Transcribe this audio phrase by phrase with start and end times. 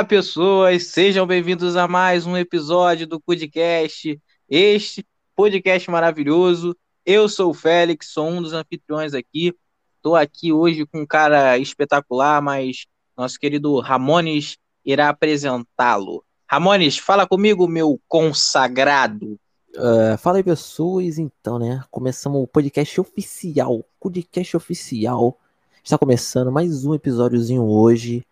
[0.00, 4.18] Olá, pessoas, sejam bem-vindos a mais um episódio do podcast.
[4.48, 5.06] Este
[5.36, 6.74] podcast maravilhoso.
[7.04, 9.54] Eu sou o Félix, sou um dos anfitriões aqui.
[9.96, 16.24] Estou aqui hoje com um cara espetacular, mas nosso querido Ramones irá apresentá-lo.
[16.46, 19.38] Ramones, fala comigo, meu consagrado.
[19.76, 21.18] Uh, fala aí, pessoas.
[21.18, 21.84] Então, né?
[21.90, 23.84] Começamos o podcast oficial.
[24.00, 25.38] Podcast oficial.
[25.84, 28.24] Está começando mais um episódiozinho hoje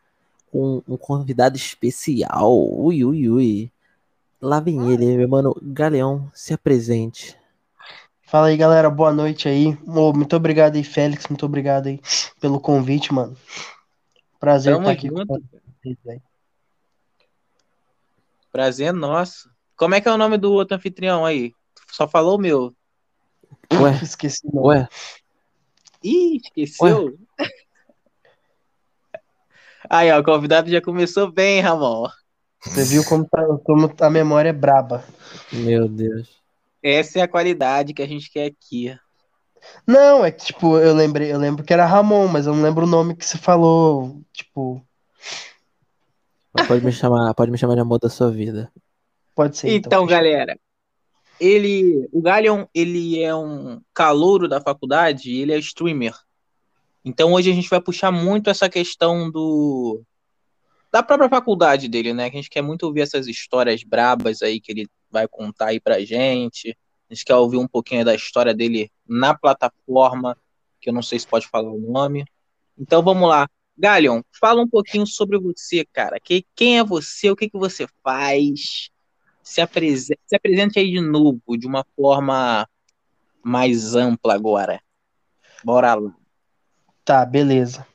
[0.50, 2.52] com um convidado especial.
[2.70, 3.72] Ui, ui, ui.
[4.40, 7.36] Lá vem ele, meu mano Galeão, se apresente.
[8.22, 9.76] Fala aí, galera, boa noite aí.
[9.84, 12.00] Muito obrigado aí, Félix, muito obrigado aí
[12.40, 13.36] pelo convite, mano.
[14.38, 15.26] Prazer Tamo estar aqui junto.
[15.26, 15.40] com
[15.82, 16.22] vocês, velho.
[18.52, 19.50] Prazer nosso.
[19.76, 21.52] Como é que é o nome do outro anfitrião aí?
[21.90, 22.74] Só falou o meu.
[23.72, 24.66] Ué, Esqueci o nome.
[24.68, 24.88] ué.
[26.02, 27.18] Ih, esqueceu?
[29.88, 32.08] Aí, ó, o convidado já começou bem, Ramon.
[32.60, 35.04] Você viu como, tá, como a memória é braba.
[35.52, 36.28] Meu Deus.
[36.82, 38.96] Essa é a qualidade que a gente quer aqui.
[39.86, 42.84] Não, é que, tipo, eu lembrei, eu lembro que era Ramon, mas eu não lembro
[42.84, 44.20] o nome que você falou.
[44.32, 44.82] Tipo,
[46.66, 48.72] Pode me chamar, pode me chamar de amor da sua vida.
[49.34, 49.70] pode ser.
[49.70, 50.06] Então, fechou.
[50.06, 50.58] galera,
[51.38, 56.14] ele, o Galion, ele é um calouro da faculdade, e ele é streamer.
[57.08, 60.02] Então hoje a gente vai puxar muito essa questão do
[60.92, 62.28] da própria faculdade dele, né?
[62.28, 65.80] Que a gente quer muito ouvir essas histórias brabas aí que ele vai contar aí
[65.80, 66.76] pra gente.
[67.08, 70.36] A gente quer ouvir um pouquinho da história dele na plataforma,
[70.82, 72.26] que eu não sei se pode falar o nome.
[72.78, 73.48] Então vamos lá.
[73.76, 76.20] Galion, fala um pouquinho sobre você, cara.
[76.20, 77.30] Que, quem é você?
[77.30, 78.90] O que, que você faz?
[79.42, 82.68] Se, se apresente aí de novo, de uma forma
[83.42, 84.78] mais ampla agora.
[85.64, 86.18] Bora lá.
[87.08, 87.86] Tá, beleza.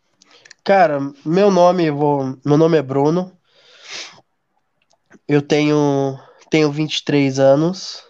[0.63, 3.31] Cara, meu nome, vou, meu nome é Bruno.
[5.27, 6.17] Eu tenho
[6.49, 8.03] tenho 23 anos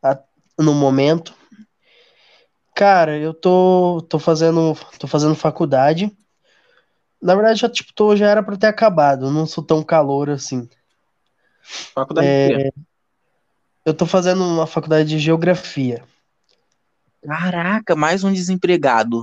[0.00, 0.22] a-
[0.56, 1.34] no momento.
[2.72, 6.16] Cara, eu tô tô fazendo tô fazendo faculdade.
[7.20, 10.68] Na verdade, já tipo, tô, já era pra ter acabado, não sou tão calor assim.
[11.92, 12.72] Faculdade de quê?
[13.84, 16.04] Eu tô fazendo uma faculdade de geografia.
[17.22, 19.22] Caraca, mais um desempregado.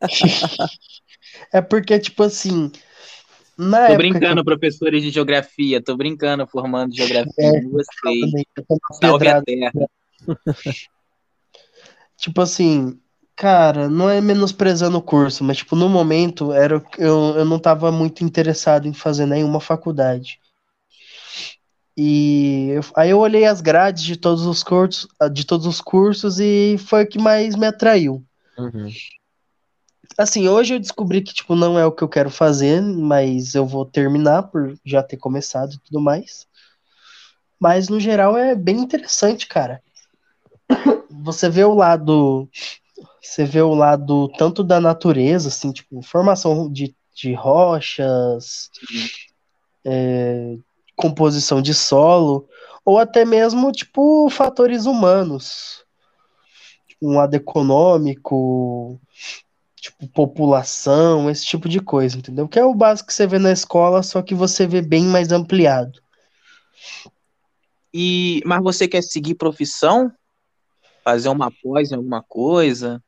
[1.52, 2.70] É porque tipo assim,
[3.56, 5.82] na Tô brincando, professores de geografia.
[5.82, 9.72] Tô brincando, formando geografia É, eu, eu Salve a terra.
[12.16, 12.98] Tipo assim,
[13.36, 17.90] cara, não é menosprezando o curso, mas tipo, no momento era, eu, eu não tava
[17.92, 20.40] muito interessado em fazer nenhuma faculdade.
[21.96, 26.40] E eu- aí eu olhei as grades de todos os cursos, de todos os cursos
[26.40, 28.24] e foi o que mais me atraiu.
[28.58, 28.90] Uhum.
[30.18, 33.66] Assim, hoje eu descobri que tipo não é o que eu quero fazer, mas eu
[33.66, 36.46] vou terminar por já ter começado e tudo mais.
[37.58, 39.82] Mas no geral é bem interessante, cara.
[41.10, 42.48] Você vê o lado
[43.20, 48.70] Você vê o lado tanto da natureza, assim, tipo, formação de, de rochas,
[49.84, 50.56] é,
[50.96, 52.48] composição de solo,
[52.84, 55.84] ou até mesmo, tipo, fatores humanos.
[56.86, 59.00] Tipo, um lado econômico,
[59.76, 62.48] tipo, população, esse tipo de coisa, entendeu?
[62.48, 65.32] Que é o básico que você vê na escola, só que você vê bem mais
[65.32, 66.00] ampliado.
[67.92, 70.12] E, mas você quer seguir profissão?
[71.04, 73.02] Fazer uma pós em alguma coisa?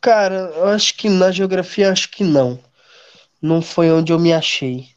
[0.00, 2.58] Cara, eu acho que na geografia, acho que não.
[3.40, 4.88] Não foi onde eu me achei.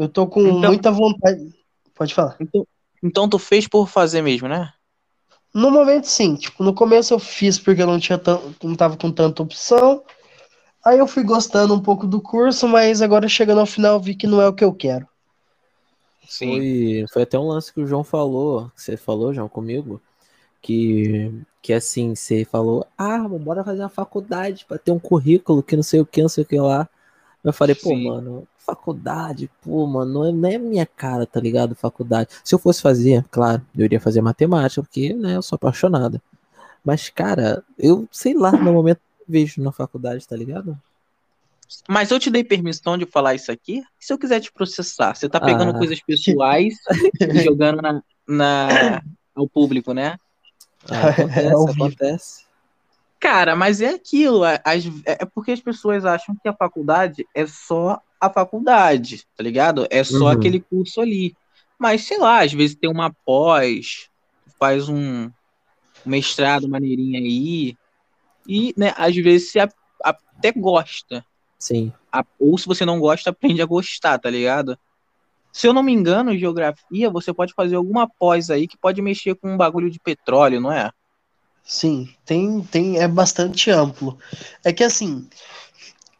[0.00, 1.52] Eu tô com Então- muita vontade.
[1.94, 2.34] Pode falar.
[2.40, 2.66] Então,
[3.02, 4.72] então tu fez por fazer mesmo, né?
[5.52, 6.36] No momento, sim.
[6.36, 10.02] Tipo, no começo eu fiz porque eu não tinha tan- não tava com tanta opção.
[10.82, 14.14] Aí eu fui gostando um pouco do curso, mas agora chegando ao final eu vi
[14.14, 15.06] que não é o que eu quero.
[16.38, 20.00] Foi, foi até um lance que o João falou, que você falou, João, comigo,
[20.62, 21.30] que,
[21.60, 25.82] que assim, você falou, ah, bora fazer uma faculdade pra ter um currículo que não
[25.82, 26.88] sei o que, não sei o que lá.
[27.42, 28.04] Eu falei, pô, Sim.
[28.08, 31.74] mano, faculdade, pô, mano, não é, não é minha cara, tá ligado?
[31.74, 32.28] Faculdade.
[32.44, 36.20] Se eu fosse fazer, claro, eu iria fazer matemática, porque, né, eu sou apaixonado.
[36.84, 40.78] Mas, cara, eu sei lá, no momento vejo na faculdade, tá ligado?
[41.88, 43.82] Mas eu te dei permissão de falar isso aqui?
[43.98, 45.14] Se eu quiser te processar?
[45.14, 45.78] Você tá pegando Ah.
[45.78, 46.74] coisas pessoais
[47.20, 49.02] e jogando na, na-
[49.34, 50.18] ao público, né?
[50.90, 51.84] Ah, acontece, vivo.
[51.84, 52.44] acontece.
[53.20, 54.44] Cara, mas é aquilo.
[54.44, 59.86] é- É porque as pessoas acham que a faculdade é só a faculdade, tá ligado?
[59.90, 60.28] É só Uhum.
[60.28, 61.34] aquele curso ali.
[61.78, 64.08] Mas, sei lá, às vezes tem uma pós,
[64.58, 65.30] faz um
[66.04, 67.76] mestrado maneirinho aí,
[68.46, 69.60] e, né, às vezes você
[70.02, 71.24] até gosta.
[71.58, 71.92] Sim.
[72.38, 74.76] ou se você não gosta, aprende a gostar, tá ligado?
[75.52, 79.34] Se eu não me engano, geografia, você pode fazer alguma pós aí que pode mexer
[79.36, 80.90] com um bagulho de petróleo, não é?
[81.70, 84.18] Sim, tem, tem, é bastante amplo.
[84.64, 85.28] É que assim,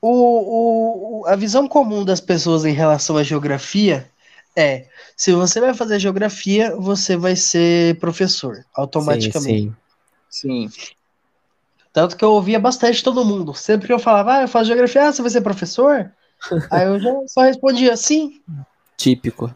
[0.01, 4.09] o, o, a visão comum das pessoas em relação à geografia
[4.57, 4.87] é,
[5.17, 9.75] se você vai fazer geografia, você vai ser professor, automaticamente.
[10.29, 10.69] Sim, sim.
[10.69, 10.95] Sim.
[11.93, 13.53] Tanto que eu ouvia bastante todo mundo.
[13.53, 16.13] Sempre que eu falava, ah, eu faço geografia, ah, você vai ser professor?
[16.71, 18.41] Aí eu já só respondia sim,
[18.97, 19.53] Típico.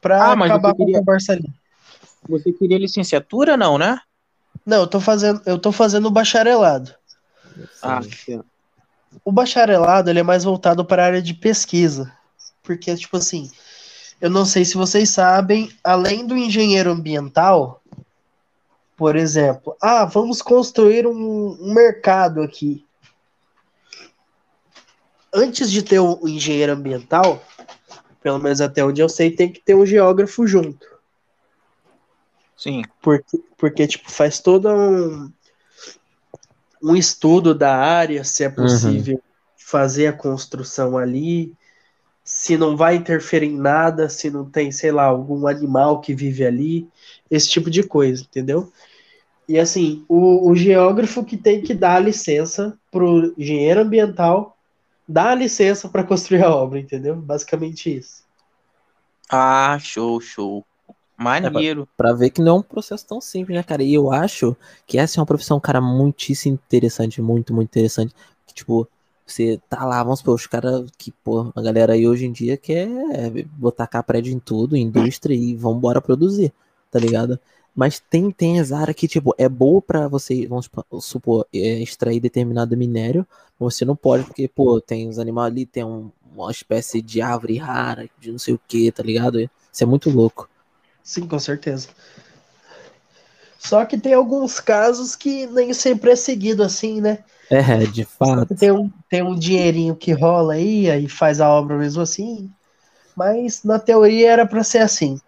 [0.00, 1.52] pra Ah, mas acabar você com queria- a conversa ali.
[2.28, 3.98] Você queria licenciatura, não, né?
[4.66, 6.92] Não, eu tô fazendo, eu tô fazendo bacharelado.
[7.80, 8.00] Ah.
[9.24, 12.12] O bacharelado ele é mais voltado para a área de pesquisa.
[12.64, 13.48] Porque, tipo assim,
[14.20, 17.80] eu não sei se vocês sabem, além do engenheiro ambiental,
[18.96, 22.84] por exemplo, ah, vamos construir um, um mercado aqui.
[25.32, 27.40] Antes de ter um engenheiro ambiental,
[28.20, 30.95] pelo menos até onde eu sei, tem que ter um geógrafo junto.
[32.56, 32.82] Sim.
[33.00, 35.30] Porque, porque tipo, faz todo um,
[36.82, 39.20] um estudo da área, se é possível
[39.56, 41.52] fazer a construção ali,
[42.22, 46.44] se não vai interferir em nada, se não tem, sei lá, algum animal que vive
[46.44, 46.88] ali,
[47.30, 48.72] esse tipo de coisa, entendeu?
[49.48, 54.56] E assim, o, o geógrafo que tem que dar a licença pro engenheiro ambiental
[55.08, 57.14] dar a licença para construir a obra, entendeu?
[57.16, 58.24] Basicamente isso.
[59.30, 60.64] Ah, show, show.
[61.18, 61.88] Maneiro.
[61.96, 63.82] Pra ver que não é um processo tão simples, né, cara?
[63.82, 68.14] E eu acho que essa é uma profissão, cara, muitíssimo interessante, muito, muito interessante.
[68.46, 68.86] Que, tipo,
[69.26, 72.56] você tá lá, vamos supor, os caras que, pô, a galera aí hoje em dia
[72.56, 72.88] quer
[73.56, 76.52] botar cá prédio em tudo, indústria e vambora produzir,
[76.90, 77.38] tá ligado?
[77.74, 81.80] Mas tem, tem as áreas que, tipo, é boa pra você, vamos supor- supor, é,
[81.82, 83.26] extrair determinado minério,
[83.58, 87.56] você não pode, porque, pô, tem os animais ali, tem um- uma espécie de árvore
[87.58, 89.40] rara, de não sei o que, tá ligado?
[89.40, 90.48] Isso é muito louco.
[91.06, 91.88] Sim, com certeza.
[93.58, 97.18] Só que tem alguns casos que nem sempre é seguido assim, né?
[97.50, 98.54] É, de fato.
[98.56, 102.50] Tem um, tem um dinheirinho que rola aí, aí faz a obra mesmo assim.
[103.16, 105.20] Mas na teoria era pra ser assim.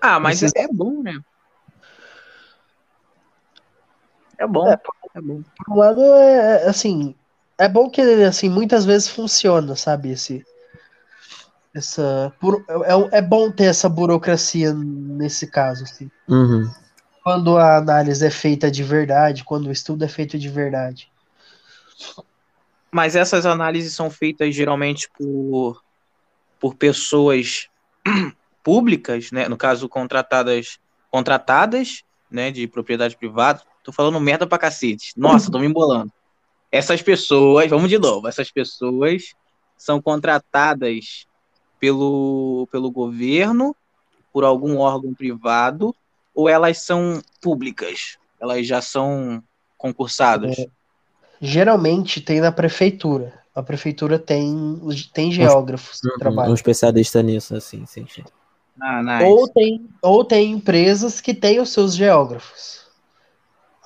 [0.00, 1.18] Ah, mas Esses- é, é bom, né?
[4.38, 4.68] É bom.
[4.68, 4.78] É.
[5.14, 5.42] É bom.
[5.64, 7.14] Por um lado, é é, assim,
[7.58, 10.10] é bom que assim muitas vezes funciona, sabe?
[10.10, 10.44] Esse,
[11.76, 16.10] essa, buro- é, é bom ter essa burocracia nesse caso, assim.
[16.26, 16.70] Uhum.
[17.22, 21.12] Quando a análise é feita de verdade, quando o estudo é feito de verdade.
[22.90, 25.82] Mas essas análises são feitas geralmente por,
[26.58, 27.68] por pessoas
[28.64, 29.46] públicas, né?
[29.48, 30.78] No caso, contratadas,
[31.10, 32.50] contratadas, né?
[32.50, 33.60] De propriedade privada.
[33.84, 35.12] Tô falando merda pra cacete.
[35.14, 36.10] Nossa, tô me embolando.
[36.72, 39.34] Essas pessoas, vamos de novo, essas pessoas
[39.76, 41.26] são contratadas
[41.86, 43.74] pelo, pelo governo,
[44.32, 45.94] por algum órgão privado,
[46.34, 48.18] ou elas são públicas?
[48.40, 49.40] Elas já são
[49.78, 50.66] concursadas?
[51.40, 53.32] Geralmente tem na prefeitura.
[53.54, 54.80] A prefeitura tem,
[55.14, 56.54] tem geógrafos que Um trabalham.
[56.54, 58.24] especialista nisso, assim, sim, sim.
[58.80, 59.30] Ah, nice.
[59.30, 62.84] Ou tem, ou tem empresas que têm os seus geógrafos.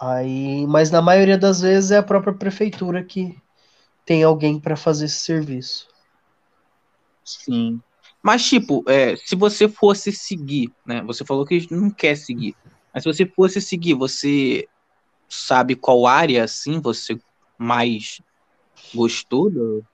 [0.00, 3.37] Aí, mas na maioria das vezes é a própria prefeitura que
[4.07, 5.87] tem alguém para fazer esse serviço.
[7.25, 7.80] Sim.
[8.22, 11.02] Mas, tipo, é, se você fosse seguir, né?
[11.02, 12.54] Você falou que não quer seguir.
[12.92, 14.66] Mas se você fosse seguir, você
[15.28, 17.18] sabe qual área, assim, você
[17.58, 18.20] mais
[18.94, 19.84] gostou do-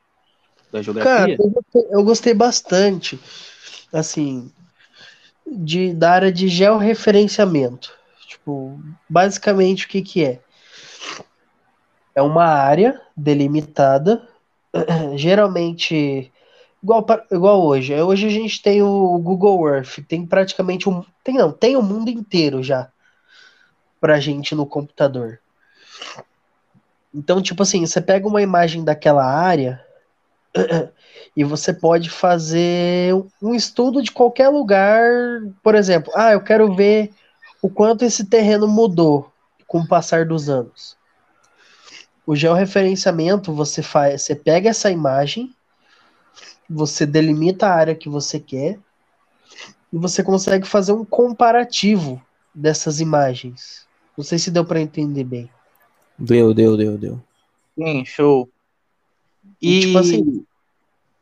[0.73, 1.37] da Cara, geografia?
[1.38, 3.21] eu gostei, eu gostei bastante,
[3.92, 4.50] assim,
[5.47, 7.92] de, da área de georreferenciamento.
[8.26, 8.78] Tipo,
[9.09, 10.40] basicamente o que que é?
[12.14, 14.26] É uma área delimitada,
[15.16, 16.33] geralmente
[16.87, 18.00] igual, igual hoje.
[18.00, 22.09] Hoje a gente tem o Google Earth, tem praticamente um, tem não, tem o mundo
[22.09, 22.88] inteiro já
[24.00, 25.40] pra gente no computador.
[27.12, 29.85] Então, tipo assim, você pega uma imagem daquela área
[31.37, 35.02] e você pode fazer um estudo de qualquer lugar.
[35.62, 37.11] Por exemplo, ah, eu quero ver
[37.61, 39.33] o quanto esse terreno mudou
[39.66, 40.97] com o passar dos anos.
[42.25, 45.56] O georreferenciamento, você faz, você pega essa imagem,
[46.69, 48.79] você delimita a área que você quer
[49.93, 52.21] e você consegue fazer um comparativo
[52.55, 53.87] dessas imagens.
[54.17, 55.51] Não sei se deu para entender bem.
[56.19, 57.23] Deu, deu, deu, deu.
[57.79, 58.49] Sim, show.
[59.61, 60.45] E, E, tipo assim-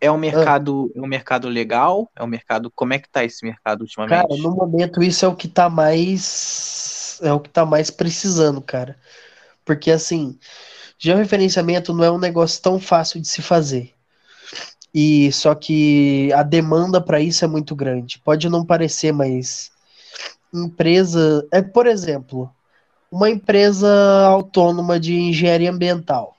[0.00, 2.10] é um mercado, é um mercado legal?
[2.14, 4.28] É um mercado, como é que tá esse mercado ultimamente?
[4.28, 8.60] Cara, no momento isso é o que tá mais é o que tá mais precisando,
[8.60, 8.98] cara.
[9.64, 10.38] Porque assim,
[10.98, 13.94] georreferenciamento não é um negócio tão fácil de se fazer.
[14.94, 18.20] E só que a demanda para isso é muito grande.
[18.20, 19.72] Pode não parecer, mas
[20.52, 22.48] empresa, é por exemplo,
[23.10, 23.88] uma empresa
[24.26, 26.36] autônoma de engenharia ambiental.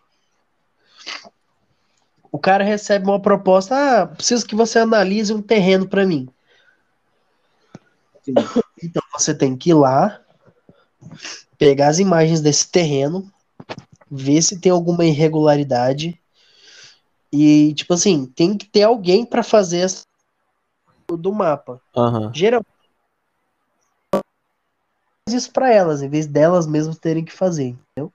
[2.31, 6.27] O cara recebe uma proposta, ah, preciso que você analise um terreno para mim.
[8.23, 8.33] Sim.
[8.81, 10.21] Então você tem que ir lá,
[11.57, 13.31] pegar as imagens desse terreno,
[14.09, 16.19] ver se tem alguma irregularidade
[17.41, 20.03] e tipo assim, tem que ter alguém para fazer essa
[21.07, 21.81] do mapa.
[21.95, 22.33] Uhum.
[22.33, 22.75] Geralmente
[25.27, 28.13] isso para elas, em vez delas mesmas terem que fazer, entendeu?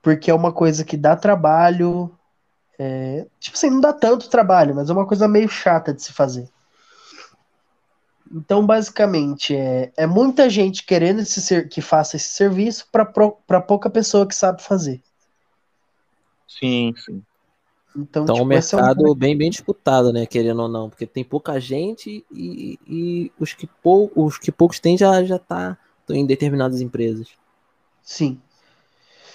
[0.00, 2.10] Porque é uma coisa que dá trabalho.
[2.78, 6.12] É, tipo assim, não dá tanto trabalho, mas é uma coisa meio chata de se
[6.12, 6.48] fazer.
[8.34, 13.90] Então, basicamente, é, é muita gente querendo esse ser, que faça esse serviço para pouca
[13.90, 15.02] pessoa que sabe fazer.
[16.58, 17.22] Sim, sim.
[17.94, 19.14] Então, então tipo, o mercado é um...
[19.14, 20.26] bem, bem disputado, né?
[20.26, 24.80] Querendo ou não, porque tem pouca gente e, e os, que pou, os que poucos
[24.80, 25.76] têm já, já tá
[26.08, 27.28] em determinadas empresas.
[28.02, 28.40] Sim.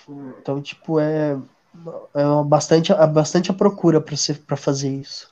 [0.10, 1.38] Então, tipo, é,
[2.14, 5.32] é bastante, bastante a procura para fazer isso.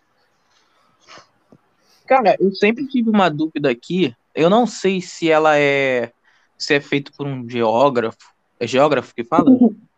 [2.06, 4.16] Cara, eu sempre tive uma dúvida aqui.
[4.34, 6.12] Eu não sei se ela é
[6.58, 8.34] se é feito por um geógrafo.
[8.60, 9.50] É geógrafo que fala?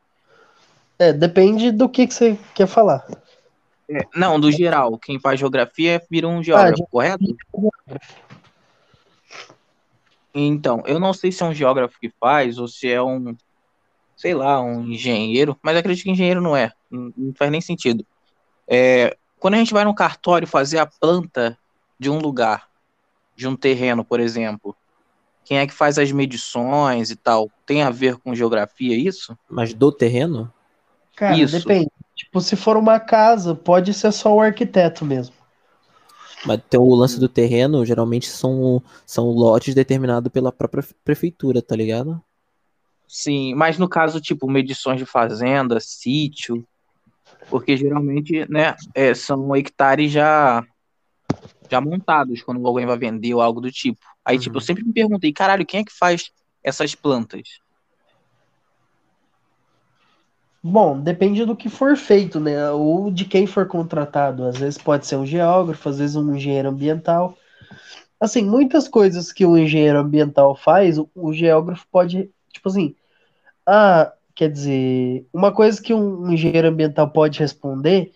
[0.99, 3.05] É, depende do que, que você quer falar.
[3.89, 4.97] É, não, do geral.
[4.97, 7.37] Quem faz geografia vira um geógrafo, ah, correto?
[10.33, 13.35] Então, eu não sei se é um geógrafo que faz ou se é um,
[14.15, 16.71] sei lá, um engenheiro, mas acredito que engenheiro não é.
[16.91, 18.05] Não, não faz nem sentido.
[18.67, 21.57] É, quando a gente vai no cartório fazer a planta
[21.97, 22.67] de um lugar,
[23.35, 24.75] de um terreno, por exemplo,
[25.45, 27.49] quem é que faz as medições e tal?
[27.65, 29.37] Tem a ver com geografia isso?
[29.49, 30.51] Mas do terreno?
[31.17, 31.57] Cara, isso.
[31.57, 31.91] depende.
[32.15, 35.35] Tipo, se for uma casa, pode ser só o arquiteto mesmo.
[36.45, 41.75] Mas tem o lance do terreno, geralmente são, são lotes determinados pela própria prefeitura, tá
[41.75, 42.21] ligado?
[43.07, 46.63] Sim, mas no caso, tipo, medições de fazenda, sítio,
[47.49, 50.63] porque geralmente, né, é, são hectares já
[51.69, 53.99] já montados quando alguém vai vender ou algo do tipo.
[54.23, 54.41] Aí, uhum.
[54.41, 56.31] tipo, eu sempre me perguntei, caralho, quem é que faz
[56.63, 57.59] essas plantas?
[60.61, 62.71] Bom, depende do que for feito, né?
[62.71, 64.45] Ou de quem for contratado.
[64.45, 67.37] Às vezes pode ser um geógrafo, às vezes um engenheiro ambiental.
[68.19, 72.95] Assim, muitas coisas que o engenheiro ambiental faz, o, geógrafo pode, tipo assim,
[73.65, 78.11] ah, quer dizer, uma coisa que um engenheiro ambiental pode responder,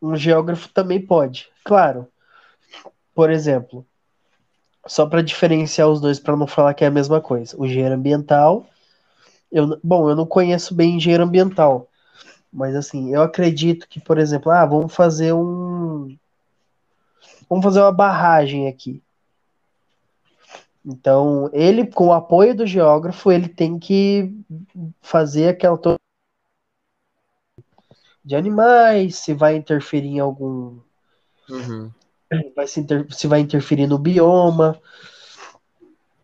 [0.00, 1.48] um geógrafo também pode.
[1.62, 2.08] Claro,
[3.14, 3.86] por exemplo,
[4.86, 7.56] só para diferenciar os dois, para não falar que é a mesma coisa.
[7.58, 8.66] O engenheiro ambiental,
[9.54, 11.88] eu, bom, eu não conheço bem engenheiro ambiental,
[12.52, 16.16] mas assim, eu acredito que, por exemplo, ah, vamos fazer um,
[17.48, 19.02] vamos fazer uma barragem aqui.
[20.84, 24.34] Então, ele, com o apoio do geógrafo, ele tem que
[25.00, 25.78] fazer aquela
[28.22, 30.78] de animais, se vai interferir em algum
[31.48, 31.90] uhum
[32.54, 33.06] vai se, inter...
[33.10, 34.80] se vai interferir no bioma.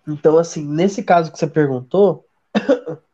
[0.07, 2.27] Então, assim, nesse caso que você perguntou,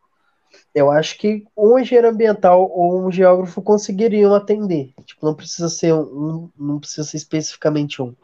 [0.76, 4.92] eu acho que um engenheiro ambiental ou um geógrafo conseguiriam atender.
[5.06, 8.14] Tipo, não precisa ser um, não precisa ser especificamente um.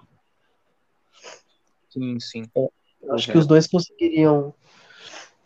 [1.88, 2.42] Sim, sim.
[2.54, 2.68] É,
[3.12, 4.52] acho que os dois conseguiriam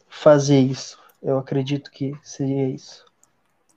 [0.08, 0.98] fazer isso.
[1.22, 3.06] Eu acredito que seria isso.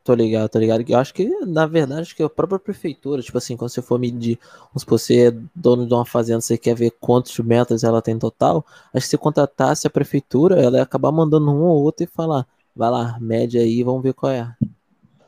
[0.04, 0.84] Tô ligado, tô ligado.
[0.88, 4.00] Eu acho que, na verdade, acho que a própria prefeitura, tipo assim, quando você for
[4.00, 4.40] medir,
[4.76, 8.66] se você é dono de uma fazenda, você quer ver quantos metros ela tem total,
[8.92, 12.48] acho que se contratasse a prefeitura, ela ia acabar mandando um ou outro e falar,
[12.80, 14.52] vai lá, mede aí, vamos ver qual é.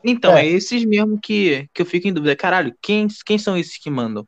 [0.03, 2.36] Então, é, é esses mesmo que, que eu fico em dúvida.
[2.36, 4.27] Caralho, quem, quem são esses que mandam?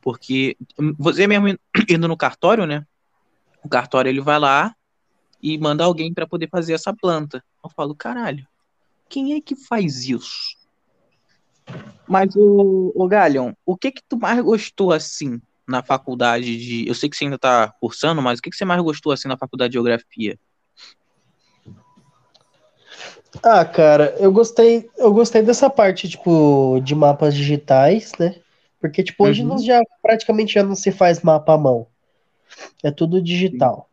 [0.00, 0.56] Porque
[0.98, 1.48] você mesmo
[1.90, 2.86] indo no cartório, né?
[3.62, 4.74] O cartório ele vai lá
[5.42, 7.44] e manda alguém para poder fazer essa planta.
[7.62, 8.46] Eu falo, caralho
[9.14, 10.56] quem é que faz isso?
[12.06, 16.94] Mas o, o Galion, o que que tu mais gostou assim na faculdade de, eu
[16.96, 19.36] sei que você ainda tá cursando, mas o que que você mais gostou assim na
[19.36, 20.36] faculdade de geografia?
[23.42, 28.36] Ah, cara, eu gostei, eu gostei dessa parte tipo de mapas digitais, né?
[28.80, 29.48] Porque tipo hoje uhum.
[29.48, 31.86] nós já praticamente já não se faz mapa à mão.
[32.82, 33.88] É tudo digital.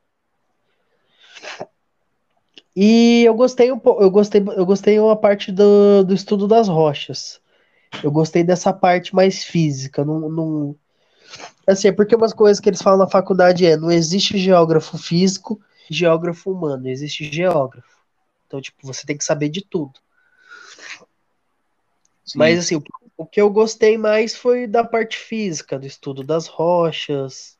[2.75, 6.67] E eu gostei um pouco, eu gostei, eu gostei uma parte do, do estudo das
[6.67, 7.41] rochas.
[8.03, 10.05] Eu gostei dessa parte mais física.
[10.05, 10.75] Não, não,
[11.67, 15.60] assim, é porque umas coisas que eles falam na faculdade é não existe geógrafo físico,
[15.89, 18.00] geógrafo humano, existe geógrafo.
[18.51, 19.93] Então, tipo, você tem que saber de tudo.
[22.25, 22.38] Sim.
[22.38, 22.84] Mas assim, o,
[23.15, 27.58] o que eu gostei mais foi da parte física, do estudo das rochas,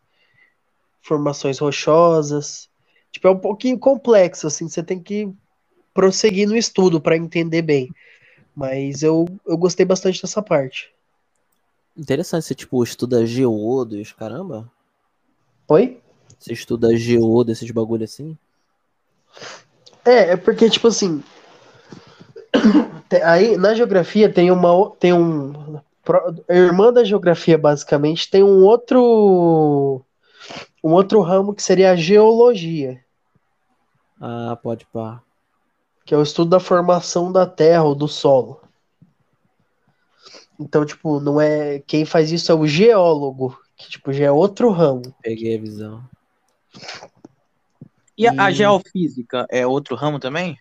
[1.02, 2.70] formações rochosas.
[3.10, 5.34] Tipo, é um pouquinho complexo, assim, você tem que
[5.94, 7.90] prosseguir no estudo para entender bem.
[8.54, 10.94] Mas eu, eu gostei bastante dessa parte.
[11.96, 14.70] Interessante, você tipo estuda geodo e os caramba?
[15.70, 16.02] Oi?
[16.38, 18.38] Você estuda geodo, esses bagulho assim?
[20.06, 21.24] É, é porque, tipo assim.
[23.24, 24.92] Aí, na geografia tem uma.
[24.92, 25.80] Tem um.
[26.50, 30.04] Irmã da geografia, basicamente, tem um outro.
[30.84, 33.00] Um outro ramo que seria a geologia,
[34.20, 35.22] Ah, pode pá.
[36.04, 38.60] que é o estudo da formação da terra ou do solo.
[40.60, 41.80] Então, tipo, não é.
[41.80, 45.14] Quem faz isso é o geólogo, que, tipo, já é outro ramo.
[45.22, 46.04] Peguei a visão.
[48.22, 50.56] E a, a E- geofísica é outro ramo também?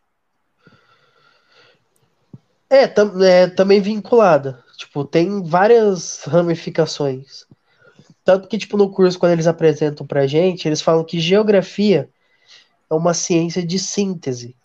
[2.71, 4.64] É, tam- é também vinculada.
[4.79, 7.45] Tipo, tem várias ramificações.
[8.25, 12.09] Tanto que, tipo, no curso, quando eles apresentam pra gente, eles falam que geografia
[12.90, 14.57] é uma ciência de síntese.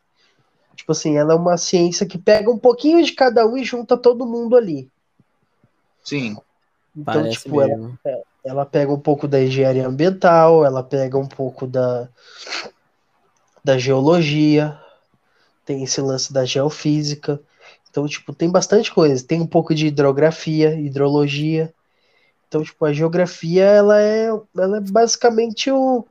[0.75, 3.97] Tipo assim, ela é uma ciência que pega um pouquinho de cada um e junta
[3.97, 4.89] todo mundo ali.
[6.03, 6.37] Sim.
[6.95, 7.99] Então, Parece tipo, ela, mesmo.
[8.45, 12.07] ela pega um pouco da engenharia ambiental, ela pega um pouco da,
[13.65, 14.79] da geologia,
[15.65, 17.41] tem esse lance da geofísica.
[17.89, 19.25] Então, tipo, tem bastante coisa.
[19.25, 21.73] Tem um pouco de hidrografia, hidrologia.
[22.47, 26.05] Então, tipo, a geografia, ela é, ela é basicamente o,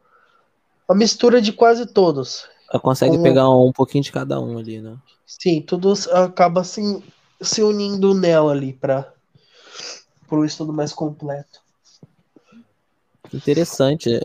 [0.88, 2.48] a mistura de quase todos.
[2.68, 4.96] Ela consegue pegar um, pouquinho de cada um ali, né?
[5.24, 7.04] Sim, tudo acaba assim,
[7.40, 9.14] se unindo nela ali para
[10.28, 11.60] o estudo mais completo.
[13.32, 14.20] Interessante.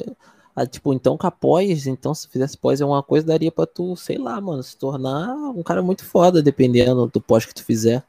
[0.60, 3.66] Ah, tipo, então com a pós, então se fizesse pós é uma coisa, daria pra
[3.66, 7.64] tu, sei lá, mano, se tornar um cara muito foda, dependendo do pós que tu
[7.64, 8.04] fizer.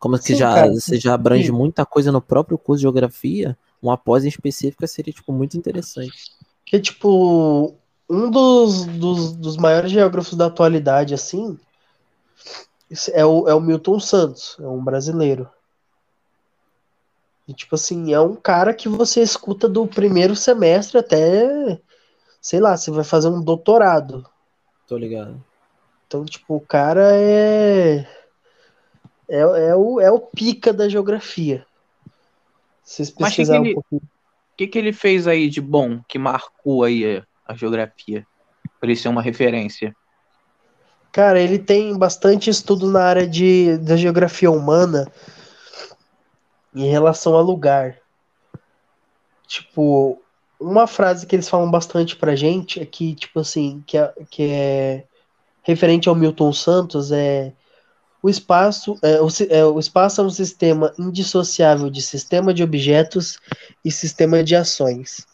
[0.00, 1.52] Como que Sim, já, cara, você já abrange sim.
[1.52, 6.32] muita coisa no próprio curso de geografia, uma pós em específica seria, tipo, muito interessante.
[6.66, 7.72] Que, tipo,
[8.10, 11.56] um dos, dos, dos maiores geógrafos da atualidade, assim,
[13.12, 15.48] é o, é o Milton Santos, é um brasileiro.
[17.46, 21.80] E, tipo assim, é um cara que você escuta do primeiro semestre até,
[22.42, 24.26] sei lá, você vai fazer um doutorado.
[24.88, 25.42] Tô ligado.
[26.06, 28.06] Então, tipo, o cara é.
[29.28, 31.64] É, é, o, é o pica da geografia.
[32.82, 34.02] Se vocês pesquisarem ele- um pouquinho.
[34.02, 38.26] O que, que ele fez aí de bom que marcou aí a, a geografia?
[38.78, 39.96] Pra ele ser uma referência.
[41.10, 45.10] Cara, ele tem bastante estudo na área de, da geografia humana
[46.74, 47.98] em relação a lugar.
[49.46, 50.21] Tipo,
[50.62, 54.42] uma frase que eles falam bastante pra gente é que, tipo assim, que é, que
[54.50, 55.04] é
[55.62, 57.52] referente ao Milton Santos é
[58.22, 63.38] o espaço, é, o, é, o espaço é um sistema indissociável de sistema de objetos
[63.84, 65.26] e sistema de ações.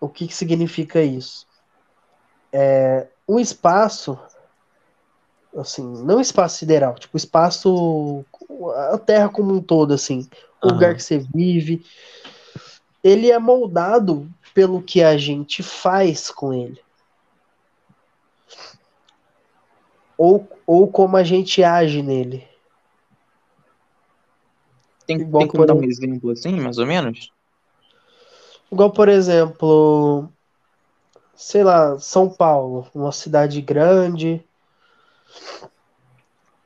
[0.00, 1.46] O que, que significa isso?
[2.52, 4.18] É, o espaço,
[5.56, 8.24] assim, não espaço sideral, tipo espaço,
[8.90, 10.28] a Terra como um todo, assim,
[10.60, 11.84] o lugar que você vive,
[13.06, 16.80] ele é moldado pelo que a gente faz com ele.
[20.18, 22.44] Ou, ou como a gente age nele.
[25.06, 27.30] Tem, Igual tem como por dar um exemplo assim, mais ou menos?
[28.72, 30.28] Igual, por exemplo,
[31.36, 34.44] sei lá, São Paulo, uma cidade grande.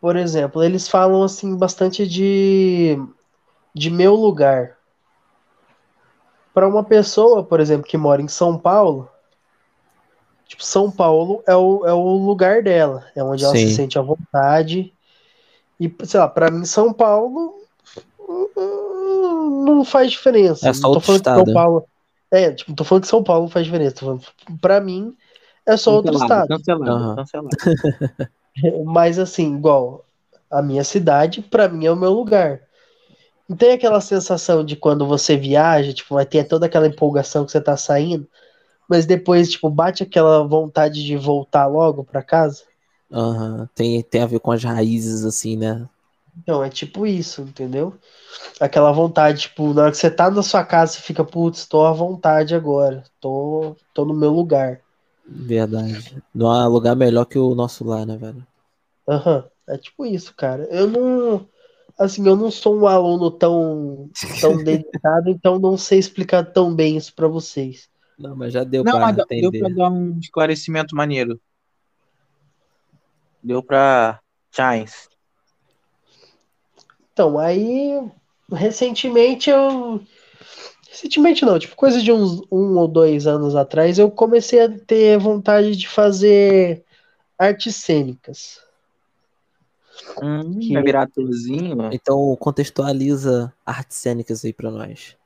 [0.01, 2.97] Por exemplo, eles falam assim bastante de,
[3.75, 4.80] de meu lugar.
[6.53, 9.09] Para uma pessoa, por exemplo, que mora em São Paulo,
[10.47, 13.75] tipo, São Paulo é o, é o lugar dela, é onde ela se Sim.
[13.77, 14.93] sente à vontade.
[15.79, 17.55] E, sei lá, para mim, São Paulo
[18.29, 20.69] hum, não faz diferença.
[20.69, 21.45] É só não tô outro falando que estado.
[21.45, 21.89] São Paulo.
[22.33, 23.95] É, tipo, não tô falando que São Paulo não faz diferença.
[23.97, 24.23] Tô falando,
[24.61, 25.17] pra mim,
[25.67, 26.49] é só outro estado.
[26.49, 27.17] Cancelado, Aham.
[27.17, 27.57] cancelado.
[28.85, 30.05] Mas assim, igual
[30.51, 32.61] a minha cidade, pra mim é o meu lugar.
[33.51, 37.51] Não tem aquela sensação de quando você viaja, tipo, vai ter toda aquela empolgação que
[37.51, 38.25] você tá saindo,
[38.89, 42.63] mas depois, tipo, bate aquela vontade de voltar logo pra casa?
[43.11, 43.69] Aham.
[43.75, 45.89] Tem, tem a ver com as raízes, assim, né?
[46.39, 47.93] Então, é tipo isso, entendeu?
[48.61, 51.85] Aquela vontade, tipo, na hora que você tá na sua casa, você fica, putz, tô
[51.85, 54.81] à vontade agora, tô, tô no meu lugar.
[55.27, 56.23] Verdade.
[56.33, 58.47] Não há lugar melhor que o nosso lar, né, velho?
[59.09, 60.69] Aham, é tipo isso, cara.
[60.71, 61.49] Eu não,
[62.01, 64.09] assim, eu não sou um aluno tão,
[64.41, 67.89] tão dedicado, então não sei explicar tão bem isso pra vocês.
[68.19, 69.59] Não, mas já deu Não, pra mas deu entender.
[69.61, 71.39] pra dar um esclarecimento maneiro.
[73.43, 74.21] Deu pra
[74.55, 75.09] Giants.
[77.13, 78.11] Então, aí
[78.51, 80.03] recentemente eu.
[80.89, 85.19] Recentemente não, tipo, coisa de uns um ou dois anos atrás, eu comecei a ter
[85.19, 86.85] vontade de fazer
[87.39, 88.61] artes cênicas.
[90.23, 91.91] Hum, Que- vai virar atorzinho.
[91.93, 95.17] Então contextualiza artes cênicas aí pra nós.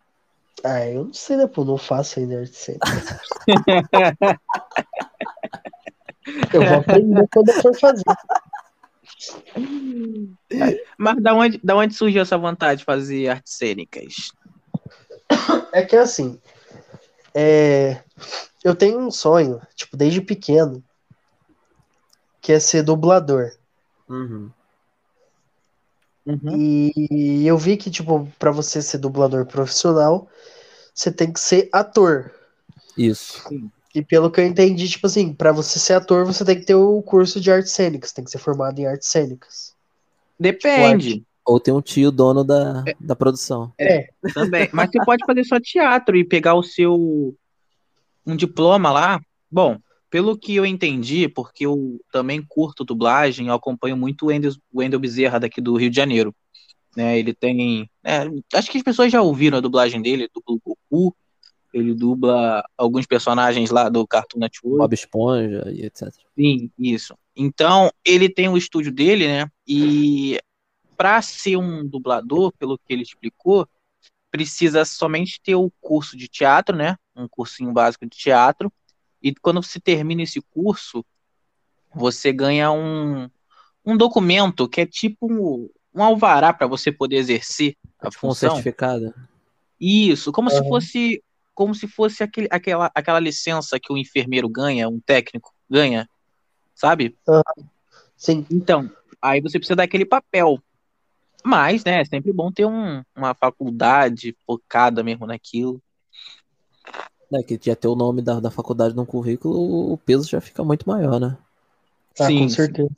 [0.62, 2.88] Ah, eu não sei, né, pô, não faço ainda artes cênicas.
[6.54, 8.04] eu vou aprender quando eu for fazer.
[10.96, 14.32] Mas da onde, da onde surgiu essa vontade de fazer artes cênicas?
[15.72, 16.40] É que assim,
[17.34, 18.02] é,
[18.62, 20.82] eu tenho um sonho, tipo, desde pequeno,
[22.40, 23.50] que é ser dublador.
[24.08, 24.50] Uhum.
[26.26, 26.56] Uhum.
[26.56, 30.28] E eu vi que, tipo, pra você ser dublador profissional,
[30.94, 32.32] você tem que ser ator.
[32.96, 33.42] Isso.
[33.94, 36.74] E pelo que eu entendi, tipo assim, pra você ser ator, você tem que ter
[36.74, 39.74] o curso de artes cênicas, tem que ser formado em artes cênicas.
[40.38, 43.72] Depende Ou tem um tio dono da, da produção.
[44.32, 44.68] também.
[44.72, 47.36] Mas você pode fazer só teatro e pegar o seu
[48.26, 49.20] um diploma lá.
[49.50, 49.78] Bom,
[50.14, 54.28] pelo que eu entendi, porque eu também curto dublagem, eu acompanho muito o
[54.72, 56.32] Wendel, Bezerra daqui do Rio de Janeiro.
[56.96, 57.90] Né, ele tem.
[58.04, 58.20] é,
[58.54, 61.16] acho que as pessoas já ouviram a dublagem dele, ele dubla o Goku,
[61.72, 64.78] ele dubla alguns personagens lá do Cartoon Network.
[64.78, 66.08] Bob Esponja e etc.
[66.38, 67.16] Sim, isso.
[67.34, 69.50] Então, ele tem o estúdio dele, né?
[69.66, 70.38] E
[70.96, 73.66] para ser um dublador, pelo que ele explicou,
[74.30, 76.96] precisa somente ter o curso de teatro, né?
[77.16, 78.72] Um cursinho básico de teatro.
[79.24, 81.02] E quando você termina esse curso,
[81.94, 83.30] você ganha um,
[83.82, 88.30] um documento que é tipo um, um alvará para você poder exercer a Tipo um
[88.30, 88.50] função.
[88.50, 89.14] certificado.
[89.80, 94.88] Isso, como se fosse como se fosse aquele, aquela, aquela licença que o enfermeiro ganha,
[94.88, 96.06] um técnico ganha,
[96.74, 97.16] sabe?
[98.16, 98.90] Sim, Então,
[99.22, 100.60] aí você precisa daquele papel.
[101.44, 105.80] Mas, né, é sempre bom ter um- uma faculdade focada mesmo naquilo.
[107.30, 110.62] Né, que já ter o nome da, da faculdade no currículo, o peso já fica
[110.62, 111.36] muito maior, né?
[112.14, 112.54] tá, Sim, com sim.
[112.56, 112.94] certeza.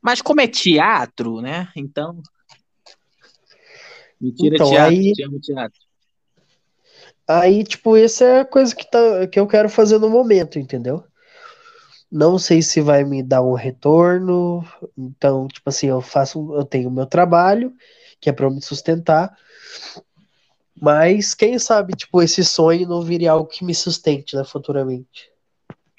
[0.00, 1.68] Mas como é teatro, né?
[1.76, 2.20] Então.
[4.20, 5.80] Mentira, Então, teatro, aí- te amo teatro.
[7.26, 11.04] Aí, tipo, essa é a coisa que, tá, que eu quero fazer no momento, entendeu?
[12.10, 14.62] Não sei se vai me dar um retorno.
[14.96, 17.72] Então, tipo assim, eu faço, eu tenho o meu trabalho,
[18.20, 19.36] que é pra eu me sustentar.
[20.82, 25.30] Mas quem sabe, tipo, esse sonho não vire algo que me sustente, né, futuramente.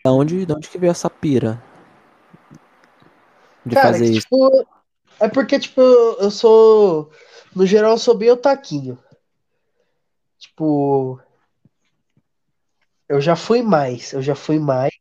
[0.03, 1.63] Da onde, da onde que veio essa pira?
[3.65, 4.19] De Cara, fazer que, isso?
[4.27, 4.65] tipo,
[5.21, 7.09] é porque, tipo, eu sou,
[7.55, 8.99] no geral, eu sou bem otaquinho.
[10.37, 11.17] Tipo,
[13.07, 14.91] eu já fui mais, eu já fui mais.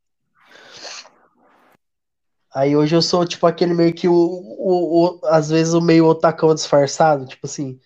[2.54, 6.06] Aí hoje eu sou, tipo, aquele meio que o, o, o- às vezes o meio
[6.06, 7.80] otacão disfarçado, tipo assim,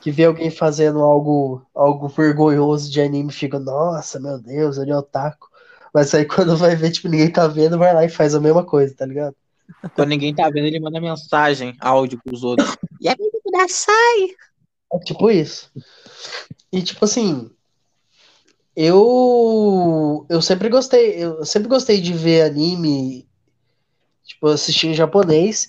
[0.00, 4.90] que vê alguém fazendo algo, algo vergonhoso de anime e fica, nossa, meu Deus, ele
[4.90, 5.48] é otaku.
[5.92, 8.64] Mas aí quando vai ver, tipo, ninguém tá vendo, vai lá e faz a mesma
[8.64, 9.34] coisa, tá ligado?
[9.94, 12.76] Quando ninguém tá vendo, ele manda mensagem, áudio pros outros.
[13.00, 13.16] E aí,
[13.68, 14.28] sai!
[14.92, 15.70] É tipo isso.
[16.72, 17.50] E tipo assim,
[18.74, 23.28] eu eu sempre gostei, eu sempre gostei de ver anime,
[24.24, 25.68] tipo, assistir em japonês.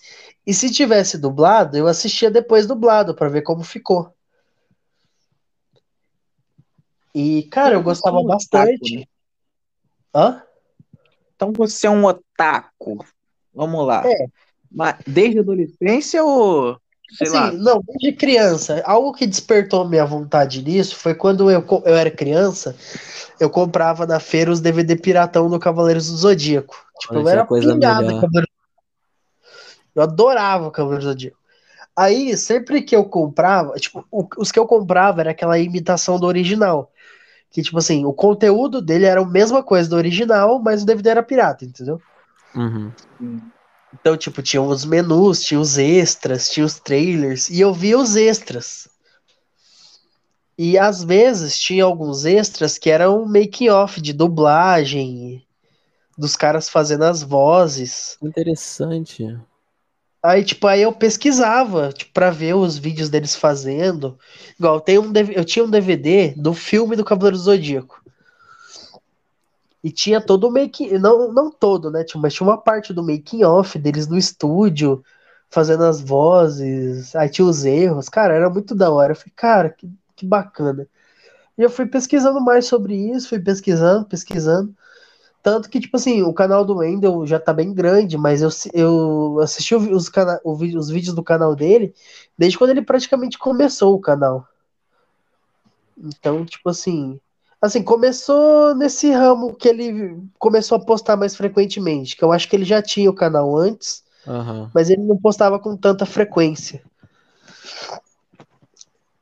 [0.50, 4.12] E se tivesse dublado, eu assistia depois dublado pra ver como ficou.
[7.14, 8.82] E, cara, eu gostava Você é um bastante.
[8.82, 9.06] otaku, né?
[10.16, 10.44] Hã?
[11.36, 13.06] Então você é um otaku.
[13.54, 14.08] Vamos lá.
[14.08, 14.26] É.
[14.72, 16.82] Mas desde a adolescência ou
[17.12, 17.52] sei Assim, lá?
[17.52, 22.76] não, desde criança, algo que despertou minha vontade nisso foi quando eu, eu era criança,
[23.40, 26.76] eu comprava na feira os DVD piratão do Cavaleiros do Zodíaco.
[27.00, 27.80] Tipo, Olha, eu tinha era coisa.
[27.80, 28.49] Cavaleiros
[30.00, 31.38] Eu adorava o Cavaleiros do Zodíaco.
[31.96, 36.26] Aí, sempre que eu comprava, tipo, o- os que eu comprava era aquela imitação do
[36.28, 36.92] original.
[37.52, 41.10] Que, tipo assim, o conteúdo dele era a mesma coisa do original, mas o DVD
[41.10, 42.02] era pirata, entendeu?
[42.56, 42.92] Uhum.
[43.94, 48.16] Então, tipo, tinha os menus, tinha os extras, tinha os trailers, e eu via os
[48.16, 48.88] extras.
[50.58, 55.46] E às vezes tinha alguns extras que eram making off de dublagem,
[56.18, 58.18] dos caras fazendo as vozes.
[58.22, 59.40] Interessante.
[60.22, 64.18] Aí, tipo, aí eu pesquisava, tipo, pra ver os vídeos deles fazendo.
[64.60, 68.04] Igual, tem um, eu tinha um DVD do filme do Cavaleiro do Zodíaco.
[69.82, 72.04] E tinha todo o making, não, não todo, né?
[72.04, 75.02] Tipo, mas tinha uma parte do making off deles no estúdio,
[75.50, 78.10] fazendo as vozes, aí tinha os erros.
[78.10, 79.14] Cara, era muito da hora.
[79.14, 80.86] Eu falei, cara, que, que bacana.
[81.58, 84.76] E eu fui pesquisando mais sobre isso, fui pesquisando, pesquisando.
[85.42, 89.40] Tanto que, tipo assim, o canal do Wendel já tá bem grande, mas eu, eu
[89.42, 91.94] assisti os, cana os vídeos do canal dele
[92.38, 94.46] desde quando ele praticamente começou o canal.
[95.98, 97.20] Então, tipo assim.
[97.62, 102.16] Assim, começou nesse ramo que ele começou a postar mais frequentemente.
[102.16, 104.72] Que eu acho que ele já tinha o canal antes, Aham.
[104.74, 106.82] mas ele não postava com tanta frequência.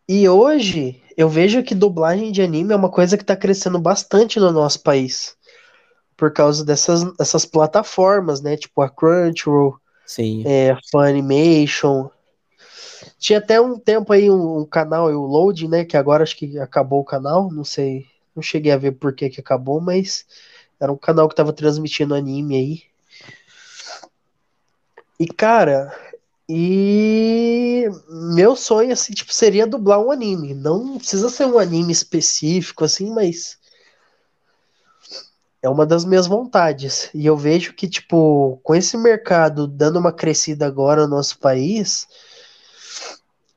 [0.08, 4.39] E hoje eu vejo que dublagem de anime é uma coisa que tá crescendo bastante
[4.39, 5.37] no nosso país.
[6.17, 8.58] Por causa dessas, dessas plataformas, né?
[8.58, 10.43] Tipo a Crunchyroll, Sim.
[10.45, 12.10] é, a Funimation.
[13.19, 15.86] Tinha até um tempo aí um, um canal, o Loading, né?
[15.86, 18.06] Que agora acho que acabou o canal, não sei.
[18.36, 20.25] Não cheguei a ver por que, que acabou, mas
[20.80, 22.82] era um canal que tava transmitindo anime aí.
[25.19, 25.91] E, cara,
[26.47, 30.53] e meu sonho, assim, tipo, seria dublar um anime.
[30.53, 33.58] Não precisa ser um anime específico, assim, mas
[35.61, 37.09] é uma das minhas vontades.
[37.13, 42.07] E eu vejo que, tipo, com esse mercado dando uma crescida agora no nosso país,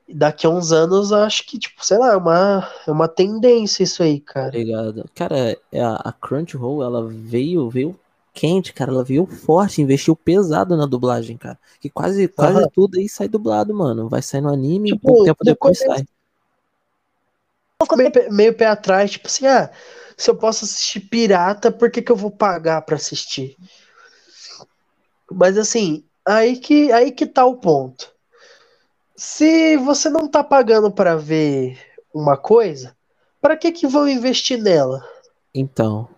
[0.09, 4.03] daqui a uns anos, acho que, tipo, sei lá, é uma, é uma tendência isso
[4.03, 4.47] aí, cara.
[4.49, 5.09] Obrigado.
[5.15, 7.97] Cara, é a, a Crunchyroll, ela veio, veio
[8.33, 8.91] quente, cara.
[8.91, 11.57] Ela veio forte, investiu pesado na dublagem, cara.
[11.79, 12.67] Que quase, quase Aham.
[12.73, 14.09] tudo aí sai dublado, mano.
[14.09, 16.05] Vai sair no anime e Tipo, pouco tempo depois depois- sai.
[17.97, 19.71] Meio, meio pé atrás, tipo assim, ah,
[20.21, 23.57] se eu posso assistir pirata, por que, que eu vou pagar pra assistir?
[25.31, 28.11] Mas assim, aí que, aí que tá o ponto.
[29.15, 31.79] Se você não tá pagando pra ver
[32.13, 32.95] uma coisa,
[33.41, 35.03] pra que que vão investir nela?
[35.53, 36.09] Então,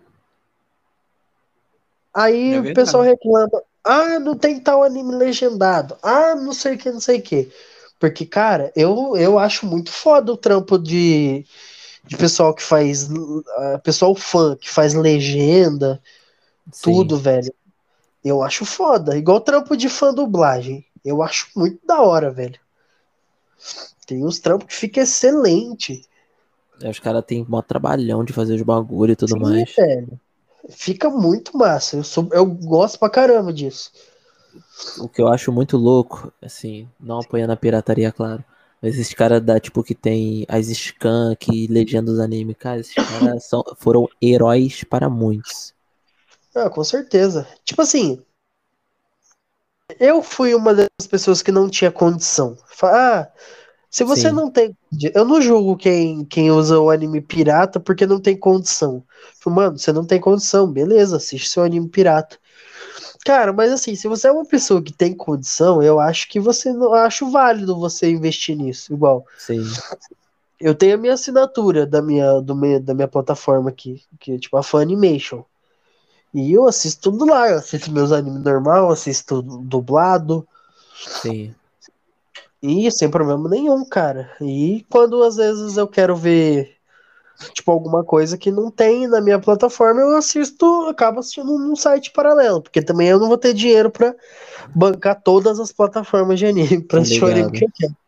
[2.14, 6.78] Aí É o pessoal reclama, ah, não tem tal anime legendado, ah, não sei o
[6.78, 7.50] que, não sei o que.
[7.98, 11.44] Porque, cara, eu, eu acho muito foda o trampo de,
[12.06, 13.08] de pessoal que faz,
[13.56, 16.00] ah, pessoal fã, que faz legenda,
[16.70, 16.82] sim.
[16.82, 17.52] tudo, velho.
[18.24, 19.16] Eu acho foda.
[19.16, 20.86] Igual trampo de fã dublagem.
[21.04, 22.58] Eu acho muito da hora, velho.
[24.06, 26.06] Tem uns trampos que fica excelente.
[26.82, 29.74] Aí Os caras têm mó trabalhão de fazer os bagulho e tudo Sim, mais.
[29.74, 30.20] velho.
[30.70, 31.96] Fica muito massa.
[31.96, 33.90] Eu, sou, eu gosto pra caramba disso.
[34.98, 38.44] O que eu acho muito louco, assim, não apoiando a pirataria, claro.
[38.84, 40.66] Esses caras da, tipo, que tem as
[41.38, 45.74] que legenda os animes, cara, esses caras são, foram heróis para muitos.
[46.54, 47.46] Ah, com certeza.
[47.64, 48.22] Tipo assim,
[49.98, 52.56] eu fui uma das pessoas que não tinha condição.
[52.82, 53.28] Ah,
[53.90, 54.34] se você Sim.
[54.34, 54.76] não tem.
[55.14, 59.04] Eu não julgo quem, quem usa o anime pirata porque não tem condição.
[59.40, 62.38] Falo, Mano, você não tem condição, beleza, assiste seu anime pirata.
[63.24, 66.72] Cara, mas assim, se você é uma pessoa que tem condição, eu acho que você
[66.72, 68.92] não acho válido você investir nisso.
[68.92, 69.62] Igual, Sim,
[70.60, 74.38] eu tenho a minha assinatura da minha, do meu, da minha plataforma aqui, que é
[74.38, 75.44] tipo a Funimation.
[76.32, 80.46] E eu assisto tudo lá, eu assisto meus animes normal, assisto dublado,
[81.22, 81.54] sim.
[82.62, 84.30] e sem problema nenhum, cara.
[84.40, 86.73] E quando às vezes eu quero ver,
[87.52, 92.10] tipo, alguma coisa que não tem na minha plataforma, eu assisto, acabo assistindo num site
[92.10, 94.14] paralelo, porque também eu não vou ter dinheiro pra
[94.74, 97.94] bancar todas as plataformas de anime pra assistir o anime que eu quero.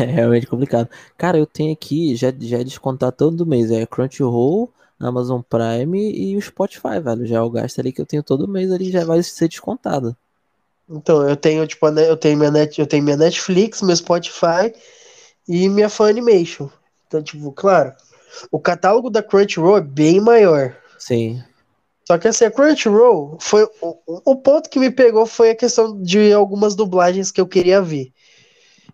[0.00, 0.88] É realmente complicado.
[1.16, 6.36] Cara, eu tenho aqui, já, já é descontar todo mês, é Crunchyroll, Amazon Prime e
[6.36, 7.26] o Spotify, velho.
[7.26, 10.16] Já é o gasto ali que eu tenho todo mês ali, já vai ser descontado.
[10.88, 14.74] Então, eu tenho, tipo, eu tenho minha net, eu tenho minha Netflix, meu Spotify
[15.48, 16.68] e minha Funimation.
[17.06, 17.92] Então, tipo, claro,
[18.50, 20.76] o catálogo da Crunchyroll é bem maior.
[20.98, 21.42] Sim,
[22.04, 26.00] Só que assim, a Crunchyroll foi o, o ponto que me pegou foi a questão
[26.02, 28.12] de algumas dublagens que eu queria ver.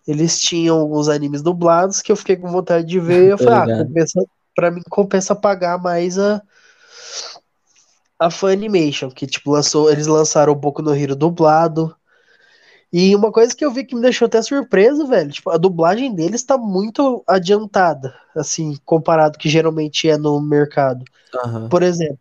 [0.06, 3.26] Eles tinham alguns animes dublados que eu fiquei com vontade de ver.
[3.26, 6.42] e Eu falei, ah, compensa, pra mim compensa pagar mais a
[8.18, 11.95] a Funimation, que tipo lançou, eles lançaram o Boku no Hero dublado.
[12.92, 16.14] E uma coisa que eu vi que me deixou até surpreso, velho, tipo, a dublagem
[16.14, 21.04] deles tá muito adiantada, assim, comparado que geralmente é no mercado.
[21.44, 21.68] aham.
[21.68, 22.18] Por exemplo,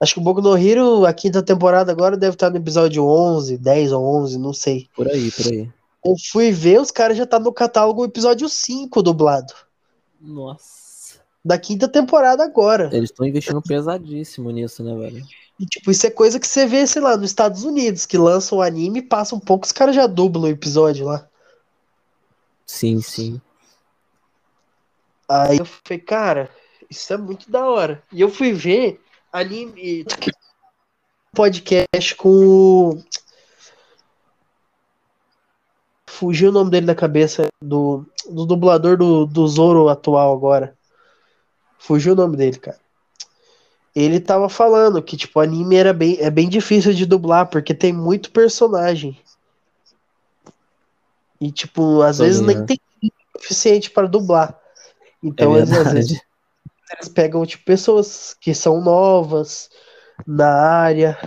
[0.00, 3.58] acho que o Boku no Hero, a quinta temporada agora deve estar no episódio 11,
[3.58, 4.88] 10 ou 11, não sei.
[4.94, 5.68] Por aí, por aí.
[6.04, 9.52] Eu fui ver, os caras já tá no catálogo o episódio 5 dublado.
[10.20, 11.20] Nossa.
[11.44, 12.88] Da quinta temporada agora.
[12.92, 15.24] Eles estão investindo pesadíssimo nisso, né, velho?
[15.58, 18.58] E, tipo, isso é coisa que você vê, sei lá, nos Estados Unidos, que lançam
[18.58, 21.28] o anime, passa um pouco, os caras já dublam o episódio lá.
[22.66, 23.40] Sim, sim.
[25.28, 26.50] Aí eu falei, cara,
[26.90, 28.02] isso é muito da hora.
[28.12, 29.00] E eu fui ver
[29.32, 30.04] anime.
[31.34, 33.02] Podcast com.
[36.06, 40.76] Fugiu o nome dele da cabeça, do, do dublador do, do Zoro atual agora.
[41.78, 42.78] Fugiu o nome dele, cara.
[43.94, 47.72] Ele tava falando que, tipo, o anime era bem, é bem difícil de dublar, porque
[47.74, 49.16] tem muito personagem.
[51.40, 52.66] E, tipo, às Tô vezes nem ligado.
[52.66, 52.80] tem
[53.36, 54.58] suficiente para dublar.
[55.22, 56.20] Então, É às, vezes,
[56.92, 59.70] eles pegam, tipo, pessoas que são novas
[60.26, 61.18] na área.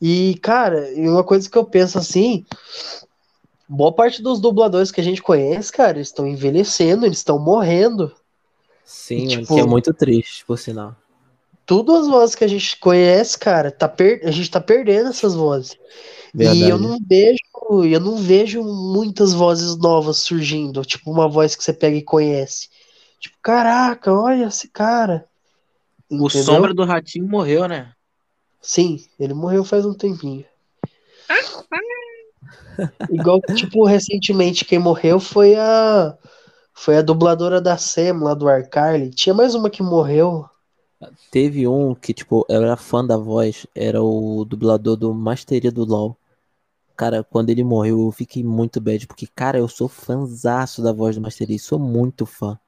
[0.00, 2.44] E, cara, e uma coisa que eu penso assim,
[3.68, 8.12] boa parte dos dubladores que a gente conhece, cara, estão envelhecendo, eles estão morrendo.
[8.84, 10.96] Sim, E, tipo- que é muito triste, por sinal.
[11.72, 14.20] Tudo as vozes que a gente conhece, cara, tá per...
[14.24, 15.74] a gente tá perdendo essas vozes.
[16.34, 16.64] Verdade.
[16.64, 17.38] E eu não vejo,
[17.90, 22.68] eu não vejo muitas vozes novas surgindo, tipo uma voz que você pega e conhece.
[23.18, 25.24] Tipo, caraca, olha esse cara.
[26.10, 26.44] O Entendeu?
[26.44, 27.94] Sombra do Ratinho morreu, né?
[28.60, 30.44] Sim, ele morreu faz um tempinho.
[33.10, 36.18] Igual, tipo, recentemente quem morreu foi a
[36.74, 39.08] foi a dubladora da Sam lá do Arcarly.
[39.08, 40.51] Tinha mais uma que morreu.
[41.30, 45.84] Teve um que, tipo, eu era fã da voz, era o dublador do Masteria do
[45.84, 46.16] LoL.
[46.96, 51.16] Cara, quando ele morreu, eu fiquei muito bad, porque, cara, eu sou fãzaço da voz
[51.16, 52.58] do Masteria, sou muito fã.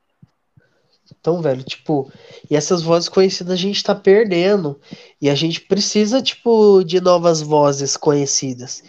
[1.20, 2.11] Então, velho, tipo,
[2.51, 4.81] e essas vozes conhecidas a gente tá perdendo.
[5.20, 8.83] E a gente precisa, tipo, de novas vozes conhecidas.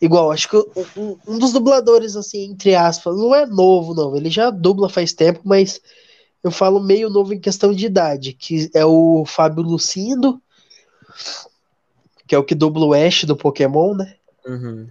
[0.00, 0.56] Igual, acho que
[0.96, 4.14] um, um dos dubladores, assim, entre aspas, não é novo, não.
[4.14, 5.80] Ele já dubla faz tempo, mas
[6.44, 10.42] eu falo meio novo em questão de idade, que é o Fábio Lucindo,
[12.26, 14.16] que é o que dubla o Ash do Pokémon, né?
[14.46, 14.86] Uhum.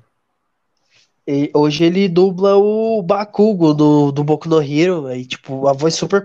[1.28, 5.94] E hoje ele dubla o Bakugo do, do Boku no Hero, aí, tipo, a voz
[5.94, 6.24] super.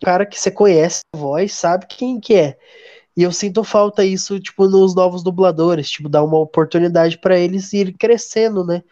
[0.00, 2.56] cara que você conhece a voz, sabe quem que é.
[3.16, 7.72] E eu sinto falta isso, tipo, nos novos dubladores, tipo, dar uma oportunidade pra eles
[7.72, 8.84] ir crescendo, né?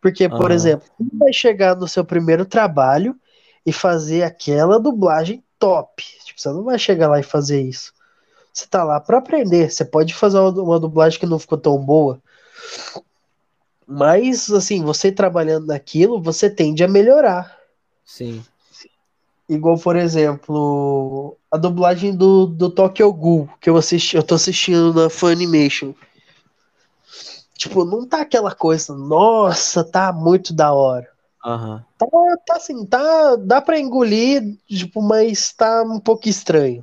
[0.00, 0.54] Porque, por Aham.
[0.54, 3.16] exemplo, vai chegar no seu primeiro trabalho
[3.64, 6.04] e fazer aquela dublagem top.
[6.24, 7.92] Tipo, você não vai chegar lá e fazer isso.
[8.52, 9.70] Você tá lá pra aprender.
[9.70, 12.20] Você pode fazer uma, uma dublagem que não ficou tão boa.
[13.86, 17.58] Mas, assim, você trabalhando naquilo, você tende a melhorar.
[18.04, 18.44] Sim.
[19.48, 24.94] Igual, por exemplo, a dublagem do, do Tokyo Ghoul, que eu assisti, eu tô assistindo
[24.94, 25.92] na Funimation.
[27.56, 31.13] Tipo, não tá aquela coisa, nossa, tá muito da hora.
[31.44, 31.84] Aham.
[31.98, 32.06] Tá,
[32.46, 36.82] tá assim, tá, dá pra engolir, tipo, mas tá um pouco estranho.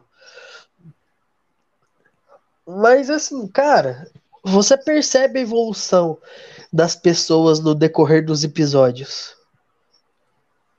[2.65, 4.07] Mas assim, cara,
[4.43, 6.17] você percebe a evolução
[6.71, 9.35] das pessoas no decorrer dos episódios.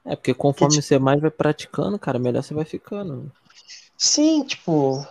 [0.05, 3.31] É, porque conforme Que, você mais vai praticando, cara, melhor você vai ficando.
[3.97, 5.07] Sim, tipo,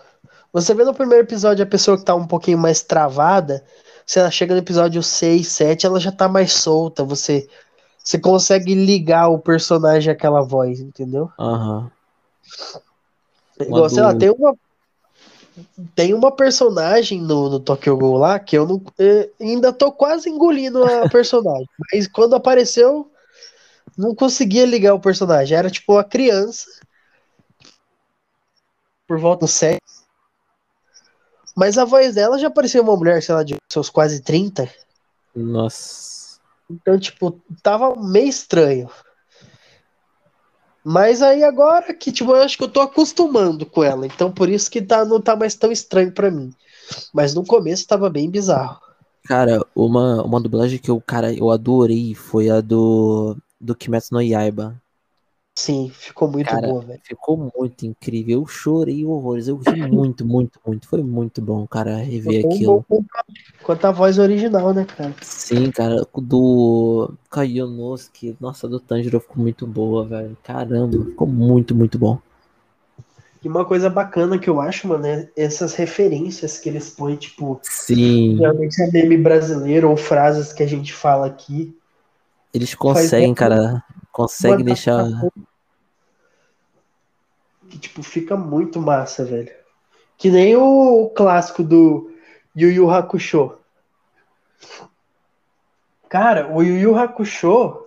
[0.51, 3.63] você vê no primeiro episódio a pessoa que tá um pouquinho mais travada,
[4.05, 7.47] se ela chega no episódio 6, 7, ela já tá mais solta, você
[8.03, 11.29] você consegue ligar o personagem àquela voz, entendeu?
[11.39, 11.91] Aham.
[13.59, 14.19] Uma Igual, sei lá, do.
[14.19, 14.55] tem uma
[15.93, 20.29] tem uma personagem no, no Tokyo Ghoul lá que eu não eh, ainda tô quase
[20.29, 23.11] engolindo a personagem, mas quando apareceu
[23.97, 26.67] não conseguia ligar o personagem, era tipo uma criança
[29.07, 29.81] por volta dos 7
[31.55, 34.73] Mas a voz dela já parecia uma mulher, sei lá, de seus quase 30.
[35.35, 36.20] Nossa.
[36.81, 38.89] Então, tipo, tava meio estranho.
[40.83, 44.05] Mas aí agora que, tipo, eu acho que eu tô acostumando com ela.
[44.05, 46.51] Então, por isso que tá, não tá mais tão estranho pra mim.
[47.13, 48.79] Mas no começo tava bem bizarro.
[49.23, 54.21] Cara, uma, uma dublagem que eu, cara, eu adorei foi a do, do Kimetsu no
[54.21, 54.80] Yaiba.
[55.61, 57.01] Sim, ficou muito Cara, boa, velho.
[57.03, 58.41] ficou muito incrível.
[58.41, 59.47] Eu chorei horrores.
[59.47, 60.87] Eu ri muito, muito, muito.
[60.87, 62.61] Foi muito bom, cara, rever um aquilo.
[62.61, 62.83] bom
[63.63, 65.13] quanto a- voz original, né, cara?
[65.21, 70.37] Sim, cara, do Kaionosuke, nossa, do Tanjiro ficou muito boa, velho.
[70.43, 72.19] Caramba, ficou muito, muito bom.
[73.43, 77.61] E uma coisa bacana que eu acho, mano, é essas referências que eles põem, tipo,
[77.61, 81.75] Sim, realmente é meme brasileiro ou frases que a gente fala aqui.
[82.53, 85.05] eles conseguem, cara, conseguem uma deixar.
[87.71, 89.51] Que, tipo, fica muito massa, velho.
[90.17, 92.11] Que nem o clássico do
[92.55, 93.53] Yu Yu Hakusho.
[96.09, 97.85] Cara, o Yu Yu Hakusho,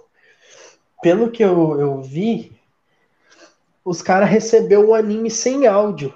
[1.03, 2.59] pelo que eu, eu vi,
[3.85, 6.14] os caras recebeu um anime sem áudio.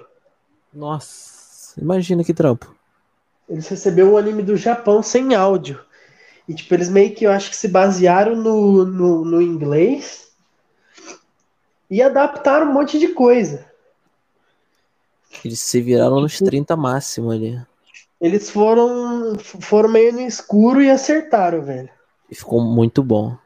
[0.73, 2.75] Nossa, imagina que trampo.
[3.47, 5.79] Eles receberam um anime do Japão sem áudio.
[6.47, 10.28] E, tipo, eles meio que, eu acho que se basearam no, no, no inglês
[11.89, 13.69] e adaptaram um monte de coisa.
[15.43, 17.61] Eles se viraram nos 30 máximo ali.
[18.19, 21.89] Eles foram, foram meio no escuro e acertaram, velho.
[22.29, 23.37] E ficou muito bom.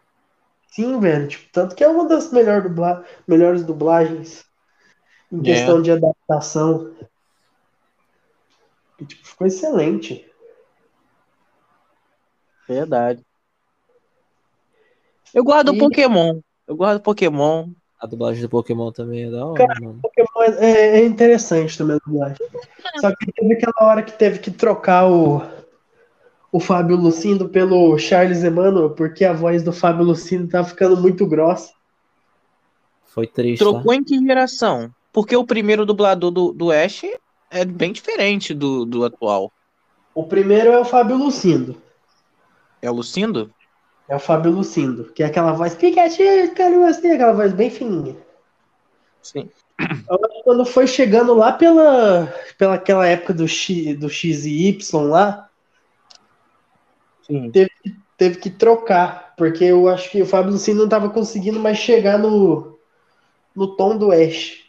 [0.72, 1.28] Sim, velho.
[1.28, 4.44] Tipo, tanto que é uma das melhor dubla melhores dublagens.
[5.32, 6.94] Em questão de adaptação.
[9.00, 10.28] E, tipo, ficou excelente.
[12.68, 13.24] Verdade.
[15.34, 16.40] Eu gosto do E- Pokémon.
[16.68, 17.70] Eu gosto do Pokémon.
[18.04, 20.02] A dublagem do Pokémon também é da hora, Cara, mano.
[20.02, 22.38] Pokémon é, é interessante também a dublagem.
[23.00, 25.42] Só que teve aquela hora que teve que trocar o,
[26.52, 31.26] o Fábio Lucindo pelo Charles Emmanuel, porque a voz do Fábio Lucindo tá ficando muito
[31.26, 31.72] grossa.
[33.06, 33.72] Foi triste, tá?
[33.72, 34.94] Trocou em que geração?
[35.14, 37.04] Porque o primeiro dublador do, do Ash
[37.50, 39.50] é bem diferente do, do atual.
[40.14, 41.82] O primeiro é o Fábio Lucindo.
[42.82, 43.50] É o Lucindo?
[44.14, 48.16] É o Fábio Lucindo, que é aquela voz Pikachu, quero você, aquela voz bem fininha.
[49.24, 49.50] Sim.
[50.44, 55.50] Quando foi chegando lá pela, pela aquela época do X, do X e Y lá,
[57.24, 57.52] Sim.
[58.16, 62.20] teve que trocar, porque eu acho que o Fábio Lucindo não estava conseguindo mais chegar
[62.20, 62.78] no,
[63.56, 64.64] no tom do Ash.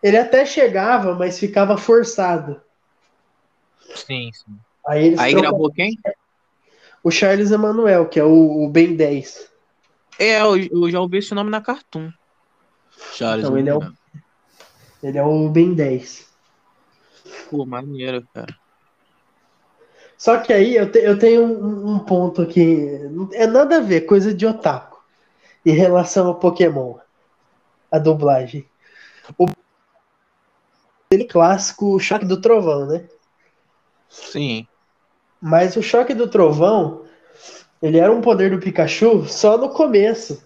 [0.00, 2.62] Ele até chegava, mas ficava forçado.
[3.96, 4.56] Sim, sim.
[4.86, 5.98] Aí Aí gravou quem?
[7.06, 9.48] O Charles Emanuel, que é o, o Ben 10.
[10.18, 12.10] É, eu, eu já ouvi esse nome na Cartoon.
[13.12, 13.44] Charles.
[13.44, 13.92] Então, ele é o-.
[15.00, 16.28] Ele é o Ben 10.
[17.48, 18.52] Pô, maneiro, cara.
[20.18, 22.88] Só que aí eu, te- eu tenho um, um ponto aqui.
[23.34, 25.00] É nada a ver, coisa de otaku.
[25.64, 26.96] Em relação ao Pokémon.
[27.88, 28.68] A dublagem.
[29.38, 29.46] O
[31.08, 33.08] aquele clássico o Choque do Trovão, né?
[34.08, 34.66] Sim.
[35.40, 37.02] Mas o Choque do Trovão,
[37.82, 40.42] ele era um poder do Pikachu só no começo.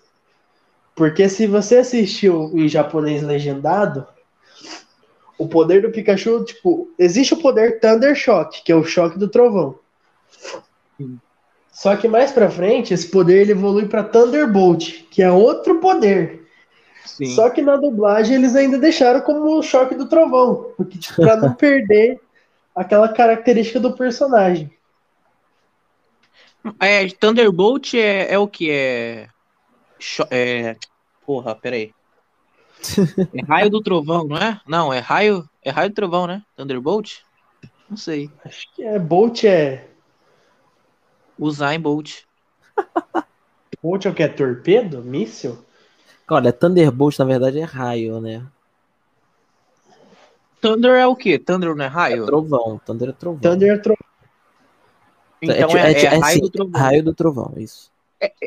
[0.94, 4.06] Porque se você assistiu em japonês legendado,
[5.38, 9.28] o poder do Pikachu, tipo, existe o poder Thunder Shock, que é o choque do
[9.28, 9.78] trovão.
[11.72, 16.46] Só que mais pra frente, esse poder ele evolui pra Thunderbolt, que é outro poder.
[17.06, 17.34] Sim.
[17.34, 21.36] Só que na dublagem eles ainda deixaram como o choque do trovão, porque tipo, para
[21.36, 22.20] não perder
[22.76, 24.70] aquela característica do personagem.
[26.80, 28.70] É, Thunderbolt é, é o que?
[28.70, 29.28] É.
[30.30, 30.76] é...
[31.24, 31.92] Porra, peraí.
[33.34, 34.60] É raio do trovão, não é?
[34.66, 35.48] Não, é raio.
[35.62, 36.42] É raio do trovão, né?
[36.56, 37.18] Thunderbolt?
[37.88, 38.30] Não sei.
[38.44, 39.86] Acho que é Bolt é
[41.38, 42.24] Usar em Bolt.
[43.82, 45.58] Bolt é o que é torpedo, míssil?
[46.30, 48.46] Olha, Thunderbolt na verdade é raio, né?
[50.60, 51.38] Thunder é o quê?
[51.38, 52.26] Thunder não é É raio?
[52.26, 52.78] trovão.
[52.84, 53.40] Thunder é trovão.
[53.40, 53.96] Thunder é tro...
[55.42, 56.80] Então ti- é, ti- é raio sim, do trovão.
[56.80, 57.90] Raio do trovão, isso.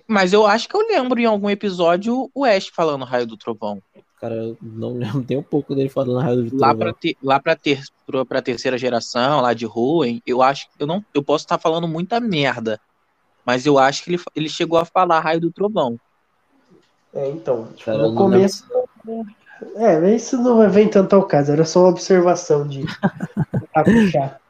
[0.08, 3.82] Mas eu acho que eu lembro em algum episódio o Ash falando raio do trovão.
[4.22, 6.78] Cara, eu não lembro nem um pouco dele falando raio do Lá trovão.
[6.78, 10.86] pra, ter, lá pra, ter, pra, pra terceira geração, lá de Hoenn, eu acho eu
[10.88, 12.80] não eu posso estar falando muita merda.
[13.46, 16.00] Mas eu acho que ele, ele chegou a falar raio do trovão.
[17.14, 18.24] É, então, tipo, Cara, no não lembro.
[18.24, 18.66] começo.
[19.76, 22.86] É, mas isso não vem tanto ao caso, era só uma observação de.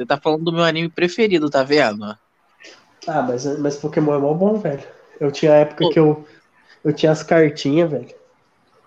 [0.00, 2.16] Você tá falando do meu anime preferido, tá vendo?
[3.06, 4.82] Ah, mas, mas Pokémon é mó bom, velho.
[5.20, 6.24] Eu tinha a época que eu,
[6.82, 8.08] eu tinha as cartinhas, velho.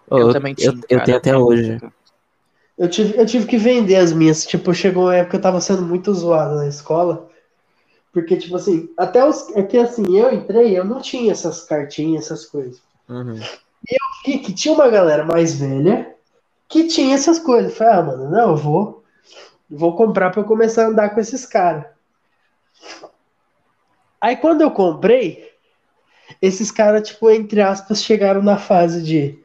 [0.10, 0.72] Eu, eu, também tinha.
[0.72, 1.80] eu, eu cara, tenho até hoje.
[2.76, 4.44] Eu tive, eu tive que vender as minhas.
[4.44, 7.30] Tipo, chegou uma época que eu tava sendo muito zoado na escola.
[8.12, 9.52] Porque, tipo assim, até os.
[9.56, 12.82] É que assim, eu entrei, eu não tinha essas cartinhas, essas coisas.
[13.08, 13.40] Uhum.
[14.26, 16.16] vi que tinha uma galera mais velha
[16.68, 17.70] que tinha essas coisas.
[17.70, 19.03] Eu Falei, ah, mano, não, eu vou,
[19.76, 21.86] vou comprar pra eu começar a andar com esses caras.
[24.22, 25.52] Aí quando eu comprei,
[26.42, 29.44] esses caras, tipo, entre aspas, chegaram na fase de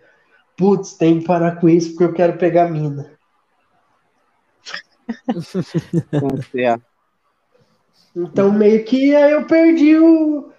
[0.56, 3.16] putz, tem que parar com isso porque eu quero pegar mina.
[6.52, 6.86] Certo.
[8.16, 10.50] Então meio que aí eu perdi o.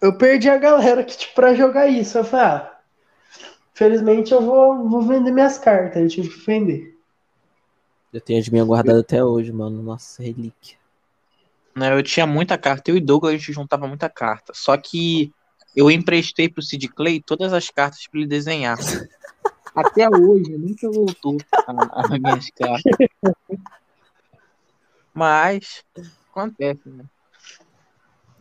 [0.00, 2.18] Eu perdi a galera que, tipo, pra jogar isso.
[2.18, 2.78] Eu falei, ah,
[3.72, 6.02] felizmente eu vou, vou vender minhas cartas.
[6.02, 6.91] Eu tive que vender.
[8.12, 9.82] Eu tenho as minhas guardadas até hoje, mano.
[9.82, 10.76] Nossa, relíquia.
[11.74, 12.90] Né, eu tinha muita carta.
[12.90, 14.52] Eu e Douglas a gente juntava muita carta.
[14.54, 15.32] Só que
[15.74, 18.76] eu emprestei pro Sid Clay todas as cartas pra ele desenhar.
[19.74, 23.08] Até hoje, nunca voltou as minhas cartas.
[25.14, 25.82] Mas
[26.30, 27.04] acontece, né?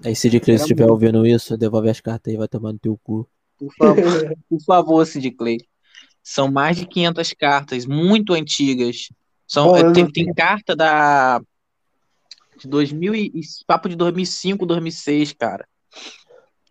[0.04, 2.80] Aí se de Cris Era estiver ouvindo isso, devolve as cartas aí, vai tomar no
[2.80, 3.28] teu cu.
[3.58, 5.60] Por favor, por favor, Sid Clay.
[6.24, 9.10] São mais de 500 cartas, muito antigas.
[9.52, 11.42] São, Bom, eu tem, não tem carta da
[12.58, 15.68] de 2000 e e papo de 2005, 2006, cara.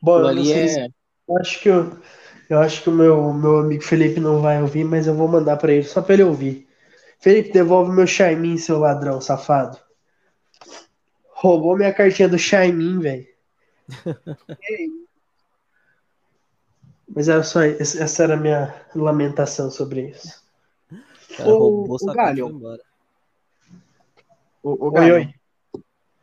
[0.01, 0.89] Bom, não ali sei se é
[1.29, 1.99] Eu acho que eu,
[2.49, 5.59] eu acho que o meu, meu amigo Felipe não vai ouvir, mas eu vou mandar
[5.59, 6.67] pra ele só pra ele ouvir.
[7.19, 9.79] Felipe, devolve meu Charmin, seu ladrão safado.
[11.33, 13.27] Roubou minha cartinha do Charmin, velho.
[17.15, 18.03] Mas era só isso.
[18.03, 20.40] Essa era a minha lamentação sobre isso.
[21.33, 22.49] O cara sua Galho.
[22.49, 22.83] embora.
[24.63, 25.35] Ô, ô, Oi, oi.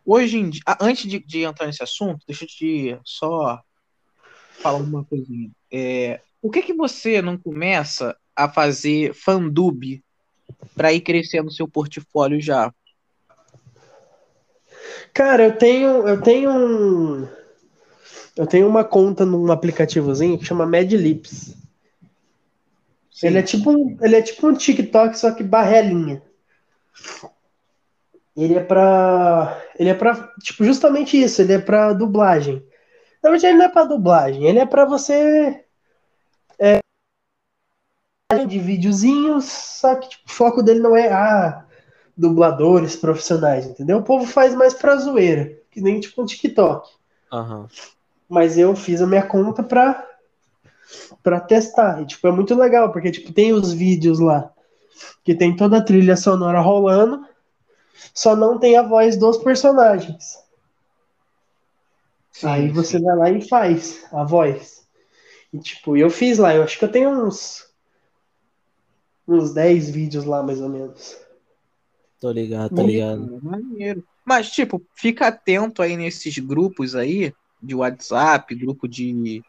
[0.06, 3.62] Hoje em dia, ah, antes de, de entrar nesse assunto, deixa eu te só
[4.62, 5.52] falar uma coisinha.
[5.72, 10.02] É, por que que você não começa a fazer fandub
[10.76, 12.74] para ir crescendo seu portfólio já?
[15.14, 17.28] Cara, eu tenho, eu tenho um,
[18.36, 20.66] eu tenho uma conta num aplicativozinho que chama
[23.24, 26.22] Ele é tipo um, ele é tipo um TikTok só que barrelinha.
[28.36, 32.64] Ele é pra, ele é pra, tipo, justamente isso, ele é pra dublagem.
[33.24, 35.66] Na verdade, ele não é pra dublagem, ele é pra você
[36.60, 36.80] é,
[38.46, 41.66] de videozinhos, só que tipo, o foco dele não é ah,
[42.16, 43.98] dubladores profissionais, entendeu?
[43.98, 46.90] O povo faz mais pra zoeira, que nem tipo um TikTok.
[47.32, 47.68] Aham.
[48.30, 50.07] Mas eu fiz a minha conta pra,
[51.24, 52.02] pra testar.
[52.02, 54.52] E, tipo, é muito legal, porque, tipo, tem os vídeos lá
[55.24, 57.26] que tem toda a trilha sonora rolando,
[58.14, 60.40] só não tem a voz dos personagens.
[62.32, 62.74] Sim, Aí sim.
[62.74, 64.88] você vai lá e faz a voz.
[65.52, 67.68] E, tipo, eu fiz lá, eu acho que eu tenho uns
[69.28, 71.18] uns 10 vídeos lá, mais ou menos.
[72.20, 73.40] Tô ligado, tô ligado.
[73.44, 74.04] maneiro.
[74.26, 79.42] Mas, tipo, fica atento aí nesses grupos aí, de WhatsApp, grupo de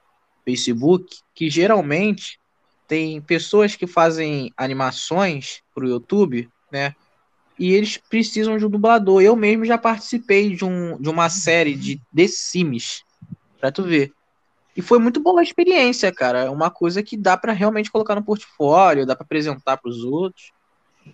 [0.48, 2.40] Facebook, que geralmente
[2.86, 6.94] tem pessoas que fazem animações pro YouTube, né?
[7.58, 9.20] E eles precisam de um dublador.
[9.20, 13.02] Eu mesmo já participei de, um, de uma série de The Sims,
[13.74, 14.10] tu ver.
[14.74, 16.44] E foi muito boa a experiência, cara.
[16.44, 20.52] É uma coisa que dá pra realmente colocar no portfólio, dá pra apresentar pros outros.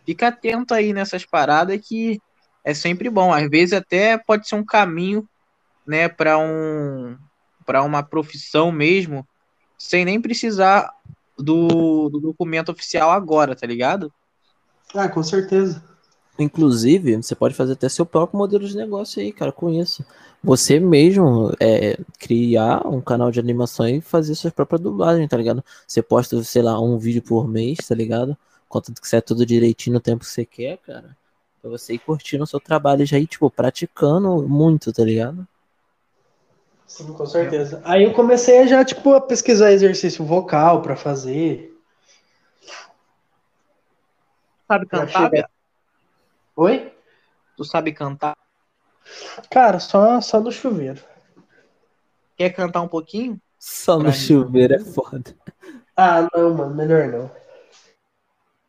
[0.05, 2.21] Fica atento aí nessas paradas que
[2.63, 3.33] é sempre bom.
[3.33, 5.29] Às vezes até pode ser um caminho,
[5.87, 7.17] né, para um
[7.65, 9.27] para uma profissão mesmo,
[9.79, 10.91] sem nem precisar
[11.37, 14.13] do, do documento oficial agora, tá ligado?
[14.95, 15.83] Ah, com certeza.
[16.39, 20.05] Inclusive, você pode fazer até seu próprio modelo de negócio aí, cara, com isso.
[20.43, 25.65] Você mesmo é, criar um canal de animação e fazer suas próprias dublagens, tá ligado?
[25.87, 28.37] Você posta, sei lá, um vídeo por mês, tá ligado?
[28.69, 31.17] Contanto que sai tudo direitinho no tempo que você quer, cara.
[31.63, 35.47] Pra você ir curtindo o seu trabalho e já ir, tipo, praticando muito, tá ligado?
[36.87, 37.83] Sim, com certeza.
[37.85, 41.73] Aí eu comecei a já, tipo, a pesquisar exercício vocal pra fazer.
[44.69, 45.31] Sabe cantar?
[46.57, 46.93] Oi?
[47.57, 48.37] Tu sabe cantar?
[49.51, 51.03] Cara, só, só no chuveiro.
[52.37, 53.41] Quer cantar um pouquinho?
[53.59, 54.17] Só no Pra mim.
[54.17, 55.37] chuveiro é foda.
[55.97, 57.31] Ah, não, mano, melhor não.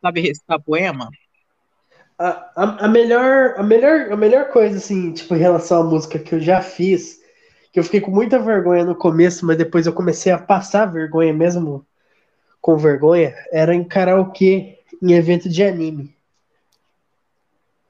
[0.00, 1.10] Sabe recitar poema?
[2.18, 6.18] A, a, a melhor, a, melhor, a melhor coisa, assim, tipo, em relação à música
[6.18, 7.20] que eu já fiz,
[7.76, 11.30] que eu fiquei com muita vergonha no começo, mas depois eu comecei a passar vergonha
[11.34, 11.86] mesmo
[12.58, 16.16] com vergonha, era em karaokê, em evento de anime.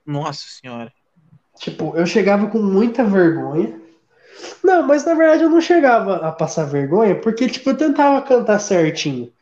[0.04, 0.92] Nossa senhora.
[1.60, 3.80] Tipo, eu chegava com muita vergonha.
[4.60, 8.58] Não, mas na verdade eu não chegava a passar vergonha, porque, tipo, eu tentava cantar
[8.58, 9.32] certinho.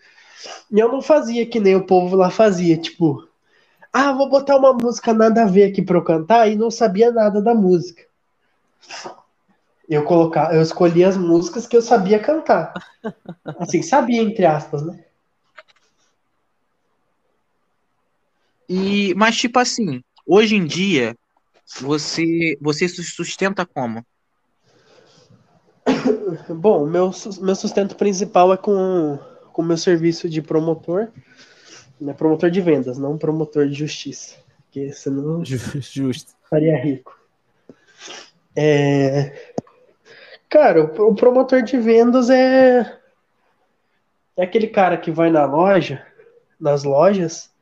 [0.71, 3.27] E eu não fazia que nem o povo lá fazia, tipo,
[3.91, 7.11] ah, vou botar uma música nada a ver aqui pra eu cantar e não sabia
[7.11, 8.03] nada da música.
[9.89, 12.73] Eu colocava, eu escolhia as músicas que eu sabia cantar.
[13.59, 15.05] Assim, sabia entre aspas, né?
[18.69, 21.15] E, mas tipo assim, hoje em dia,
[21.81, 24.05] você você se sustenta como?
[26.49, 27.11] Bom, meu,
[27.41, 29.19] meu sustento principal é com
[29.55, 31.09] o meu serviço de promotor,
[32.01, 32.13] né?
[32.15, 36.33] Promotor de vendas, não promotor de justiça, porque senão Justo.
[36.49, 37.19] faria rico.
[38.57, 39.54] É...
[40.55, 43.01] Cara, o, promotor de vendas é
[44.37, 46.07] é aquele cara que vai na loja,
[46.61, 47.53] nas lojas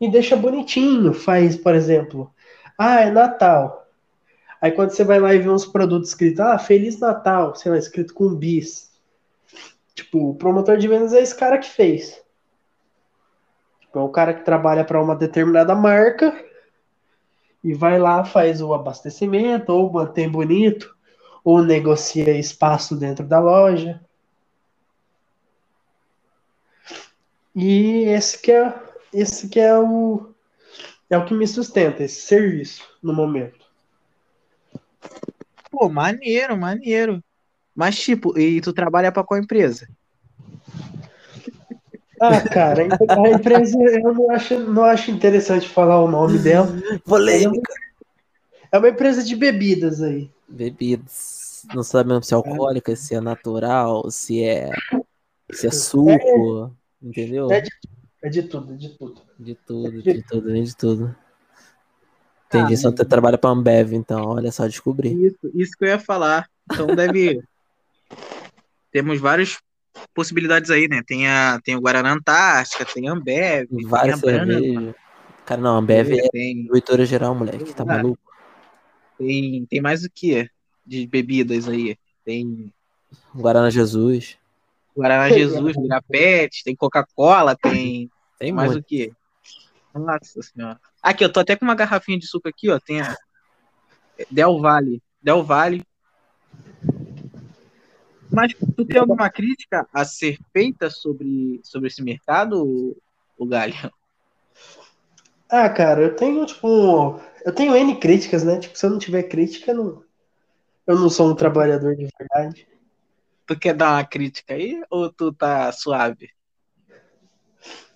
[0.00, 2.34] e deixa bonitinho, faz, por exemplo,
[2.76, 3.86] ah, é Natal.
[4.60, 7.78] Aí quando você vai lá e vê uns produtos escritos, ah, Feliz Natal, sei lá,
[7.78, 8.90] escrito com bis.
[9.94, 12.20] Tipo, o promotor de vendas é esse cara que fez.
[13.82, 16.36] Tipo, é o cara que trabalha para uma determinada marca
[17.62, 20.91] e vai lá, faz o abastecimento, ou mantém bonito,
[21.44, 24.00] ou negocia espaço dentro da loja.
[27.54, 28.74] E esse que é,
[29.12, 30.30] esse que é o
[31.10, 33.66] é o que me sustenta, esse serviço no momento.
[35.70, 37.22] Pô, maneiro, maneiro.
[37.74, 39.88] Mas tipo, e tu trabalha pra qual empresa?
[42.20, 46.68] Ah, cara, a empresa eu não acho, não acho interessante falar o nome dela.
[47.04, 47.72] Polêmica.
[48.72, 50.30] É uma empresa de bebidas aí.
[50.48, 51.66] Bebidas.
[51.74, 54.70] Não sabemos se é alcoólica, se é natural, se é
[55.52, 57.52] Se é suco, entendeu?
[57.52, 57.70] É de,
[58.22, 59.22] é de tudo, é de tudo.
[59.38, 61.16] De tudo, de tudo, de tudo.
[62.46, 65.26] Entendi, só você trabalha pra Ambev, então, olha só, descobri.
[65.26, 66.48] Isso, isso que eu ia falar.
[66.70, 67.42] Então deve.
[68.90, 69.58] Temos várias
[70.14, 71.02] possibilidades aí, né?
[71.06, 74.94] Tem, a, tem o Guaraná Antártica, tem a Ambev, Várias tem a.
[75.46, 78.31] Cara, não, Ambev é tem, diretora geral, moleque, tá maluco?
[79.22, 80.48] Tem, tem mais o que
[80.84, 81.96] de bebidas aí?
[82.24, 82.72] Tem
[83.34, 84.36] Guaraná Jesus.
[84.96, 88.82] Guaraná Jesus, Virapete, tem Coca-Cola, tem Tem mais muito.
[88.82, 89.12] o que?
[89.94, 90.80] Nossa senhora.
[91.02, 92.78] Aqui, eu tô até com uma garrafinha de suco aqui, ó.
[92.78, 93.16] Tem a
[94.30, 95.00] Del Valle.
[95.22, 95.82] Del Valle.
[98.30, 102.96] Mas tu tem alguma crítica a ser feita sobre, sobre esse mercado,
[103.38, 103.74] o Galho?
[105.52, 107.20] Ah, cara, eu tenho, tipo.
[107.44, 108.58] Eu tenho N críticas, né?
[108.58, 110.04] Tipo, se eu não tiver crítica, eu não,
[110.86, 112.66] eu não sou um trabalhador de verdade.
[113.46, 116.30] Tu quer dar uma crítica aí ou tu tá suave?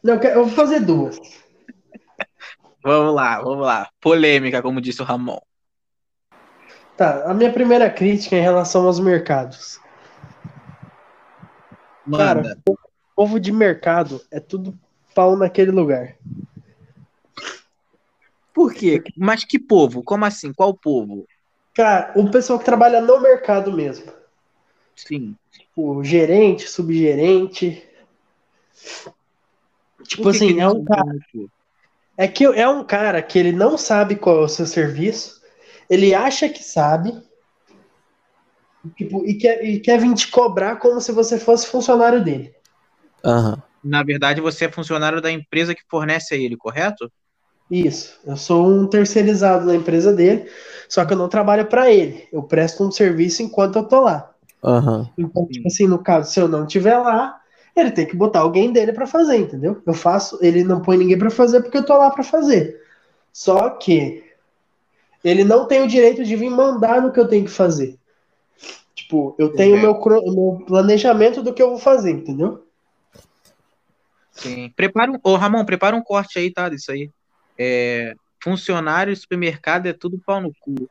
[0.02, 1.18] Não, eu vou fazer duas.
[2.84, 3.90] Vamos lá, vamos lá.
[4.00, 5.40] Polêmica, como disse o Ramon.
[6.96, 9.80] Tá, a minha primeira crítica é em relação aos mercados.
[12.06, 12.56] Manda.
[13.16, 14.78] Povo de mercado é tudo
[15.12, 16.14] pau naquele lugar.
[18.56, 19.02] Por quê?
[19.14, 20.02] Mas que povo?
[20.02, 20.50] Como assim?
[20.50, 21.26] Qual povo?
[21.74, 24.10] Cara, o pessoal que trabalha no mercado mesmo.
[24.96, 25.36] Sim.
[25.76, 27.86] O gerente, subgerente.
[30.04, 31.18] Tipo assim, que é um cara.
[31.30, 31.50] tipo?
[32.16, 35.42] É que é um cara que ele não sabe qual é o seu serviço,
[35.90, 37.12] ele acha que sabe,
[38.96, 42.54] tipo, e, quer, e quer vir te cobrar como se você fosse funcionário dele.
[43.22, 43.62] Aham.
[43.84, 47.12] Na verdade, você é funcionário da empresa que fornece a ele, correto?
[47.70, 50.48] Isso, eu sou um terceirizado na empresa dele,
[50.88, 52.28] só que eu não trabalho para ele.
[52.32, 54.32] Eu presto um serviço enquanto eu tô lá.
[54.62, 55.08] Aham.
[55.18, 57.40] Então, tipo assim, no caso, se eu não estiver lá,
[57.74, 59.82] ele tem que botar alguém dele para fazer, entendeu?
[59.84, 62.80] Eu faço, ele não põe ninguém para fazer porque eu tô lá para fazer.
[63.32, 64.24] Só que
[65.22, 67.98] ele não tem o direito de vir mandar no que eu tenho que fazer.
[68.94, 70.00] Tipo, eu tenho meu,
[70.32, 72.64] meu planejamento do que eu vou fazer, entendeu?
[74.32, 74.72] Sim.
[74.74, 75.18] Prepara um...
[75.22, 76.68] Ô, Ramon, prepara um corte aí, tá?
[76.68, 77.10] Disso aí.
[77.58, 78.14] É...
[78.42, 80.88] Funcionário de supermercado é tudo pau no cu.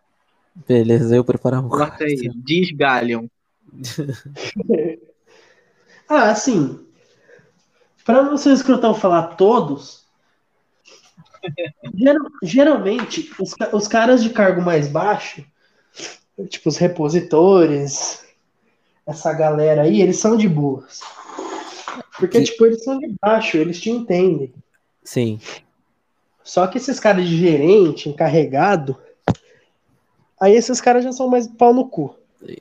[0.67, 2.29] Beleza, eu preparar um Corta aí.
[2.35, 3.27] Diz Galion.
[6.07, 6.85] Ah, assim,
[8.05, 10.05] para não ser escrotão falar todos,
[11.95, 15.43] geral- geralmente os, os caras de cargo mais baixo,
[16.47, 18.23] tipo os repositores,
[19.05, 20.99] essa galera aí, eles são de boas.
[22.19, 24.53] Porque, Que- tipo, eles são de baixo, eles te entendem.
[25.03, 25.39] Sim.
[26.45, 28.95] Só que esses caras de gerente, encarregado,
[30.39, 32.15] aí esses caras já são mais pau no cu.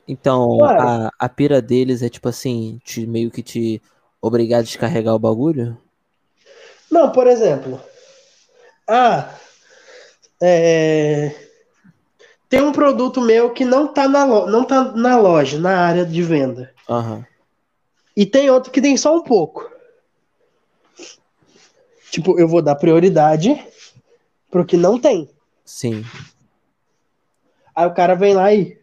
[0.07, 3.79] Então, a, a pira deles é tipo assim, te, meio que te
[4.19, 5.77] obrigar a descarregar o bagulho?
[6.89, 7.79] Não, por exemplo,
[8.87, 9.29] ah,
[10.41, 11.35] é,
[12.49, 16.23] tem um produto meu que não tá, na não tá na loja, na área de
[16.23, 16.73] venda.
[16.89, 17.23] Aham.
[18.17, 19.69] E tem outro que tem só um pouco.
[22.09, 23.61] Tipo, eu vou dar prioridade
[24.55, 25.29] pro que não tem.
[25.65, 26.05] Sim.
[27.75, 28.79] Aí o cara vem lá e.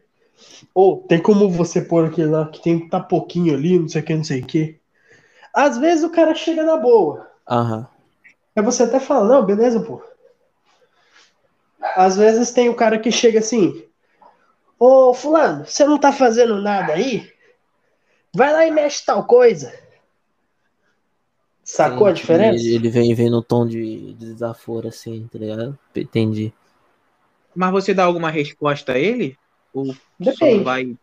[0.74, 4.04] Ô, tem como você pôr aquele lá que tem tá pouquinho ali, não sei o
[4.04, 4.78] que, não sei o que.
[5.54, 7.26] Às vezes o cara chega na boa.
[7.48, 7.88] Aham.
[8.54, 10.02] Aí você até fala, não, beleza, pô.
[11.96, 13.82] Às vezes tem o cara que chega assim,
[14.78, 17.32] ô fulano, você não tá fazendo nada aí?
[18.34, 19.72] Vai lá e mexe tal coisa.
[21.64, 22.64] Sacou a diferença?
[22.64, 25.78] Ele, ele vem, vem no tom de, de desaforo, assim, tá ligado?
[25.94, 26.52] Entendi.
[27.54, 29.36] Mas você dá alguma resposta a ele?
[29.72, 30.64] Ou só Depende.
[30.64, 30.96] vai.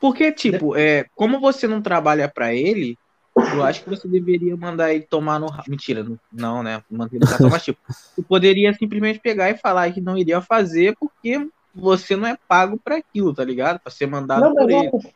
[0.00, 2.96] Porque, tipo, é, como você não trabalha pra ele,
[3.36, 5.48] eu acho que você deveria mandar ele tomar no.
[5.48, 6.82] ra- Mentira, não- não, né?
[6.90, 7.78] Manter no cartão, mas, tipo,
[8.16, 12.80] tu poderia simplesmente pegar e falar que não iria fazer porque você não é pago
[12.82, 13.78] pra aquilo, tá ligado?
[13.80, 14.86] Pra ser mandado Não, por mas, ele.
[14.86, 15.12] é-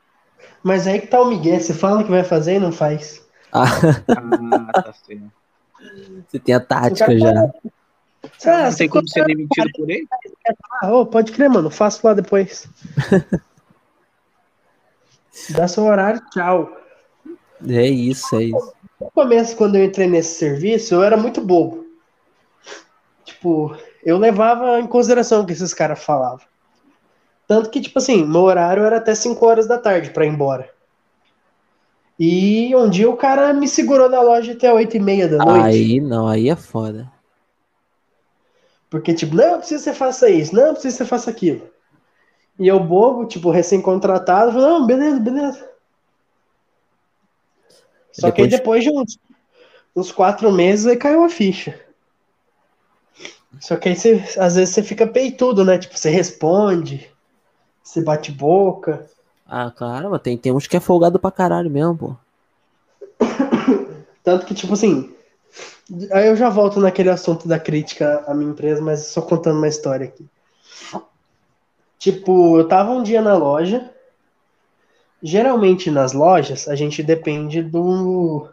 [0.62, 3.23] mas aí que tá o Miguel, você fala que vai fazer e não faz.
[3.54, 3.66] Ah,
[4.08, 5.32] Ah, tá certo.
[6.28, 7.30] você tem a tática já.
[8.46, 10.06] Ah, não tem como ser demitido por ele?
[10.82, 12.68] Ah, ô, pode crer, mano, faço lá depois.
[15.50, 16.70] Dá seu horário, tchau.
[17.68, 18.72] É isso, é isso.
[19.00, 21.84] No começo, quando eu entrei nesse serviço, eu era muito bobo.
[23.24, 26.44] Tipo, eu levava em consideração o que esses caras falavam.
[27.46, 30.70] Tanto que, tipo assim, meu horário era até 5 horas da tarde pra ir embora.
[32.18, 35.64] E um dia o cara me segurou na loja até 8 e meia da noite.
[35.64, 37.10] Aí não, aí é foda.
[38.88, 41.68] Porque, tipo, não, precisa que você faça isso, não, precisa que você faça aquilo.
[42.58, 45.70] E eu, bobo, tipo, recém-contratado, falei, não, beleza, beleza.
[48.12, 49.18] Só que aí depois de uns,
[49.96, 51.80] uns quatro meses aí caiu a ficha.
[53.60, 55.78] Só que aí você, às vezes você fica peitudo, né?
[55.78, 57.10] Tipo, você responde,
[57.82, 59.10] você bate boca.
[59.46, 62.16] Ah, claro, mas tem, tem uns que é folgado pra caralho mesmo, pô.
[64.22, 65.14] Tanto que, tipo assim,
[66.12, 69.68] aí eu já volto naquele assunto da crítica à minha empresa, mas só contando uma
[69.68, 70.26] história aqui.
[71.98, 73.90] Tipo, eu tava um dia na loja.
[75.22, 78.48] Geralmente nas lojas a gente depende do,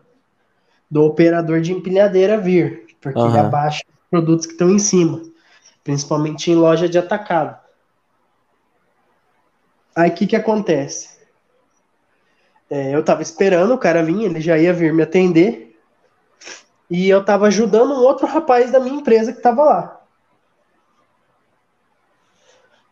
[0.90, 3.30] do operador de empilhadeira vir, porque uhum.
[3.30, 5.22] ele abaixa os produtos que estão em cima,
[5.84, 7.60] principalmente em loja de atacado.
[9.96, 11.20] Aí o que, que acontece?
[12.70, 15.78] É, eu tava esperando o cara vir, ele já ia vir me atender.
[16.90, 20.02] E eu tava ajudando um outro rapaz da minha empresa que tava lá.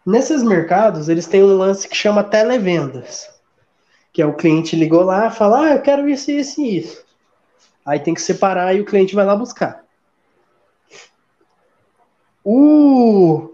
[0.06, 3.30] Nesses mercados, eles têm um lance que chama televendas.
[4.12, 7.06] Que é o cliente ligou lá, fala, ah, eu quero isso, isso e isso.
[7.86, 9.84] Aí tem que separar e o cliente vai lá buscar.
[12.44, 13.54] O,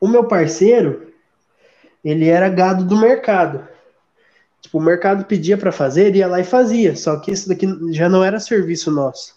[0.00, 1.03] o meu parceiro,
[2.04, 3.66] ele era gado do mercado.
[4.60, 6.94] Tipo, o mercado pedia para fazer, ele ia lá e fazia.
[6.96, 9.34] Só que isso daqui já não era serviço nosso.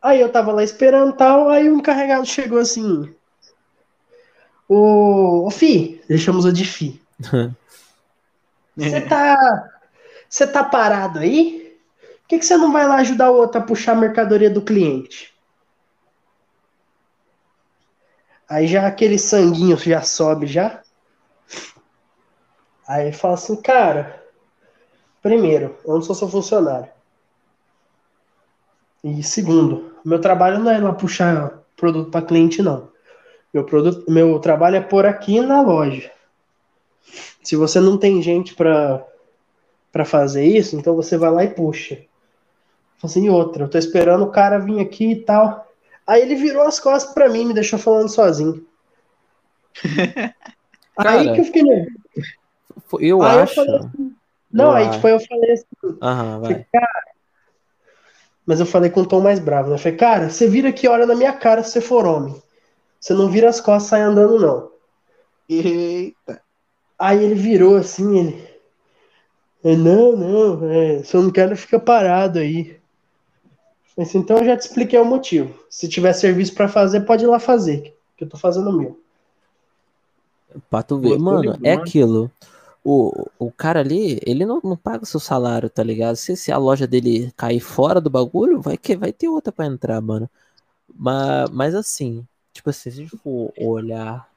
[0.00, 3.12] Aí eu tava lá esperando tal, aí o encarregado chegou assim.
[4.68, 7.00] Ô, ô Fi, deixamos o de Fi.
[8.76, 9.68] Você tá.
[10.28, 11.76] Você tá parado aí?
[12.22, 14.62] Por que, que você não vai lá ajudar o outro a puxar a mercadoria do
[14.62, 15.31] cliente?
[18.48, 20.82] Aí já aquele sanguinho já sobe já.
[22.86, 24.22] Aí fala assim, cara,
[25.22, 26.90] primeiro, eu não sou seu funcionário.
[29.02, 32.90] E segundo, meu trabalho não é lá puxar produto para cliente, não.
[33.52, 36.10] Meu, produto, meu trabalho é por aqui na loja.
[37.42, 39.04] Se você não tem gente para
[40.04, 41.98] fazer isso, então você vai lá e puxa.
[43.02, 45.71] Assim, outra, eu tô esperando o cara vir aqui e tal.
[46.06, 48.66] Aí ele virou as costas para mim, me deixou falando sozinho.
[50.96, 52.02] aí que eu fiquei nervoso.
[53.00, 53.60] Eu aí acho.
[53.60, 54.14] Eu assim,
[54.52, 54.92] não, eu aí acho.
[54.96, 55.98] tipo, eu falei assim.
[56.02, 56.66] Aham, vai.
[56.72, 57.02] cara,
[58.44, 59.76] mas eu falei com um tom mais bravo, né?
[59.76, 62.40] Eu falei, cara, você vira aqui olha na minha cara se você for homem.
[63.00, 64.70] Você não vira as costas e sai andando, não.
[65.48, 66.42] Eita.
[66.98, 68.52] Aí ele virou assim, ele.
[69.64, 72.81] Não, não, é, se eu não quero, fica parado aí.
[73.96, 75.54] Mas, então eu já te expliquei o motivo.
[75.68, 79.00] Se tiver serviço para fazer, pode ir lá fazer, que eu tô fazendo o meu.
[80.70, 82.30] Pra tu ver, mano, é aquilo.
[82.84, 86.16] O, o cara ali, ele não, não paga o seu salário, tá ligado?
[86.16, 89.66] Se, se a loja dele cair fora do bagulho, vai, que, vai ter outra pra
[89.66, 90.28] entrar, mano.
[90.94, 94.28] Mas, mas assim, tipo assim, se a gente for olhar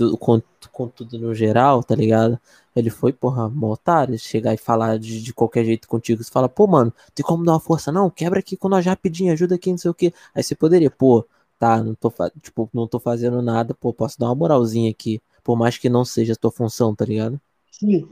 [0.00, 0.40] tudo, com,
[0.72, 2.40] com tudo no geral, tá ligado?
[2.74, 6.22] Ele foi, porra, mó otário, chegar e falar de, de qualquer jeito contigo.
[6.24, 7.92] Você fala, pô, mano, tem como dar uma força?
[7.92, 10.12] Não, quebra aqui com nós rapidinho, ajuda aqui, não sei o que.
[10.34, 11.26] Aí você poderia, pô,
[11.58, 15.20] tá, não tô, tipo, não tô fazendo nada, pô, posso dar uma moralzinha aqui.
[15.44, 17.38] Por mais que não seja a tua função, tá ligado?
[17.70, 18.08] Sim.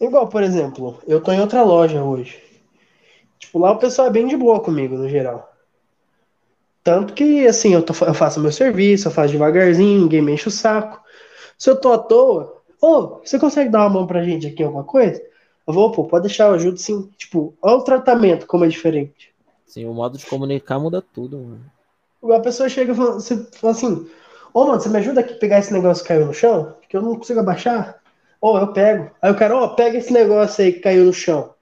[0.00, 2.42] Igual, por exemplo, eu tô em outra loja hoje.
[3.38, 5.55] Tipo, lá o pessoal é bem de boa comigo, no geral.
[6.86, 10.46] Tanto que, assim, eu, tô, eu faço meu serviço, eu faço devagarzinho, ninguém me enche
[10.46, 11.02] o saco.
[11.58, 14.62] Se eu tô à toa, ô, oh, você consegue dar uma mão pra gente aqui,
[14.62, 15.20] alguma coisa?
[15.66, 17.10] Eu vou, pô, pode deixar, eu ajudo sim.
[17.18, 19.34] Tipo, olha o tratamento, como é diferente.
[19.66, 22.36] Sim, o modo de comunicar muda tudo, mano.
[22.36, 24.08] A pessoa chega e fala, fala assim,
[24.54, 26.76] ô, oh, mano, você me ajuda aqui a pegar esse negócio que caiu no chão?
[26.88, 28.00] Que eu não consigo abaixar?
[28.40, 29.10] Ô, oh, eu pego.
[29.20, 31.52] Aí o cara, ó, oh, pega esse negócio aí que caiu no chão.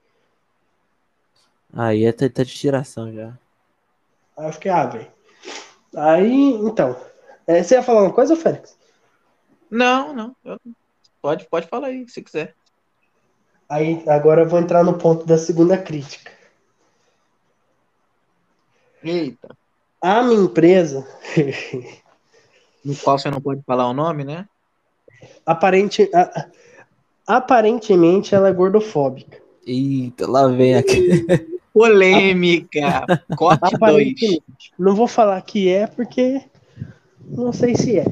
[1.73, 3.33] Aí é tá de tiração já.
[4.37, 5.14] Aí eu fiquei, ah, velho.
[5.97, 6.97] Aí, então.
[7.47, 8.77] É, você ia falar uma coisa, Félix?
[9.71, 10.37] Não, não.
[10.45, 10.59] Eu...
[11.21, 12.55] Pode, pode falar aí, se quiser.
[13.69, 16.31] Aí, agora eu vou entrar no ponto da segunda crítica.
[19.03, 19.57] Eita.
[20.01, 21.07] A minha empresa.
[22.85, 24.47] no qual você não pode falar o nome, né?
[25.47, 26.51] Aparente, a,
[27.27, 29.41] aparentemente ela é gordofóbica.
[29.67, 31.27] Eita, lá vem aqui.
[31.75, 33.05] Polêmica.
[33.37, 34.39] Corte 2.
[34.79, 36.41] Não vou falar que é, porque
[37.27, 38.05] não sei se é.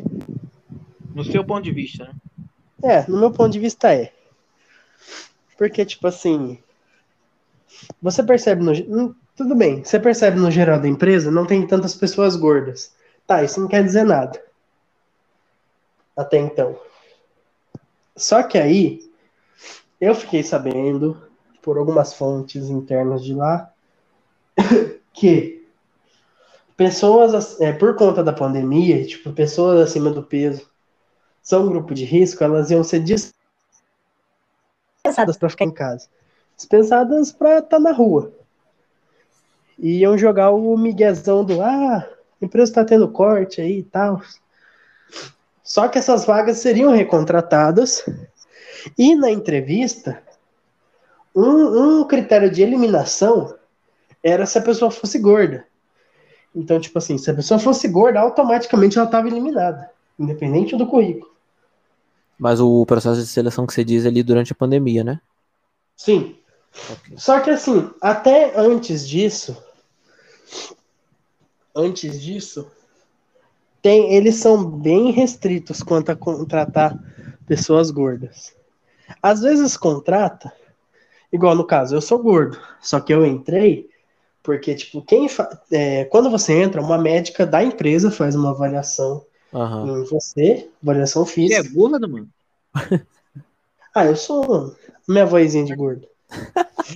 [1.15, 2.15] No seu ponto de vista, né?
[2.83, 4.13] É, no meu ponto de vista é.
[5.57, 6.59] Porque, tipo assim.
[8.03, 8.73] Você percebe no.
[8.73, 12.93] Hum, tudo bem, você percebe no geral da empresa, não tem tantas pessoas gordas.
[13.27, 14.43] Tá, isso não quer dizer nada.
[16.17, 16.79] Até então.
[18.17, 19.09] Só que aí,
[20.01, 21.32] eu fiquei sabendo
[21.63, 23.73] por algumas fontes internas de lá,
[25.15, 25.67] que
[26.77, 30.71] pessoas, é, por conta da pandemia, tipo, pessoas acima do peso
[31.41, 33.33] são um grupo de risco, elas iam ser dispensadas
[35.39, 36.09] para ficar em casa.
[36.57, 38.33] dispensadas pra estar na rua.
[39.79, 42.09] E iam jogar o miguezão do ah,
[42.41, 44.23] a empresa tá tendo corte aí e tal.
[45.65, 48.05] Só que essas vagas seriam recontratadas
[48.99, 50.23] e na entrevista
[51.35, 53.55] um, um critério de eliminação
[54.23, 55.67] era se a pessoa fosse gorda.
[56.55, 61.33] Então, tipo assim, se a pessoa fosse gorda, automaticamente ela estava eliminada, independente do currículo.
[62.39, 65.21] Mas o processo de seleção que você diz ali durante a pandemia, né?
[65.97, 66.37] Sim.
[66.91, 67.15] Ok.
[67.17, 69.57] Só que assim, até antes disso,
[71.75, 72.71] antes disso,
[73.81, 76.99] tem, eles são bem restritos quanto a contratar
[77.47, 78.55] pessoas gordas.
[79.23, 80.53] Às vezes contrata,
[81.33, 83.91] igual no caso, eu sou gordo, só que eu entrei
[84.43, 89.25] porque, tipo, quem fa- é, quando você entra, uma médica da empresa faz uma avaliação
[89.53, 89.87] Aham.
[89.87, 91.75] em você, avaliação Você é física.
[91.75, 92.29] gordo, mano?
[93.95, 94.75] Ah, eu sou
[95.09, 96.07] minha vozinha de gordo.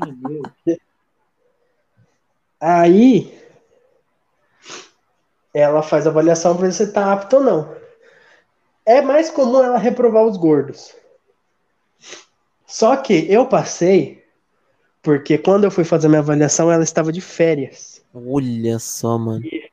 [0.00, 0.50] Meu Deus.
[2.60, 3.32] Aí
[5.52, 7.76] ela faz a avaliação para ver se tá apto ou não.
[8.86, 10.94] É mais comum ela reprovar os gordos.
[12.66, 14.22] Só que eu passei
[15.06, 18.04] porque quando eu fui fazer minha avaliação ela estava de férias.
[18.12, 19.40] Olha só, mano.
[19.44, 19.70] E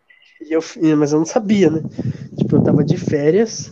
[0.47, 0.61] eu,
[0.95, 1.81] mas eu não sabia, né?
[2.37, 3.71] Tipo, eu tava de férias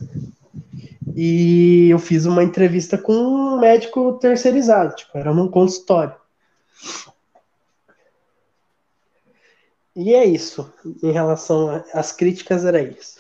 [1.16, 6.16] e eu fiz uma entrevista com um médico terceirizado, tipo, era num consultório.
[9.96, 10.74] E é isso.
[11.04, 13.20] Em relação às críticas, era isso.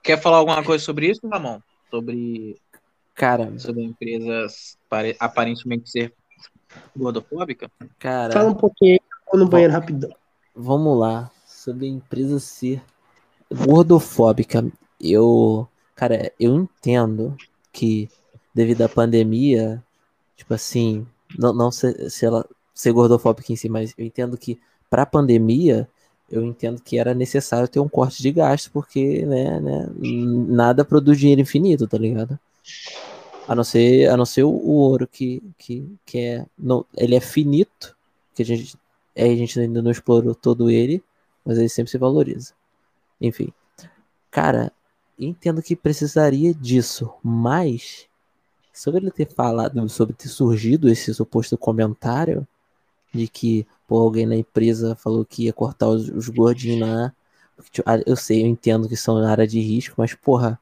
[0.00, 1.58] Quer falar alguma coisa sobre isso, Ramon?
[1.90, 2.56] Sobre,
[3.16, 6.14] Cara, sobre empresas pare- aparentemente ser
[6.96, 7.70] gordofóbica?
[7.98, 8.32] cara.
[8.32, 9.00] Fala um pouquinho aí,
[9.30, 10.10] vou no banheiro rapidão.
[10.54, 11.30] Vamos lá.
[11.46, 12.82] Sobre a empresa ser
[13.52, 14.64] gordofóbica.
[15.00, 17.36] Eu, cara, eu entendo
[17.72, 18.08] que
[18.54, 19.82] devido à pandemia,
[20.36, 21.06] tipo assim,
[21.38, 22.44] não, não se, se ela
[22.74, 24.58] ser gordofóbica em si, mas eu entendo que
[24.88, 25.88] pra pandemia,
[26.30, 29.88] eu entendo que era necessário ter um corte de gasto, porque, né, né,
[30.48, 32.38] nada produz dinheiro infinito, tá ligado?
[33.48, 37.20] A não ser, a não ser o, ouro que, que, que é, não, ele é
[37.20, 37.96] finito,
[38.34, 38.76] que a gente
[39.18, 41.02] é, a gente ainda não explorou todo ele,
[41.44, 42.52] mas ele sempre se valoriza.
[43.20, 43.52] Enfim.
[44.30, 44.72] Cara,
[45.18, 48.06] entendo que precisaria disso, mas
[48.72, 52.46] sobre ele ter falado, sobre ter surgido esse suposto comentário
[53.12, 57.12] de que pô, alguém na empresa falou que ia cortar os, os gordinhos lá.
[57.72, 60.60] tipo, ah, Eu sei, eu entendo que são na área de risco, mas porra,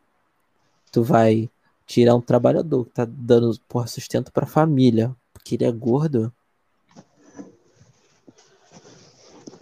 [0.91, 1.51] tu vai
[1.87, 6.33] tirar um trabalhador que tá dando porra, sustento pra família, porque ele é gordo.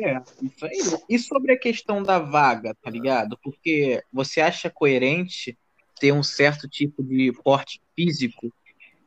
[0.00, 0.78] É, isso aí.
[1.08, 3.38] E sobre a questão da vaga, tá ligado?
[3.42, 5.56] Porque você acha coerente
[6.00, 8.52] ter um certo tipo de porte físico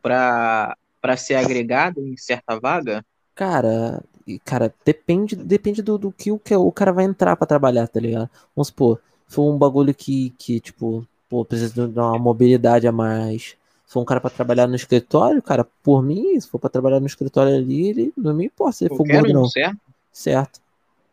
[0.02, 3.06] para para ser agregado em certa vaga?
[3.36, 4.04] Cara,
[4.44, 8.00] cara, depende, depende do, do que o, que o cara vai entrar pra trabalhar, tá
[8.00, 8.30] ligado?
[8.56, 13.56] Vamos supor, for um bagulho que, que tipo, pô, precisa de uma mobilidade a mais.
[13.86, 17.00] Se for um cara pra trabalhar no escritório, cara, por mim, se for pra trabalhar
[17.00, 19.48] no escritório ali, ele não me importa se ele for gordo, não.
[19.48, 19.78] certo?
[20.12, 20.60] Certo.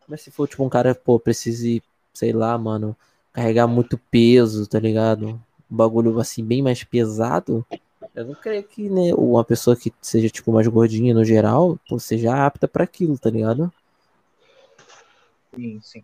[0.07, 1.81] Mas se for, tipo, um cara, pô, precise,
[2.13, 2.95] sei lá, mano,
[3.31, 5.39] carregar muito peso, tá ligado?
[5.71, 7.65] Um bagulho, assim, bem mais pesado,
[8.13, 11.97] eu não creio que, né, uma pessoa que seja, tipo, mais gordinha no geral, pô,
[11.97, 13.71] seja apta pra aquilo, tá ligado?
[15.55, 16.03] Sim, sim.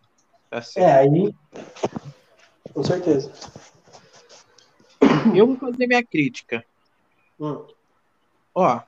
[0.49, 1.13] Tá É, certo.
[1.13, 1.35] aí.
[2.73, 3.31] Com certeza.
[5.35, 6.65] Eu vou fazer minha crítica.
[7.39, 7.65] Hum.
[8.53, 8.81] Ó,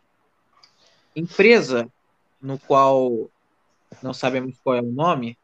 [1.15, 1.87] empresa
[2.41, 3.29] no qual
[4.01, 5.37] não sabemos qual é o nome,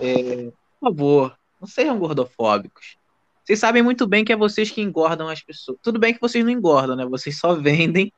[0.00, 2.96] é, por favor, não sejam gordofóbicos.
[3.44, 5.78] Vocês sabem muito bem que é vocês que engordam as pessoas.
[5.82, 7.06] Tudo bem que vocês não engordam, né?
[7.06, 8.12] Vocês só vendem,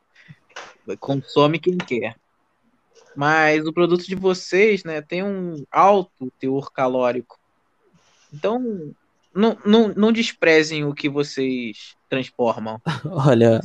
[0.98, 2.16] consome quem quer.
[3.14, 7.38] Mas o produto de vocês, né, tem um alto teor calórico.
[8.32, 8.94] Então,
[9.34, 12.80] não, não, não desprezem o que vocês transformam.
[13.04, 13.60] Olha,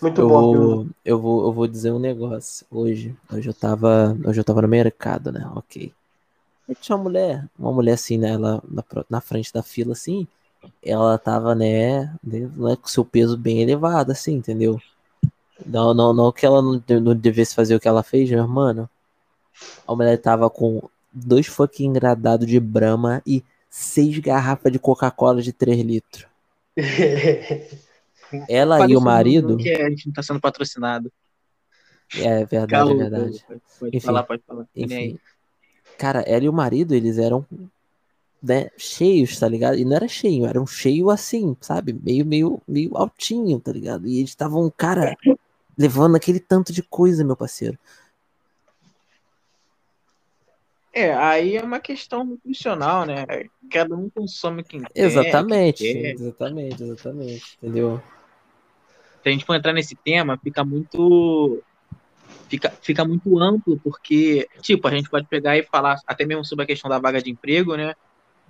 [0.00, 0.54] Muito eu bom.
[0.54, 2.66] Vou, eu vou, eu vou dizer um negócio.
[2.70, 5.48] Hoje, hoje eu tava, hoje eu tava no mercado, né?
[5.54, 5.92] Ok.
[6.68, 8.30] Aí tinha uma mulher, uma mulher assim, né?
[8.30, 10.26] Ela na, na frente da fila, assim,
[10.82, 14.80] ela tava, né, né, com seu peso bem elevado, assim, entendeu?
[15.66, 18.88] Não, não, não que ela não, não devesse fazer o que ela fez, meu mano.
[19.86, 25.52] A mulher tava com dois fucking engradados de Brahma e seis garrafas de Coca-Cola de
[25.52, 26.26] 3 litros.
[28.48, 29.56] Ela e Parecendo o marido.
[29.56, 31.12] Que a gente não tá sendo patrocinado.
[32.16, 33.44] É verdade, é verdade.
[33.78, 34.66] Pode Enfim, falar, pode falar.
[34.74, 35.18] Enfim.
[35.96, 37.46] Cara, ela e o marido, eles eram
[38.42, 39.78] né, cheios, tá ligado?
[39.78, 41.92] E não era cheio, era um cheio assim, sabe?
[41.92, 44.06] Meio, meio, meio altinho, tá ligado?
[44.06, 45.14] E eles estavam, cara,
[45.76, 47.78] levando aquele tanto de coisa, meu parceiro.
[50.92, 53.24] É, aí é uma questão nutricional, né?
[53.70, 54.90] Cada um consome quem quer.
[54.94, 56.14] Exatamente, quem quer.
[56.14, 58.00] exatamente, exatamente, entendeu?
[59.22, 61.62] Se a gente for entrar nesse tema, fica muito.
[62.48, 66.64] Fica, fica muito amplo, porque, tipo, a gente pode pegar e falar até mesmo sobre
[66.64, 67.94] a questão da vaga de emprego, né?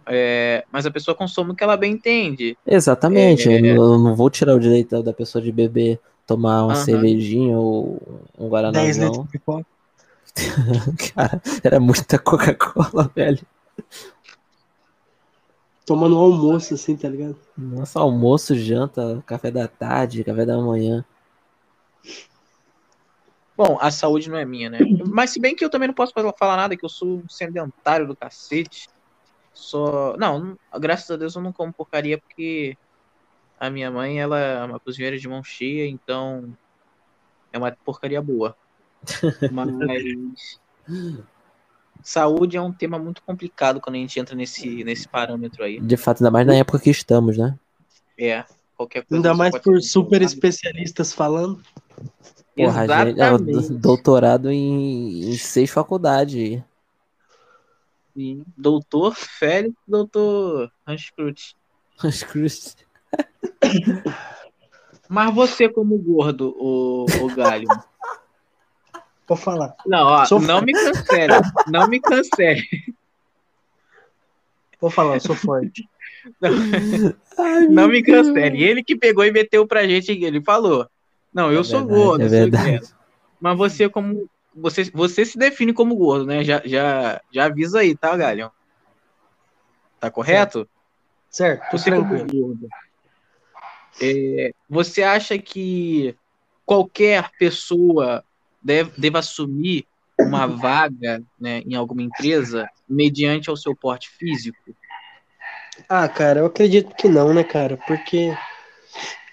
[0.09, 2.57] É, mas a pessoa consome o que ela bem entende.
[2.67, 3.57] Exatamente, É.
[3.57, 6.85] eu não- eu não vou tirar o direito da pessoa de beber, tomar uma Aham.
[6.85, 7.99] cervejinha ou
[8.39, 9.05] um 10 guaranazão.
[9.05, 9.67] litros de pipoca.
[11.15, 13.45] Cara, era muita Coca-Cola, velho.
[15.85, 17.37] Tomando um almoço, assim, tá ligado?
[17.57, 21.05] Nossa, almoço, janta, café da tarde, café da manhã.
[23.57, 24.79] Bom, a saúde não é minha, né?
[25.07, 28.07] Mas se bem que eu também não posso falar nada, que eu sou um sedentário
[28.07, 28.89] do cacete.
[29.53, 30.17] Só.
[30.17, 32.77] Não, não- graças a Deus eu não como porcaria, porque
[33.59, 36.57] a minha mãe, ela é uma cozinheira de mão cheia, então
[37.53, 38.57] é uma porcaria boa.
[39.53, 40.61] Mas.
[42.03, 45.79] Saúde é um tema muito complicado quando a gente entra nesse, nesse parâmetro aí.
[45.79, 47.59] De fato, ainda mais na época que estamos, né?
[48.19, 48.45] É,
[48.77, 49.17] qualquer coisa.
[49.17, 51.61] Ainda mais por super especialistas falando.
[52.57, 53.73] Porra, gente, é, Exatamente.
[53.79, 56.63] doutorado em, em seis faculdades.
[58.15, 58.45] Sim.
[58.57, 61.57] Doutor Félix, doutor Hanskrut.
[62.03, 62.77] As cruzes.
[65.09, 67.69] Mas você, como gordo, o, o galho.
[69.31, 69.77] Vou falar.
[69.87, 71.35] Não, ó, Sou não me cancele.
[71.69, 72.67] Não me cancele.
[74.81, 75.89] Vou falar, eu sou forte.
[77.39, 78.61] Ai, Não me cancele.
[78.61, 80.85] Ele que pegou e meteu pra gente, ele falou.
[81.33, 82.95] Não, eu É sou verdade, gordo, é verdade.
[83.41, 84.29] Mas você, como.
[84.53, 86.43] Você, você se define como gordo, né?
[86.43, 88.51] Já, já, já avisa aí, tá, Galhão?
[90.01, 90.69] Tá correto?
[91.31, 91.71] Certo?
[91.71, 92.69] Tô Você como gordo.
[94.03, 96.17] É, você acha que
[96.67, 98.25] qualquer pessoa
[98.63, 99.87] deve, deve assumir
[100.19, 104.59] uma vaga né, em alguma empresa mediante ao seu porte físico?
[105.89, 107.77] Ah, cara, eu acredito que não, né, cara?
[107.87, 108.33] Porque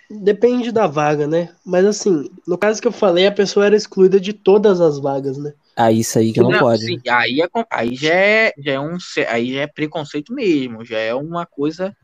[0.09, 1.49] depende da vaga, né?
[1.65, 5.38] Mas assim, no caso que eu falei, a pessoa era excluída de todas as vagas,
[5.38, 5.53] né?
[5.75, 6.80] Ah, isso aí que não, pode.
[6.80, 8.97] sim, aí, é, com- aí já é, já é um
[9.30, 11.95] aí já é preconceito mesmo, já é uma coisa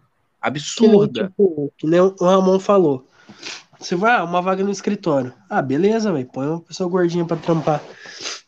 [0.41, 1.27] Que absurda.
[1.27, 3.07] tipo, que nem o Ramon falou.
[3.83, 5.33] Você vai, ah, uma vaga no escritório.
[5.49, 6.25] Ah, beleza, velho.
[6.31, 7.83] Põe uma pessoa gordinha pra trampar.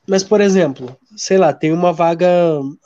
[0.07, 2.27] Mas, por exemplo, sei lá, tem uma vaga.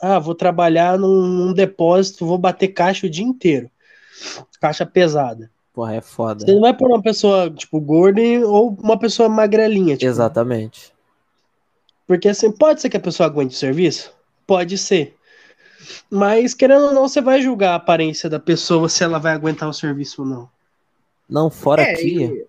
[0.00, 3.70] Ah, vou trabalhar num, num depósito, vou bater caixa o dia inteiro.
[4.60, 5.50] Caixa pesada.
[5.72, 6.44] Porra, é foda.
[6.44, 10.10] Você não vai pôr uma pessoa, tipo, gorda ou uma pessoa magrelinha, tipo.
[10.10, 10.92] Exatamente.
[12.06, 14.12] Porque assim, pode ser que a pessoa aguente o serviço?
[14.44, 15.14] Pode ser.
[16.10, 19.68] Mas, querendo ou não, você vai julgar a aparência da pessoa se ela vai aguentar
[19.68, 20.48] o serviço ou não.
[21.30, 22.46] Não, fora É, que, e-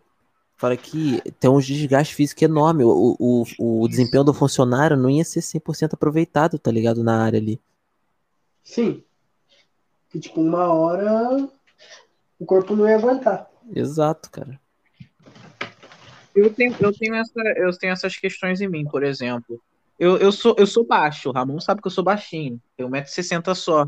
[0.57, 2.83] fora que tem uns desgaste físico enorme.
[2.83, 3.43] O, o,
[3.83, 7.03] o desempenho do funcionário não ia ser 100% aproveitado, tá ligado?
[7.03, 7.61] Na área ali.
[8.63, 9.03] Sim.
[10.09, 11.47] Que, tipo, uma hora
[12.39, 13.49] o corpo não ia aguentar.
[13.73, 14.59] Exato, cara.
[16.33, 19.61] Eu tenho, eu tenho, essa, eu tenho essas questões em mim, por exemplo.
[19.99, 23.53] Eu, eu, sou, eu sou baixo, o Ramon sabe que eu sou baixinho, tenho 1,60m
[23.53, 23.87] só.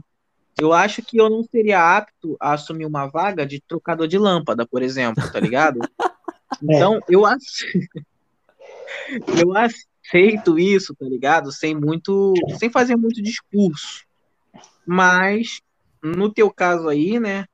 [0.60, 4.66] Eu acho que eu não seria apto a assumir uma vaga de trocador de lâmpada,
[4.68, 5.80] por exemplo, tá ligado?
[6.62, 7.90] Então, eu, ace-
[9.42, 11.52] eu aceito isso, tá ligado?
[11.52, 14.06] Sem muito, sem fazer muito discurso.
[14.86, 15.60] Mas,
[16.02, 17.46] no teu caso aí, né?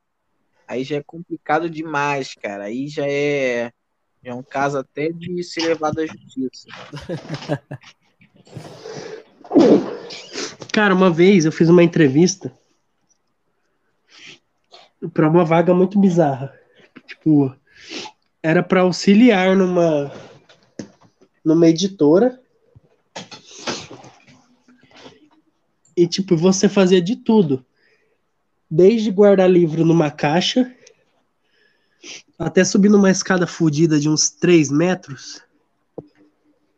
[0.68, 2.64] Aí já é complicado demais, cara.
[2.64, 3.72] Aí já é,
[4.22, 6.68] já é um caso até de ser levado à justiça.
[10.72, 12.56] Cara, uma vez eu fiz uma entrevista
[15.08, 16.52] pra uma vaga muito bizarra.
[17.06, 17.54] Tipo,
[18.42, 20.12] era pra auxiliar numa
[21.44, 22.40] numa editora.
[25.96, 27.64] E tipo, você fazia de tudo.
[28.70, 30.72] Desde guardar livro numa caixa
[32.40, 35.42] até subir numa escada fodida de uns 3 metros,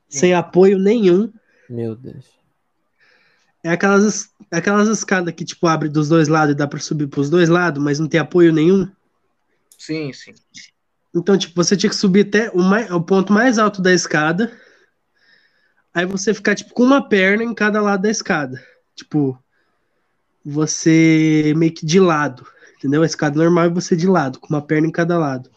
[0.08, 1.32] sem apoio nenhum.
[1.70, 2.41] Meu Deus.
[3.64, 7.06] É aquelas, es- aquelas escadas que, tipo, abre dos dois lados e dá pra subir
[7.06, 8.88] pros dois lados, mas não tem apoio nenhum.
[9.78, 10.34] Sim, sim.
[11.14, 14.50] Então, tipo, você tinha que subir até o, mai- o ponto mais alto da escada.
[15.94, 18.62] Aí você ficar, tipo, com uma perna em cada lado da escada.
[18.96, 19.38] Tipo,
[20.44, 22.46] você meio que de lado.
[22.78, 23.02] Entendeu?
[23.02, 25.50] A escada normal é você de lado, com uma perna em cada lado.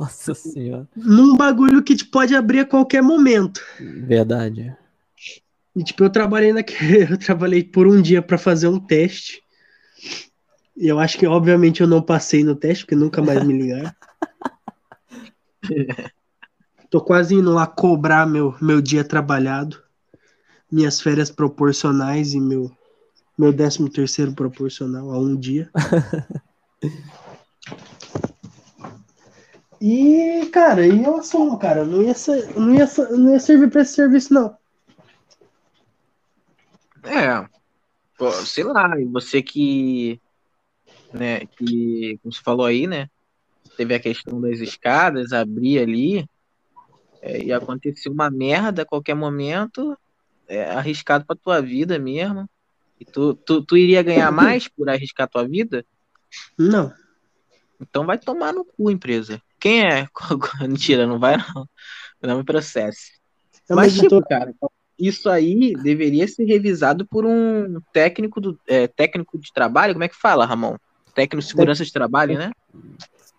[0.00, 0.88] Nossa senhora.
[0.96, 3.60] Num bagulho que tipo, pode abrir a qualquer momento.
[3.78, 4.74] Verdade.
[5.74, 7.04] E, tipo, eu trabalhei naquele.
[7.12, 9.42] Eu trabalhei por um dia pra fazer um teste.
[10.76, 13.92] E eu acho que, obviamente, eu não passei no teste, porque nunca mais me ligaram.
[16.88, 19.82] Tô quase indo lá cobrar meu, meu dia trabalhado,
[20.70, 22.70] minhas férias proporcionais e meu,
[23.36, 25.68] meu décimo terceiro proporcional a um dia.
[29.80, 33.82] E, cara, e eu assumo, cara, não ia, ser, não, ia, não ia servir pra
[33.82, 34.57] esse serviço, não.
[37.04, 37.48] É,
[38.16, 40.20] pô, sei lá, e você que,
[41.12, 43.08] né, que, como você falou aí, né,
[43.76, 46.28] teve a questão das escadas, abrir ali,
[47.20, 49.96] é, e acontecer uma merda a qualquer momento,
[50.48, 52.48] é arriscado pra tua vida mesmo.
[52.98, 55.84] E tu, tu, tu iria ganhar mais por arriscar tua vida?
[56.58, 56.92] Não.
[57.80, 59.40] Então vai tomar no cu, empresa.
[59.60, 60.08] Quem é?
[60.60, 61.68] Mentira, não vai não.
[62.20, 63.12] Não me processe.
[63.68, 64.52] Eu Mas, tipo, botou- cara,
[64.98, 70.08] isso aí deveria ser revisado por um técnico do é, técnico de trabalho, como é
[70.08, 70.76] que fala, Ramon?
[71.14, 72.50] Técnico de segurança de trabalho, né?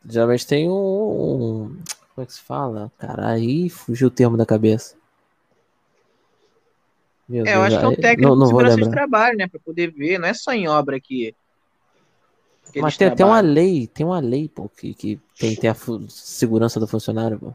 [0.05, 1.67] Geralmente tem um, um-
[2.15, 2.91] Como é que se fala?
[2.97, 4.95] Cara, aí fugiu o termo da cabeça.
[7.27, 9.47] Meu É, eu acho que é um técnico não, não de segurança de trabalho, né?
[9.47, 11.35] Pra poder ver, não é só em obra que.
[12.73, 15.67] que Mas tem até uma lei, tem uma lei, pô, que, que tem que ter
[15.67, 15.75] a
[16.09, 17.53] segurança do funcionário, pô.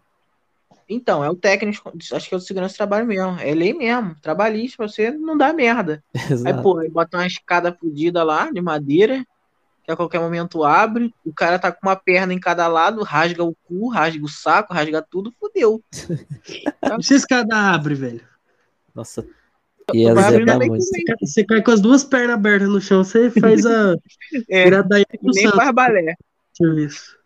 [0.88, 3.38] Então, é o técnico, acho que é o segurança de trabalho mesmo.
[3.40, 6.02] É lei mesmo, trabalhista, pra você não dá merda.
[6.14, 6.62] Aí, Exato.
[6.62, 9.24] pô, aí bota uma escada fodida lá, de madeira,
[9.82, 13.44] que a qualquer momento abre, o cara tá com uma perna em cada lado, rasga
[13.44, 15.82] o cu, rasga o saco, rasga tudo, fudeu.
[16.98, 18.20] E se esse cara abre, velho?
[18.94, 19.26] Nossa.
[19.90, 20.44] Bem muito.
[20.44, 20.70] também.
[21.20, 23.94] Você cai com as duas pernas abertas no chão, você faz a
[24.48, 26.14] É, nem faz balé.
[26.52, 27.18] serviço.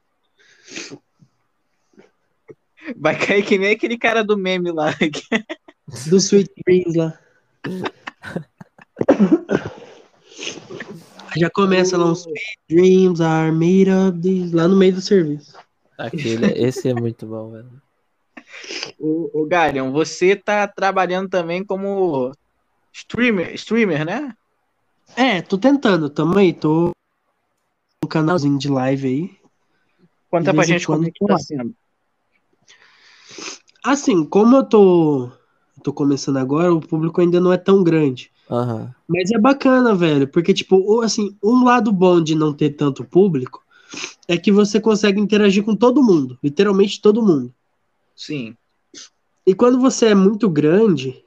[2.97, 4.95] Vai cair que nem aquele cara do meme lá.
[6.07, 7.19] Do Sweet Dreams lá.
[11.37, 15.57] Já começa lá um Sweet Dreams are made of these, lá no meio do serviço.
[15.97, 17.83] Aquele, esse é muito bom, velho.
[18.99, 22.33] O, o Garion, você tá trabalhando também como
[22.93, 24.35] streamer, streamer, né?
[25.17, 26.93] É, tô tentando, tamo aí, tô
[28.03, 29.39] no canalzinho de live aí.
[30.31, 31.75] Conta pra gente como quando é que tá sendo.
[33.89, 35.31] Assim, como eu tô,
[35.83, 38.31] tô começando agora, o público ainda não é tão grande.
[38.51, 38.95] Aham.
[39.09, 43.63] Mas é bacana, velho, porque, tipo, assim, um lado bom de não ter tanto público
[44.29, 47.51] é que você consegue interagir com todo mundo, literalmente todo mundo.
[48.15, 48.55] Sim.
[49.47, 51.25] E quando você é muito grande,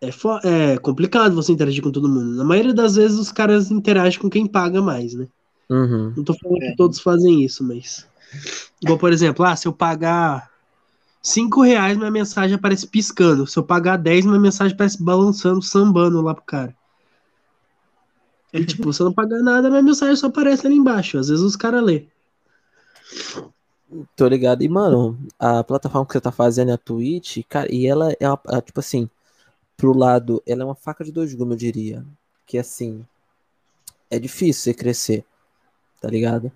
[0.00, 0.10] é,
[0.44, 2.36] é complicado você interagir com todo mundo.
[2.36, 5.26] Na maioria das vezes, os caras interagem com quem paga mais, né?
[5.68, 6.12] Uhum.
[6.16, 6.70] Não tô falando É.
[6.70, 8.06] que todos fazem isso, mas.
[8.80, 10.54] Igual, por exemplo, ah, se eu pagar
[11.26, 13.48] 5 reais, minha mensagem aparece piscando.
[13.48, 16.76] Se eu pagar 10, minha mensagem aparece balançando, sambando lá pro cara.
[18.52, 21.18] E, tipo, se eu não pagar nada, minha mensagem só aparece ali embaixo.
[21.18, 22.06] Às vezes os caras lê.
[24.14, 24.62] Tô ligado.
[24.62, 28.28] E, mano, a plataforma que você tá fazendo é a Twitch, cara, e ela é,
[28.28, 29.10] uma, é, tipo assim,
[29.76, 32.06] pro lado, ela é uma faca de dois gumes, eu diria.
[32.46, 33.04] Que, assim,
[34.08, 35.24] é difícil você crescer,
[36.00, 36.52] tá ligado?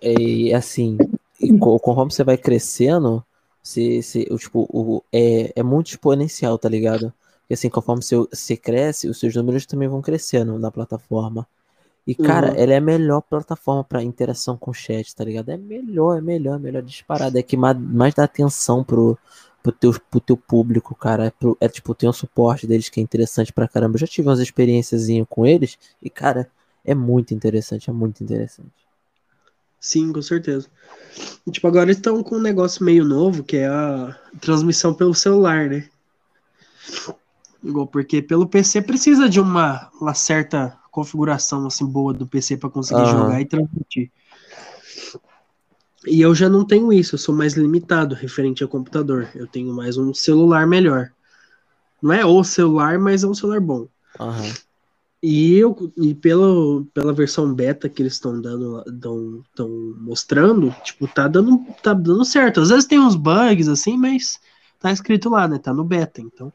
[0.00, 0.96] E, assim,
[1.40, 3.24] e co- conforme você vai crescendo,
[3.66, 7.12] você, você, o, tipo, o, é, é muito exponencial, tá ligado?
[7.42, 11.46] Porque, assim, conforme você, você cresce, os seus números também vão crescendo na plataforma.
[12.06, 12.56] E, cara, Uhum.
[12.56, 15.50] ela é a melhor plataforma pra interação com o chat, tá ligado?
[15.50, 17.38] É melhor, é melhor, é melhor disparada.
[17.38, 19.18] É que mais, mais dá atenção pro,
[19.62, 21.26] pro, teu, pro teu público, cara.
[21.26, 23.96] É, pro- é, tipo, tem um suporte deles que é interessante pra caramba.
[23.96, 26.48] Eu já tive umas experiências com eles e, cara,
[26.84, 28.85] é muito interessante, é muito interessante.
[29.86, 30.68] Sim, com certeza.
[31.46, 35.14] E, tipo, agora eles estão com um negócio meio novo, que é a transmissão pelo
[35.14, 35.88] celular, né?
[37.62, 42.68] Igual, porque pelo PC precisa de uma, uma certa configuração assim boa do PC para
[42.68, 43.12] conseguir Aham.
[43.12, 44.10] jogar e transmitir.
[46.04, 49.28] E eu já não tenho isso, eu sou mais limitado referente ao computador.
[49.36, 51.12] Eu tenho mais um celular melhor.
[52.02, 53.86] Não é o celular, mas é um celular bom.
[54.18, 54.52] Aham.
[55.22, 59.68] E, eu, e pelo, pela versão beta que eles estão dando, lá- dão, tão
[59.98, 62.60] mostrando, tipo, tá dando, tá dando certo.
[62.60, 64.38] Às vezes tem uns bugs assim, mas
[64.78, 65.58] tá escrito lá, né?
[65.58, 66.52] Tá no beta, então.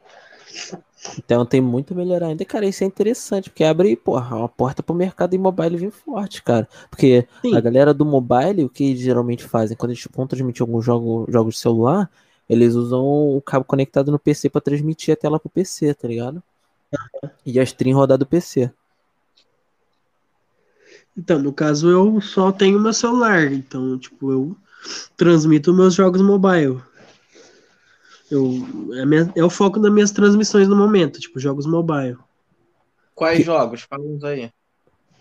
[1.18, 2.44] Então tem muito a melhorar ainda.
[2.44, 6.68] Cara, isso é interessante, porque abre, porra, uma porta pro mercado mobile vir forte, cara.
[6.88, 7.54] Porque Sim.
[7.54, 9.76] a galera do mobile, o que eles geralmente fazem?
[9.76, 12.10] Quando eles vão transmitir algum jogo, jogos de celular,
[12.48, 16.42] eles usam o cabo conectado no PC pra transmitir a tela pro PC, tá ligado?
[17.44, 18.70] E a stream rodar do PC.
[21.16, 24.56] Então, no caso, eu só tenho meu celular, então, tipo, eu
[25.16, 26.80] transmito meus jogos mobile.
[28.30, 32.16] Eu, é, minha- é o foco das minhas transmissões no momento, tipo, jogos mobile.
[33.14, 33.82] Quais jogos?
[33.82, 34.50] Fala uns aí.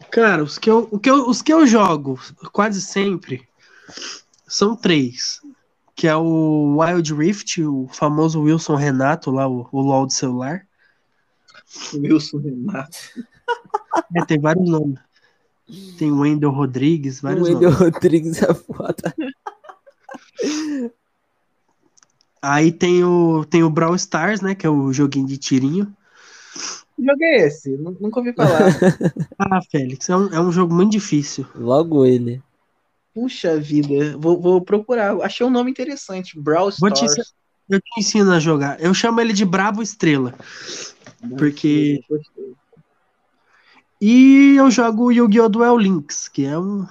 [0.10, 2.20] Cara, os que, eu, o que eu, os que eu jogo
[2.54, 3.48] quase sempre
[4.48, 5.42] são três.
[5.94, 10.66] Que é o Wild Rift, o famoso Wilson Renato, lá, o, o LOL do celular.
[11.94, 12.98] Wilson Renato.
[14.16, 14.98] É, tem vários nomes.
[15.98, 17.78] Tem o Wendel Rodrigues, O vários Wendel nomes.
[17.94, 19.14] Rodrigues é foda.
[22.42, 24.56] Aí tem o, tem o Brawl Stars, né?
[24.56, 25.86] Que é o joguinho de tirinho.
[26.96, 27.70] Que jogo é esse?
[27.78, 28.72] Nu- Nunca ouvi falar.
[29.38, 31.46] Ah, Félix, é um, é um jogo muito difícil.
[31.56, 32.42] Logo ele.
[33.14, 35.16] Puxa vida, vou, vou procurar.
[35.22, 36.40] Achei um nome interessante.
[36.40, 37.34] Brawl Vou te Stars.
[37.70, 38.80] Eu te ensino a jogar.
[38.82, 40.34] Eu chamo ele de Bravo Estrela.
[41.38, 42.04] Porque-.
[44.00, 45.48] E eu jogo Yu-Gi-Oh!
[45.50, 46.88] Duel Links, que é um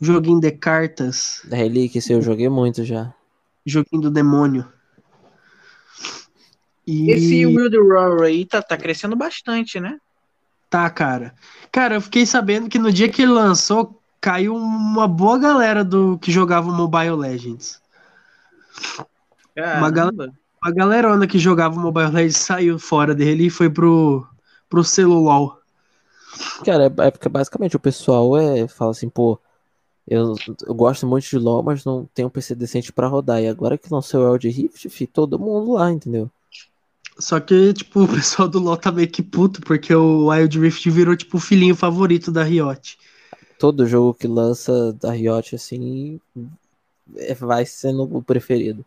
[0.00, 3.14] joguinho de cartas, Da Relíquia, esse eu joguei muito já.
[3.64, 4.70] joguinho do demônio.
[6.86, 9.98] E Esse Wild Roar aí tá, tá crescendo bastante, né?
[10.68, 11.34] tá, cara.
[11.72, 16.18] Cara, eu fiquei sabendo que no dia que ele lançou, caiu uma boa galera do
[16.18, 17.80] que jogava Mobile Legends.
[19.56, 20.34] Uma gal- Caramba.
[20.64, 24.26] A galerona que jogava Mobile Legends saiu fora dele e foi pro,
[24.66, 25.58] pro celular.
[26.64, 29.38] Cara, é, é porque basicamente o pessoal é, fala assim, pô,
[30.08, 30.34] eu,
[30.66, 33.42] eu gosto muito de LoL, mas não tenho um PC decente pra rodar.
[33.42, 36.30] E agora que lançou o Wild Rift, fi, todo mundo lá, entendeu?
[37.18, 40.90] Só que, tipo, o pessoal do LoL tá meio que puto, porque o Wild Rift
[40.90, 42.98] virou, tipo, o filhinho favorito da Riot.
[43.58, 46.18] Todo jogo que lança da Riot, assim,
[47.16, 48.82] é- vai sendo o preferido.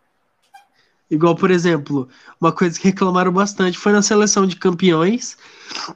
[1.09, 2.09] Igual, por exemplo,
[2.39, 5.37] uma coisa que reclamaram bastante foi na seleção de campeões,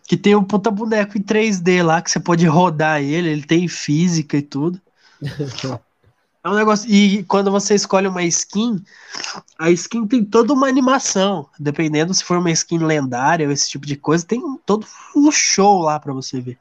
[0.08, 3.68] que tem um puta boneco em 3D lá, que você pode rodar ele, ele tem
[3.68, 4.80] física e tudo.
[6.44, 6.90] É um negócio.
[6.90, 8.84] E quando você escolhe uma skin,
[9.60, 11.48] a skin tem toda uma animação.
[11.60, 14.86] Dependendo se for uma skin lendária ou esse tipo de coisa, tem todo
[15.16, 16.58] um show lá pra você ver.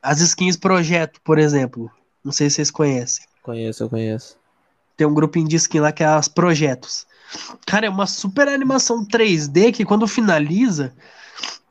[0.00, 1.90] As skins projeto, por exemplo.
[2.24, 3.24] Não sei se vocês conhecem.
[3.42, 4.38] Conheço, eu conheço.
[5.00, 7.06] Tem um grupinho de skin lá que é as projetos.
[7.66, 10.92] Cara, é uma super animação 3D que quando finaliza,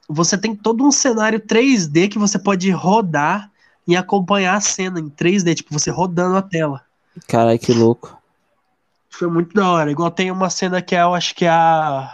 [0.08, 3.52] você tem todo um cenário 3D que você pode rodar
[3.86, 6.84] e acompanhar a cena em 3D, tipo, você rodando a tela.
[7.28, 8.18] Caralho, que louco.
[9.12, 9.92] Foi muito da hora.
[9.92, 12.12] Igual tem uma cena que é, eu acho que é a.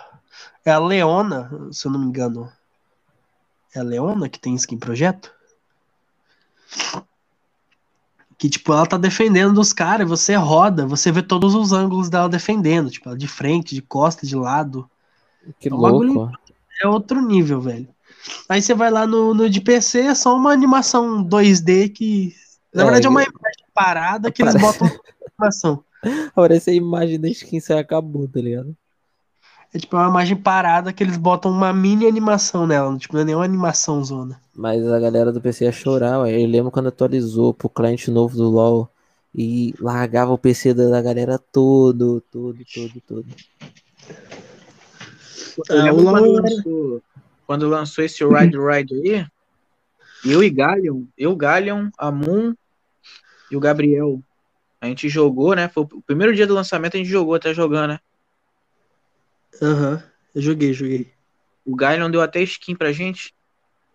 [0.65, 2.51] É a Leona, se eu não me engano.
[3.73, 5.31] É a Leona que tem skin projeto?
[8.37, 12.27] Que, tipo, ela tá defendendo dos caras, você roda, você vê todos os ângulos dela
[12.27, 14.89] defendendo, tipo, ela de frente, de costa, de lado.
[15.59, 16.33] Que bagulho louco.
[16.81, 17.87] É outro nível, velho.
[18.49, 22.33] Aí você vai lá no, no de PC, é só uma animação 2D que.
[22.73, 24.99] Na É, verdade, é uma imagem parada que eles Parece- botam
[25.39, 25.83] animação.
[26.35, 28.75] Parece a imagem da skin você acabou, tá ligado?
[29.73, 33.25] É tipo uma imagem parada que eles botam uma mini animação nela, tipo, não é
[33.25, 34.39] nenhuma animação zona.
[34.55, 36.41] Mas a galera do PC ia chorar, ué.
[36.41, 38.89] Eu lembro quando atualizou pro cliente novo do LoL
[39.33, 43.25] e largava o PC da, galera todo, todo, todo, todo.
[45.69, 47.01] É, lembro o quando LoL era- lançou,
[47.45, 49.25] quando lançou esse Ride Ride aí,
[50.25, 52.53] eu e Galion, eu, Galion, a Moon
[53.51, 54.21] e o Gabriel,
[54.79, 55.67] a gente jogou, né?
[55.67, 57.99] Foi o primeiro dia do lançamento, a gente jogou até jogando, né?
[59.61, 60.03] Aham,
[60.33, 61.11] eu joguei, joguei.
[61.65, 63.33] O Galion deu até skin pra gente.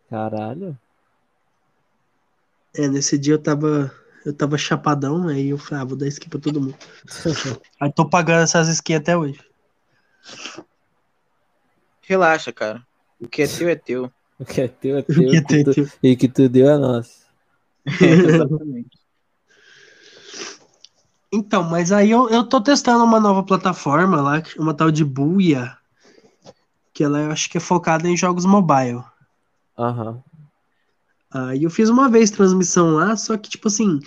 [0.08, 0.76] Caralho.
[2.74, 3.92] É, nesse dia eu tava.
[4.24, 6.76] Eu tava chapadão, aí eu falei, ah, vou dar skin pra todo mundo.
[7.80, 9.40] Aí tô pagando essas skins até hoje.
[12.02, 12.86] Relaxa, cara.
[13.18, 14.12] O que é teu é teu.
[14.38, 15.14] O que é teu é teu.
[15.14, 17.26] Que o que tu- tem- E o que tu deu é nosso.
[18.00, 18.98] Exatamente.
[21.32, 25.76] Então, mas aí eu, eu tô testando uma nova plataforma lá, uma tal de Buia,
[26.92, 29.02] que ela eu acho que é focada em jogos mobile.
[29.78, 30.22] Aham.
[31.32, 34.00] Aí eu fiz uma vez transmissão lá, só que, tipo assim,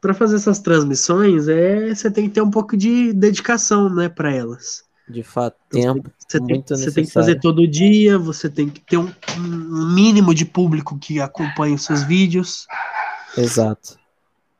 [0.00, 4.32] pra fazer essas transmissões, é, você tem que ter um pouco de dedicação, né, pra
[4.32, 4.82] elas.
[5.06, 6.10] De fato, Então, tempo.
[6.26, 9.94] Você tem, Muito você tem que fazer todo dia, você tem que ter um, um
[9.94, 12.66] mínimo de público que acompanhe os seus vídeos.
[13.36, 13.98] Exato.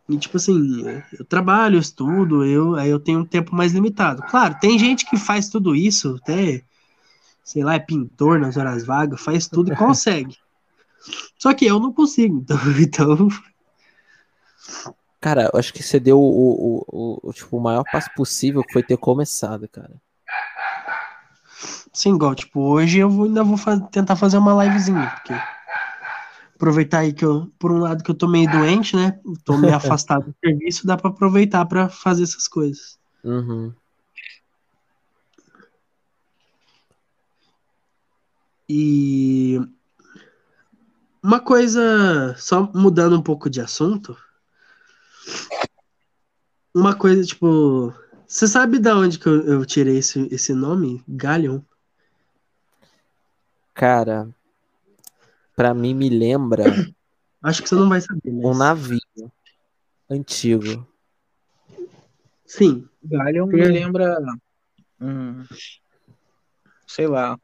[0.08, 4.22] E, tipo assim, eu trabalho, eu estudo, eu, aí eu tenho um tempo mais limitado.
[4.22, 6.62] Claro, tem gente que faz tudo isso, até,
[7.42, 10.36] sei lá, é pintor nas horas vagas, faz tudo e consegue.
[11.38, 13.28] Só que eu não consigo, então, então
[15.20, 18.62] Cara, eu acho que você deu o, o, o, o, tipo, o maior passo possível
[18.62, 19.94] que foi ter começado, cara.
[21.92, 23.58] Sim, igual, tipo, hoje eu vou- ainda vou
[23.90, 25.34] tentar fazer uma livezinha, porque
[26.56, 29.20] aproveitar aí que eu, por um lado que eu tô meio doente, né?
[29.44, 32.98] Tô meio afastado do serviço, dá pra aproveitar pra fazer essas coisas.
[33.22, 33.72] Uhum.
[38.68, 39.60] E
[41.26, 44.16] Uma coisa, só mudando um pouco de assunto.
[46.72, 47.92] Uma coisa, tipo.
[48.28, 51.02] Você sabe da onde que eu, eu tirei esse, esse nome?
[51.08, 51.60] Galion?
[53.74, 54.28] Cara,
[55.56, 56.64] pra mim me lembra
[57.42, 58.58] Acho que você não vai saber, um mas...
[58.58, 58.98] navio
[60.10, 60.84] antigo.
[62.44, 62.88] Sim.
[63.02, 64.18] Galion me lembra
[65.00, 65.44] um,
[66.86, 67.38] sei lá,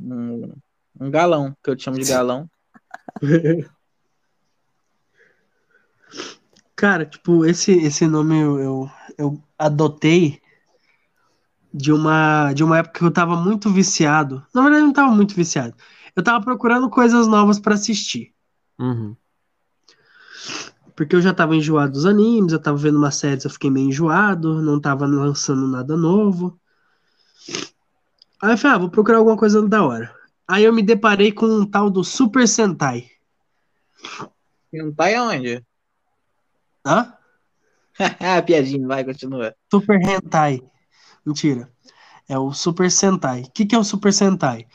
[0.00, 0.52] um,
[0.98, 2.50] um galão, que eu chamo de galão.
[6.74, 10.40] Cara, tipo, esse, esse nome eu, eu, eu adotei
[11.74, 14.46] de uma, de uma época que eu tava muito viciado.
[14.54, 15.74] Na verdade, eu não tava muito viciado.
[16.18, 18.34] Eu tava procurando coisas novas pra assistir.
[18.76, 19.14] Uhum.
[20.96, 23.86] Porque eu já tava enjoado dos animes, eu tava vendo uma série, eu fiquei meio
[23.86, 26.58] enjoado, não tava lançando nada novo.
[28.42, 30.12] Aí eu falei, ah, vou procurar alguma coisa da hora.
[30.48, 33.08] Aí eu me deparei com um tal do Super Sentai.
[34.72, 35.64] Hentai aonde?
[36.84, 37.14] Hã?
[38.18, 39.54] ah, piadinha, vai, continua.
[39.70, 40.60] Super Hentai.
[41.24, 41.70] Mentira.
[42.28, 43.42] É o Super Sentai.
[43.42, 44.66] O que, que é o Super Sentai?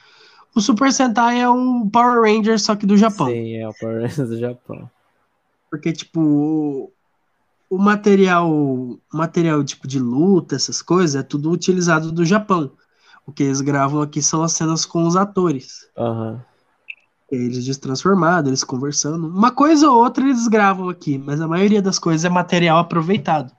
[0.55, 3.27] O Super Sentai é um Power Ranger, só que do Japão.
[3.27, 4.89] Sim, é o Power Rangers do Japão.
[5.69, 6.91] Porque, tipo,
[7.69, 12.71] o- material, material tipo de luta, essas coisas, é tudo utilizado do Japão.
[13.25, 15.87] O que eles gravam aqui são as cenas com os atores.
[15.97, 16.41] Aham.
[17.31, 19.25] Eles destransformados, eles conversando.
[19.27, 23.51] Uma coisa ou outra eles gravam aqui, mas a maioria das coisas é material aproveitado.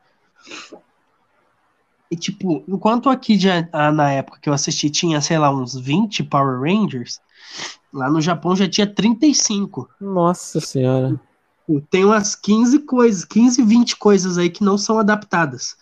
[2.14, 5.74] E, tipo, enquanto aqui já, ah, na época que eu assisti tinha, sei lá, uns
[5.74, 7.20] 20 Power Rangers,
[7.92, 9.90] lá no Japão já tinha 35.
[10.00, 11.20] Nossa senhora.
[11.90, 15.76] Tem umas 15 coisas, 15, 20 coisas aí que não são adaptadas.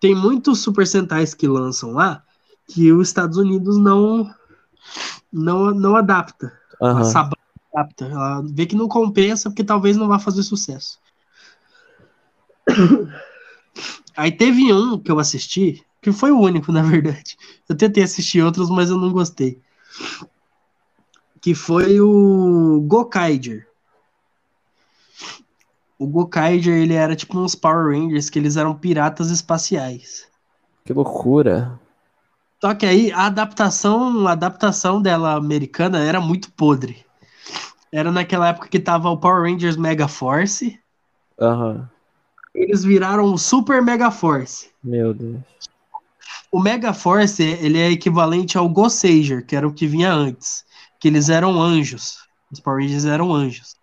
[0.00, 2.24] Tem muitos Super Sentais que lançam lá
[2.66, 4.28] que os Estados Unidos não
[5.32, 6.52] não, não adapta.
[6.80, 7.04] A Aham.
[7.04, 7.36] Saban
[7.72, 8.06] adapta.
[8.06, 10.98] Ela vê que não compensa porque talvez não vá fazer sucesso.
[14.16, 17.36] Aí teve um que eu assisti, que foi o único, na verdade.
[17.68, 19.60] Eu tentei assistir outros, mas eu não gostei.
[21.40, 23.66] Que foi o Gokaiger.
[25.98, 30.28] O Gokaiger, ele era tipo uns Power Rangers que eles eram piratas espaciais.
[30.84, 31.78] Que loucura.
[32.60, 37.04] Só que aí a adaptação, a adaptação dela americana era muito podre.
[37.92, 40.78] Era naquela época que tava o Power Rangers Mega Force.
[41.40, 41.88] Aham.
[42.54, 44.70] Eles viraram o Super Mega Force.
[44.82, 45.40] Meu Deus.
[46.50, 50.64] O Mega Force, ele é equivalente ao Gossager, que era o que vinha antes.
[50.98, 52.18] Que eles eram anjos.
[52.50, 53.76] Os Power Rangers eram anjos.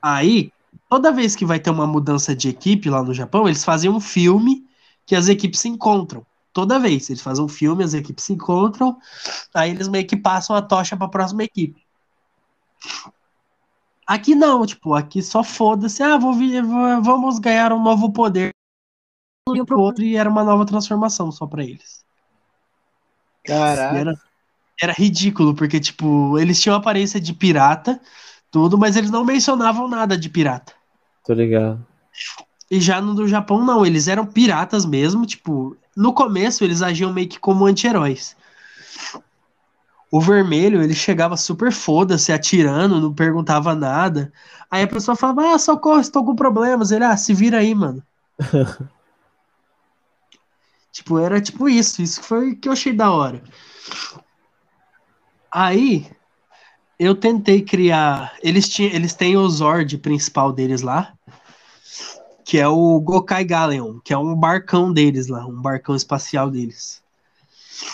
[0.00, 0.52] Aí,
[0.88, 4.00] toda vez que vai ter uma mudança de equipe lá no Japão, eles fazem um
[4.00, 4.64] filme
[5.04, 6.24] que as equipes se encontram.
[6.52, 7.10] Toda vez.
[7.10, 8.96] Eles fazem um filme, as equipes se encontram,
[9.52, 11.84] aí eles meio que passam a tocha para a próxima equipe.
[14.06, 16.02] Aqui não, tipo, aqui só foda-se.
[16.02, 16.34] Ah, vou
[17.02, 18.50] vamos ganhar um novo poder.
[19.54, 22.04] E pro outro e era uma nova transformação só pra eles.
[23.44, 23.96] Caraca.
[23.96, 24.14] Era,
[24.80, 28.00] era ridículo, porque, tipo, eles tinham aparência de pirata,
[28.50, 30.72] tudo, mas eles não mencionavam nada de pirata.
[31.24, 31.84] Tô ligado.
[32.70, 37.12] E já no do Japão, não, eles eram piratas mesmo, tipo, no começo eles agiam
[37.12, 38.35] meio que como anti-heróis.
[40.10, 44.32] O vermelho, ele chegava super foda-se, atirando, não perguntava nada.
[44.70, 46.90] Aí a pessoa falava, ah, socorro, estou com problemas.
[46.90, 48.02] Ele, ah, se vira aí, mano.
[50.92, 53.42] tipo, era tipo isso, isso foi que eu achei da hora.
[55.50, 56.06] Aí,
[56.98, 61.12] eu tentei criar, eles, tinham, eles têm o Zord principal deles lá,
[62.44, 67.02] que é o Gokai Galeon, que é um barcão deles lá, um barcão espacial deles.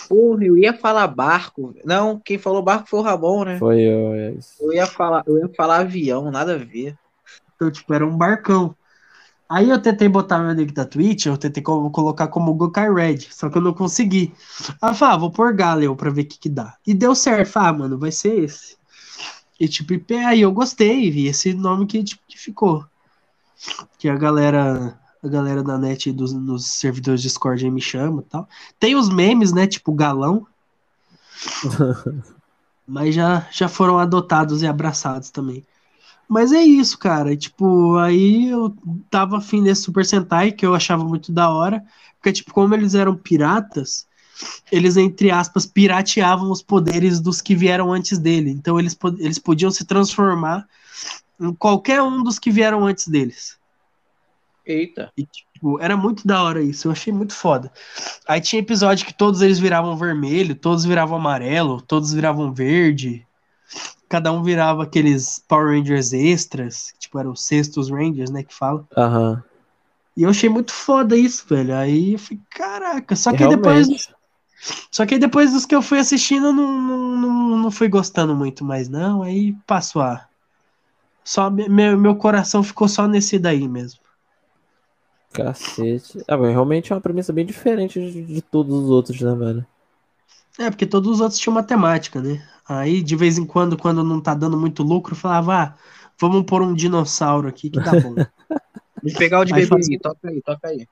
[0.07, 1.73] Porra, eu ia falar barco.
[1.83, 3.59] Não, quem falou barco foi o Ramon, né?
[3.59, 4.55] Foi eu, é isso.
[4.61, 6.97] Eu ia falar, eu ia falar avião, nada a ver.
[7.55, 8.75] Então, tipo, era um barcão.
[9.49, 13.19] Aí eu tentei botar meu link da Twitch, eu tentei co- colocar como Gokai Red,
[13.29, 14.33] só que eu não consegui.
[14.81, 16.75] Aí eu falei, ah, vou pôr Galeon pra ver o que que dá.
[16.87, 18.77] E deu certo, falei, ah, mano, vai ser esse.
[19.59, 19.93] E tipo,
[20.27, 22.85] aí eu gostei, vi esse nome que, tipo, que ficou.
[23.97, 28.29] Que a galera, a galera da net dos, nos servidores Discord aí me chama e
[28.29, 28.47] tal.
[28.79, 30.45] Tem os memes, né, tipo galão,
[32.85, 35.65] mas já, já foram adotados e abraçados também.
[36.27, 37.35] Mas é isso, cara.
[37.35, 38.75] Tipo, aí eu
[39.09, 41.83] tava afim desse Super Sentai, que eu achava muito da hora.
[42.15, 44.07] Porque, tipo, como eles eram piratas,
[44.71, 48.49] eles, entre aspas, pirateavam os poderes dos que vieram antes dele.
[48.49, 50.67] Então eles, eles podiam se transformar
[51.39, 53.57] em qualquer um dos que vieram antes deles.
[54.65, 55.11] Eita.
[55.17, 56.87] E, tipo, era muito da hora isso.
[56.87, 57.71] Eu achei muito foda.
[58.27, 63.25] Aí tinha episódio que todos eles viravam vermelho, todos viravam amarelo, todos viravam verde.
[64.09, 68.85] cada um virava aqueles Power Rangers extras, tipo, eram os sextos Rangers, né, que fala.
[68.95, 69.43] Aham.
[70.15, 71.75] E eu achei muito foda isso, velho.
[71.75, 73.89] Aí eu falei, caraca, só que Realmente.
[73.89, 74.13] depois.
[74.91, 77.89] Só que aí depois dos que eu fui assistindo, eu não, não, não, não fui
[77.89, 79.23] gostando muito mais, não.
[79.23, 80.27] Aí passou a.
[81.23, 83.99] Só me- meu, meu coração ficou só nesse daí mesmo.
[85.33, 86.23] Cacete.
[86.27, 89.65] Ah, mas realmente é uma premissa bem diferente de, de todos os outros, né, velho?
[90.59, 92.47] É, porque todos os outros tinham matemática, né?
[92.67, 95.73] Aí, de vez em quando, quando não tá dando muito lucro, falava, ah,
[96.19, 98.15] vamos pôr um dinossauro aqui que dá bom.
[99.03, 100.87] Eu pegar o de bebê faz- aí, toca aí, toca aí.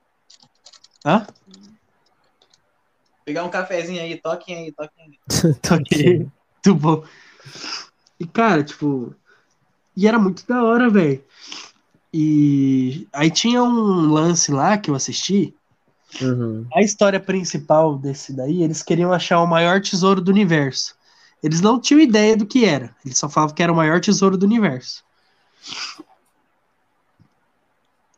[1.06, 1.26] Hã?
[3.24, 5.18] Pegar um cafezinho aí, toquem aí, toquem aí.
[5.80, 6.28] Ok.
[6.64, 7.04] Muito bom.
[8.20, 9.14] E, cara, tipo.
[9.96, 11.22] E era muito da hora, velho.
[12.12, 15.54] E aí tinha um lance lá que eu assisti.
[16.20, 16.66] Uhum.
[16.74, 20.94] A história principal desse daí, eles queriam achar o maior tesouro do universo.
[21.42, 22.94] Eles não tinham ideia do que era.
[23.04, 25.02] Eles só falavam que era o maior tesouro do universo.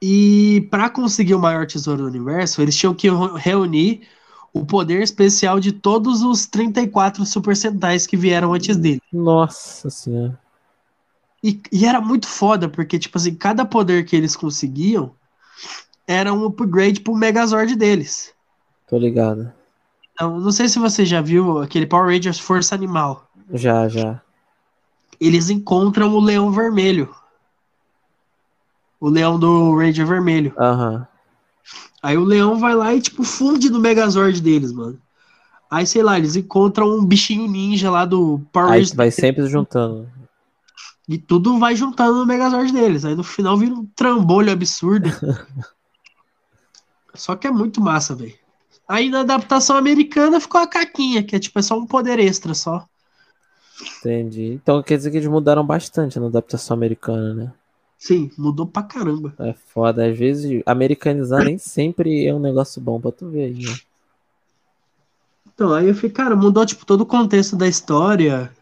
[0.03, 4.03] E para conseguir o maior tesouro do universo, eles tinham que re- reunir
[4.53, 9.01] o poder especial de todos os 34 Super Sentais que vieram antes dele.
[9.13, 10.39] Nossa senhora.
[11.45, 15.15] E, e era muito foda, porque, tipo assim, cada poder que eles conseguiam
[16.07, 18.33] era um upgrade pro Megazord deles.
[18.89, 19.53] Tô ligado.
[20.15, 23.29] Então, não sei se você já viu aquele Power Rangers Força Animal.
[23.53, 24.23] Já, já.
[25.21, 27.15] Eles encontram o Leão Vermelho.
[28.99, 30.55] O Leão do Ranger Vermelho.
[30.59, 31.07] Aham.
[32.03, 34.99] Aí o Leão vai lá e, tipo, funde no Megazord deles, mano.
[35.71, 38.95] Aí, sei lá, eles encontram um bichinho ninja lá do Power Aí Rangers.
[38.95, 40.09] vai sempre juntando.
[41.09, 43.05] E tudo vai juntando no Megazord deles.
[43.05, 45.11] Aí no final vira um trambolho absurdo.
[47.15, 48.35] Só que é muito massa, velho.
[48.89, 52.53] Aí na adaptação americana ficou a caquinha, que é tipo, é só um poder extra
[52.55, 52.85] só.
[53.99, 54.53] Entendi.
[54.53, 57.53] Então quer dizer que eles mudaram bastante na adaptação americana, né?
[57.99, 59.35] Sim, mudou pra caramba.
[59.39, 60.07] É foda.
[60.07, 63.75] Às vezes, americanizar nem sempre é um negócio bom pra tu ver aí, né?
[65.55, 68.53] Então, aí eu fiquei, cara, mudou, tipo, todo o contexto da história.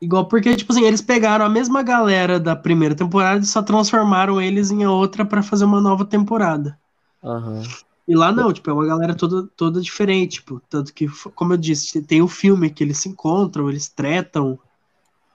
[0.00, 4.40] Igual porque, tipo assim, eles pegaram a mesma galera da primeira temporada e só transformaram
[4.40, 6.78] eles em outra pra fazer uma nova temporada.
[7.24, 7.62] Aham.
[8.06, 11.56] E lá não, tipo, é uma galera toda, toda diferente, tipo, tanto que, como eu
[11.56, 14.58] disse, tem o filme que eles se encontram, eles tretam.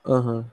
[0.06, 0.44] Aham.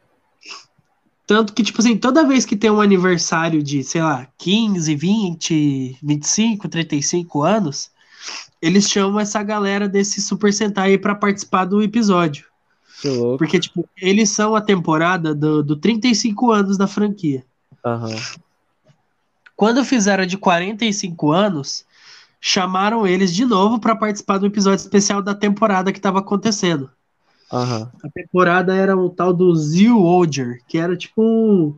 [1.25, 5.97] Tanto que, tipo assim, toda vez que tem um aniversário de, sei lá, 15, 20,
[6.01, 7.91] 25, 35 anos,
[8.59, 12.48] eles chamam essa galera desse Super Sentai pra participar do episódio.
[13.37, 17.43] Porque, tipo, eles são a temporada do, do 35 anos da franquia.
[17.85, 18.15] Aham.
[19.55, 21.85] Quando fizeram de 45 anos,
[22.39, 26.89] chamaram eles de novo pra participar do episódio especial da temporada que tava acontecendo.
[27.51, 27.91] Aham.
[28.03, 31.75] A temporada era o tal do Zil Olger, que era tipo um...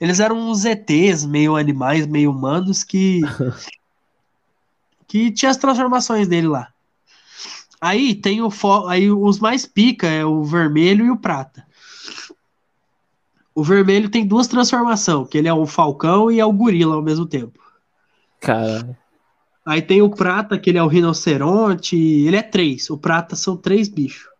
[0.00, 3.20] Eles eram uns ETs, meio animais, meio humanos, que.
[5.06, 6.71] que tinha as transformações dele lá.
[7.82, 8.48] Aí tem o
[8.88, 11.66] aí os mais pica é o vermelho e o prata.
[13.52, 17.02] O vermelho tem duas transformações, que ele é o falcão e é o gorila ao
[17.02, 17.58] mesmo tempo.
[18.40, 18.96] Caralho.
[19.66, 22.88] Aí tem o prata, que ele é o rinoceronte, ele é três.
[22.88, 24.30] O prata são três bichos.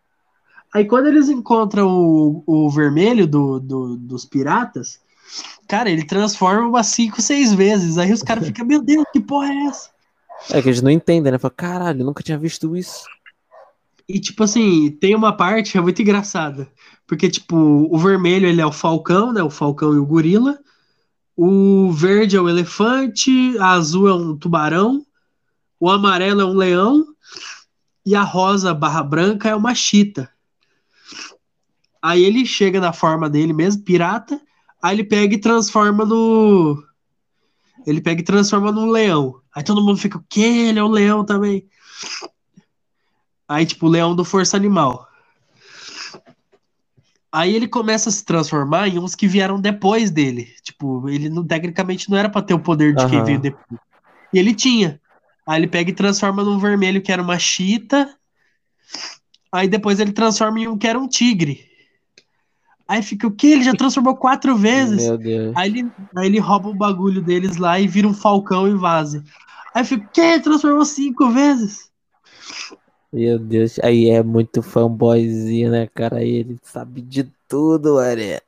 [0.73, 5.01] Aí quando eles encontram o, o vermelho do, do- dos piratas,
[5.67, 7.99] cara, ele transforma umas cinco, seis vezes.
[7.99, 9.91] Aí os caras ficam, meu Deus, que porra é essa?
[10.53, 11.39] É que eles não entendem, né?
[11.39, 13.05] Fala, caralho, nunca tinha visto isso.
[14.13, 16.71] E tipo assim, tem uma parte é muito engraçada.
[17.07, 19.43] Porque, tipo, o vermelho ele é o falcão, né?
[19.43, 20.59] O falcão e o gorila.
[21.35, 25.03] O verde é o elefante, a azul é um tubarão,
[25.81, 27.07] o amarelo é um leão
[28.05, 30.31] e a rosa barra branca é uma chita.
[32.03, 34.39] Aí ele chega na forma dele mesmo, pirata,
[34.83, 36.85] aí ele pega e transforma no.
[37.87, 39.41] Ele pega e transforma num leão.
[39.55, 40.69] Aí todo mundo fica, o quê?
[40.69, 41.67] Ele é um leão também.
[43.53, 45.07] Aí, tipo, o leão do Força Animal.
[47.31, 50.49] Aí ele começa a se transformar em uns que vieram depois dele.
[50.63, 53.27] Tipo, ele não, tecnicamente não era pra ter o poder de quem Aham.
[53.27, 53.81] veio depois.
[54.33, 54.99] E ele tinha.
[55.47, 58.17] Aí ele pega e transforma num vermelho que era uma chita.
[59.51, 61.67] Aí depois ele transforma em um que era um tigre.
[62.89, 63.49] Aí fica o quê?
[63.49, 65.07] Ele já transformou quatro vezes.
[65.09, 65.53] Meu Deus.
[65.57, 69.23] Aí ele, aí ele rouba o bagulho deles lá e vira um falcão e vaza.
[69.75, 70.21] Aí fica, o quê?
[70.21, 71.93] Ele transformou cinco vezes?
[73.13, 73.79] Meu Deus.
[73.81, 76.19] Aí é muito fanboyzinho, né, cara?
[76.19, 78.41] Aí ele sabe de tudo, mané.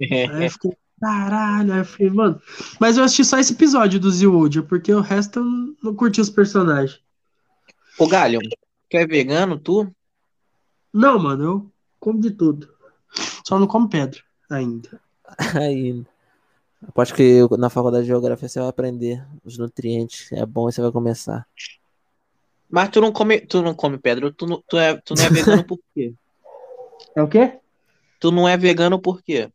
[0.00, 1.72] Aí eu fiquei, caralho.
[1.72, 2.40] Aí eu fiquei, mano.
[2.78, 6.20] Mas eu assisti só esse episódio do Zilwood, porque o resto eu não- não curti
[6.20, 7.00] os personagens.
[7.98, 8.40] Ô, Galho,
[8.90, 9.90] tu é vegano, tu?
[10.92, 12.68] Não, mano, eu como de tudo.
[13.46, 14.20] Só não como pedra
[14.50, 15.00] ainda.
[15.62, 16.06] Ainda.
[16.86, 20.30] Aposto que na faculdade de geografia você vai aprender os nutrientes.
[20.32, 21.46] É bom e você vai começar.
[22.72, 25.28] Mas tu não come, tu não come pedra, tu, não- tu, é, tu não é
[25.28, 26.14] vegano por quê?
[27.14, 27.60] É o quê?
[28.18, 29.52] Tu não é vegano por quê?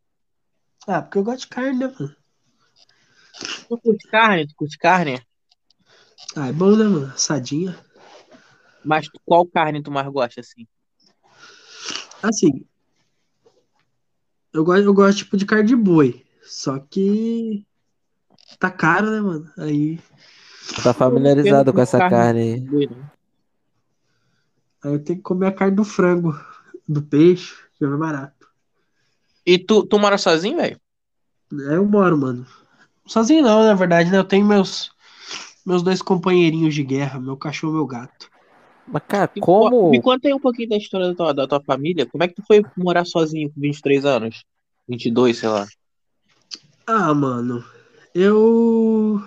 [0.88, 2.16] Ah, porque eu gosto de carne, né, mano?
[3.68, 5.20] Tu curte carne, tu curte carne?
[6.36, 7.08] Ah, é bom, né, mano?
[7.08, 7.76] Assadinha.
[8.86, 10.68] Mas qual carne tu mais gosta, assim?
[12.22, 12.64] Assim,
[14.54, 16.24] eu gosto, eu gosto tipo de carne de boi.
[16.44, 17.66] Só que
[18.60, 19.52] tá caro, né, mano?
[19.58, 20.00] Aí,
[20.84, 22.18] Tá familiarizado com essa carne.
[22.62, 22.90] carne aí.
[24.84, 26.34] Aí eu tenho que comer a carne do frango,
[26.88, 28.48] do peixe, que é mais barato.
[29.46, 30.80] E tu, tu mora sozinho, velho?
[31.52, 32.46] Aí eu moro, mano.
[33.06, 34.18] Sozinho não, na verdade, né?
[34.18, 34.92] Eu tenho meus,
[35.66, 38.30] meus dois companheirinhos de guerra, meu cachorro e meu gato.
[38.88, 39.70] Mas, cara, como.
[39.70, 42.06] co- Me conta aí um pouquinho da história da tua, da tua família.
[42.06, 44.44] Como é que tu foi morar sozinho com 23 anos?
[44.88, 45.66] 22, sei lá.
[46.86, 47.64] Ah, mano,
[48.14, 49.22] eu.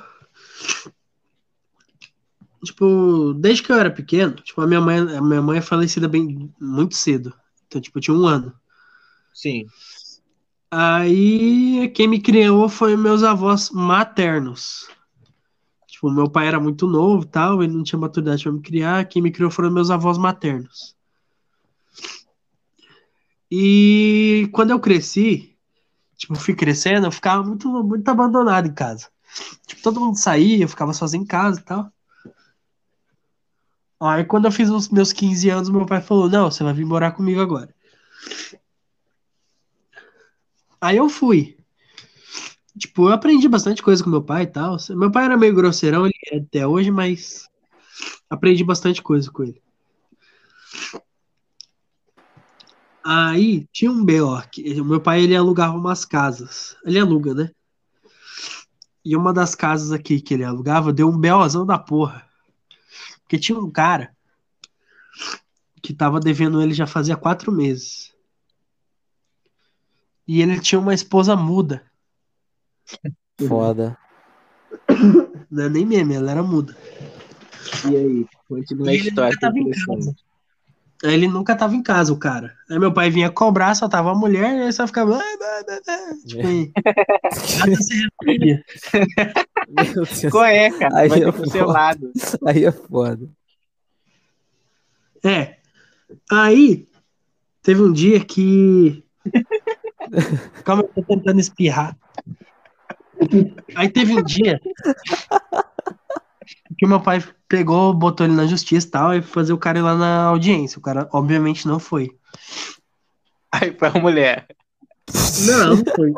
[2.62, 6.06] Tipo, desde que eu era pequeno, tipo, a minha mãe, a minha mãe é falecida
[6.06, 7.32] bem muito cedo.
[7.66, 8.52] Então, tipo, eu tinha um ano.
[9.32, 9.66] Sim.
[10.70, 14.88] Aí, quem me criou foi meus avós maternos.
[15.88, 19.04] Tipo, meu pai era muito novo e tal, ele não tinha maturidade para me criar.
[19.06, 20.94] Quem me criou foram meus avós maternos.
[23.50, 25.56] E quando eu cresci,
[26.16, 29.08] tipo, fui crescendo, eu ficava muito, muito abandonado em casa.
[29.66, 31.92] Tipo, todo mundo saía, eu ficava sozinho em casa e tal.
[34.00, 36.86] Aí, quando eu fiz os meus 15 anos, meu pai falou: Não, você vai vir
[36.86, 37.74] morar comigo agora.
[40.80, 41.58] Aí eu fui.
[42.78, 44.76] Tipo, eu aprendi bastante coisa com meu pai e tal.
[44.90, 47.46] Meu pai era meio grosseirão, é até hoje, mas
[48.30, 49.60] aprendi bastante coisa com ele.
[53.04, 54.42] Aí tinha um B.O.
[54.84, 56.76] meu pai ele alugava umas casas.
[56.84, 57.50] Ele aluga, né?
[59.04, 62.29] E uma das casas aqui que ele alugava deu um B.O.zão da porra.
[63.30, 64.10] Porque tinha um cara
[65.80, 68.12] que tava devendo ele já fazia quatro meses.
[70.26, 71.80] E ele tinha uma esposa muda.
[73.46, 73.96] Foda.
[75.48, 76.76] Não é nem meme, ela era muda.
[77.88, 78.26] E aí?
[78.48, 79.30] Continua a E ele história.
[79.30, 80.06] nunca tava em interessante.
[80.06, 80.16] casa.
[81.04, 82.56] Aí ele nunca tava em casa, o cara.
[82.68, 85.20] Aí meu pai vinha cobrar, só tava a mulher, e aí só ficava.
[86.26, 86.72] Tipo, aí,
[90.30, 90.96] Qual é, cara?
[90.96, 92.12] Aí Vai ter pro seu lado.
[92.46, 93.28] Aí é foda.
[95.24, 95.56] É.
[96.30, 96.88] Aí
[97.62, 99.04] teve um dia que.
[100.64, 101.96] Calma, eu tô tentando espirrar.
[103.74, 104.58] Aí teve um dia
[106.78, 109.78] que meu pai pegou, botou ele na justiça e tal, e foi fazer o cara
[109.78, 110.78] ir lá na audiência.
[110.78, 112.10] O cara, obviamente, não foi.
[113.52, 114.46] Aí foi a mulher.
[115.46, 116.12] Não, não foi.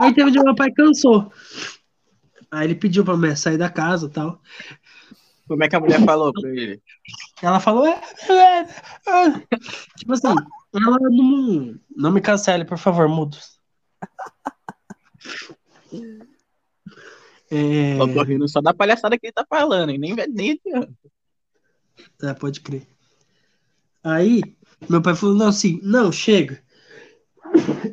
[0.00, 1.32] Aí teve um dia que meu pai cansou.
[2.54, 4.40] Aí ele pediu pra mulher sair da casa e tal.
[5.48, 6.80] Como é que a mulher falou pra ele?
[7.42, 7.86] Ela falou.
[7.86, 8.00] "É,
[8.30, 8.66] é, é."
[9.98, 11.74] Tipo assim, ela não.
[11.96, 13.58] Não me cancele, por favor, mudos.
[17.50, 20.92] É, Eu tô rindo só da palhaçada que ele tá falando, e nem, nem adianta.
[22.22, 22.86] é, pode crer.
[24.02, 24.42] Aí,
[24.88, 26.62] meu pai falou, não, assim, não, chega.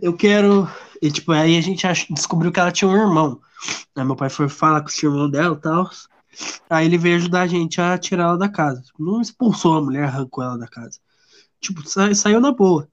[0.02, 0.68] Eu quero.
[1.02, 3.42] E, tipo, aí a gente descobriu que ela tinha um irmão.
[3.96, 5.90] Aí meu pai foi falar com esse irmão dela e tal.
[6.70, 8.84] Aí ele veio ajudar a gente a tirar ela da casa.
[8.98, 11.00] Não expulsou a mulher, arrancou ela da casa.
[11.60, 12.88] Tipo, sa- saiu na boa.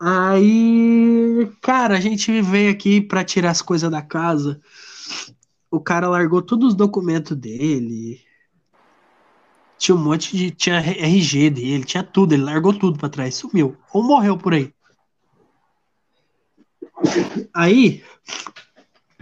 [0.00, 4.60] Aí, cara, a gente veio aqui pra tirar as coisas da casa.
[5.70, 8.20] O cara largou todos os documentos dele.
[9.76, 10.50] Tinha um monte de.
[10.50, 12.32] Tinha RG dele, tinha tudo.
[12.32, 13.76] Ele largou tudo pra trás, sumiu.
[13.92, 14.72] Ou morreu por aí.
[17.54, 18.02] Aí,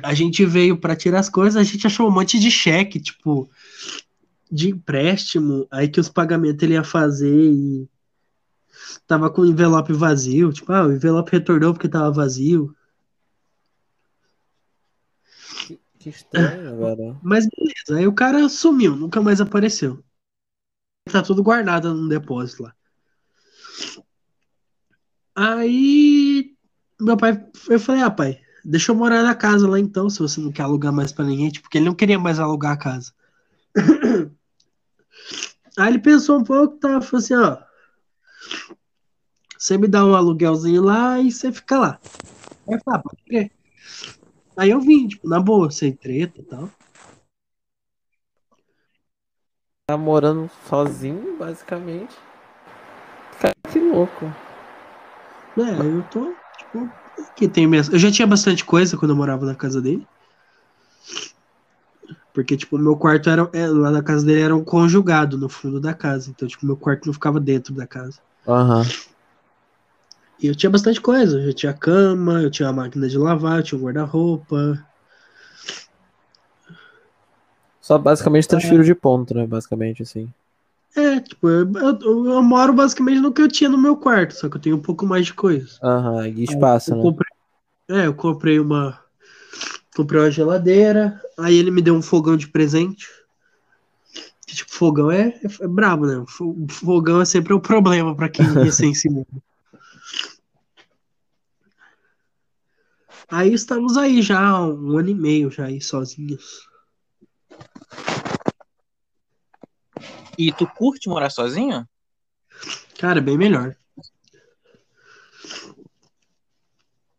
[0.03, 3.49] a gente veio pra tirar as coisas, a gente achou um monte de cheque, tipo,
[4.51, 5.67] de empréstimo.
[5.71, 7.89] Aí que os pagamentos ele ia fazer e.
[9.07, 10.53] Tava com o envelope vazio.
[10.53, 12.75] Tipo, ah, o envelope retornou porque tava vazio.
[15.99, 17.21] Que estranho, velho.
[17.23, 20.05] Mas beleza, aí o cara sumiu, nunca mais apareceu.
[21.11, 22.75] Tá tudo guardado num depósito lá.
[25.35, 26.56] Aí
[27.01, 30.41] meu pai, eu falei, ah, pai, deixa eu morar na casa lá então, se você
[30.41, 33.13] não quer alugar mais pra ninguém, tipo, porque ele não queria mais alugar a casa.
[35.79, 37.59] Aí ele pensou um pouco, tá, falou assim, ó,
[39.59, 42.01] você me dá um aluguelzinho lá e você fica lá.
[42.67, 43.53] Aí eu falei, ah, pode crer.
[44.57, 46.71] Aí eu vim, tipo, na boa, sem treta e tal.
[49.89, 52.17] Tá morando sozinho, basicamente.
[53.71, 54.27] que louco.
[55.59, 56.35] É, eu tô,
[57.35, 57.95] que tem mesmo.
[57.95, 60.07] Eu já tinha bastante coisa quando eu morava na casa dele.
[62.33, 63.49] Porque, tipo, meu quarto era.
[63.53, 66.31] é, Lá na casa dele era um conjugado no fundo da casa.
[66.31, 68.21] Então, tipo, meu quarto não ficava dentro da casa.
[68.47, 68.85] Aham.
[70.39, 71.41] E eu tinha bastante coisa.
[71.41, 74.79] Eu tinha cama, eu tinha a máquina de lavar, eu tinha um guarda-roupa.
[77.81, 79.47] Só basicamente transfiro de ponto, né?
[79.47, 80.29] Basicamente, assim.
[80.97, 84.49] É, tipo, eu, eu- eu moro basicamente no que eu tinha no meu quarto, só
[84.49, 85.79] que eu tenho um pouco mais de coisa.
[85.83, 87.03] Aham, e espaço, Eu né?
[87.03, 87.29] comprei,
[87.91, 88.99] é, eu comprei uma.
[89.97, 93.07] Comprei uma geladeira, aí ele me deu um fogão de presente.
[94.47, 96.25] Que, tipo, fogão é, é, brabo, né?
[96.29, 99.27] Fo- Fogão é sempre um problema pra quem recém muda.
[103.29, 106.67] Aí estamos aí já um ano e meio já aí sozinhos.
[110.39, 111.87] E tu curte morar sozinho?
[112.99, 113.75] Cara, bem melhor.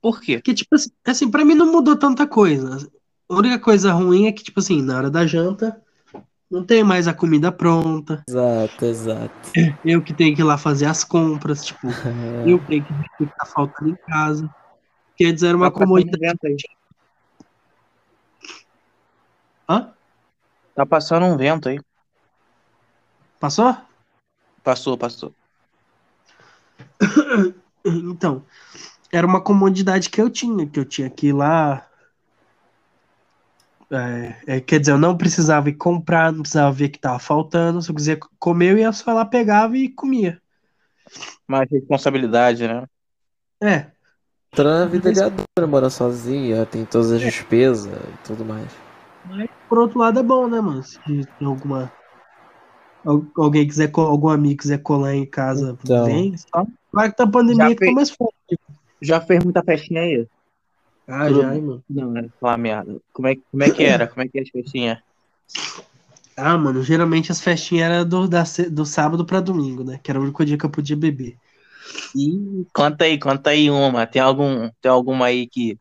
[0.01, 0.37] Por quê?
[0.37, 2.87] Porque, tipo assim, assim, pra mim não mudou tanta coisa.
[3.29, 5.81] A única coisa ruim é que, tipo assim, na hora da janta,
[6.49, 8.23] não tem mais a comida pronta.
[8.29, 9.51] Exato, exato.
[9.83, 11.87] Eu que tenho que ir lá fazer as compras, tipo,
[12.45, 12.49] É.
[12.49, 14.49] eu tenho que ver o que tá faltando em casa.
[15.15, 16.37] Quer dizer, era uma Tá comodidade.
[19.69, 19.93] Hã?
[20.75, 21.79] Tá passando um vento aí.
[23.39, 23.75] Passou?
[24.63, 25.33] Passou, passou.
[27.89, 28.43] Então,
[29.13, 31.87] era uma comodidade que eu tinha, que eu tinha que ir lá.
[33.89, 37.17] É, é, quer dizer, eu não precisava ir comprar, não precisava ver o que tava
[37.17, 37.81] faltando.
[37.81, 40.41] Se eu quiser comer, eu ia só lá, pegava e comia.
[41.47, 42.85] Mais responsabilidade, né?
[43.63, 43.89] É,
[44.51, 48.67] Entrando na vida de adulto, mora sozinha, tem todas as despesas e tudo mais.
[49.25, 50.81] Mas, por outro lado, é bom, né, mano?
[50.81, 51.91] Se tem alguma.
[53.05, 56.05] Al- Alguém quiser, algum amigo quiser colar em casa, Então.
[56.05, 56.35] vem.
[56.37, 56.65] Só.
[56.91, 57.95] Claro que tá pandemia fica fez.
[57.95, 58.59] mais forte.
[59.01, 60.27] Já fez muita festinha aí?
[61.07, 61.83] Ah, Tudo já, hein, mano.
[61.89, 62.29] Não, né?
[62.39, 62.99] Falar merda.
[63.13, 64.07] Como é, como é que era?
[64.07, 64.97] Como é que é as festinhas?
[66.35, 69.99] Ah, mano, geralmente as festinhas eram do, da do sábado pra domingo, né?
[70.03, 71.35] Que era o único dia que eu podia beber.
[72.15, 74.05] Ih, conta aí, conta aí uma.
[74.05, 75.77] Tem algum, tem alguma aí que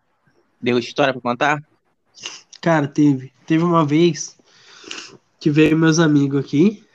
[0.61, 1.59] deu história pra contar?
[2.61, 3.33] Cara, teve.
[3.47, 4.37] Teve uma vez
[5.39, 6.86] que veio meus amigos aqui.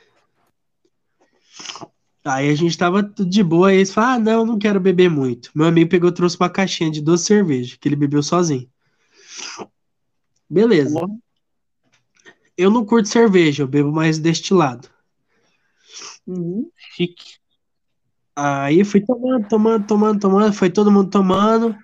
[2.24, 5.10] Aí a gente tava tudo de boa, e eles falaram, ah, não, não quero beber
[5.10, 5.50] muito.
[5.54, 8.68] Meu amigo pegou e trouxe uma caixinha de 12 cerveja, que ele bebeu sozinho.
[10.48, 11.00] Beleza.
[12.56, 14.88] Eu não curto cerveja, eu bebo mais destilado.
[16.26, 16.70] Uhum.
[16.94, 17.38] Chique.
[18.36, 21.76] Aí fui tomando, tomando, tomando, tomando, foi todo mundo tomando.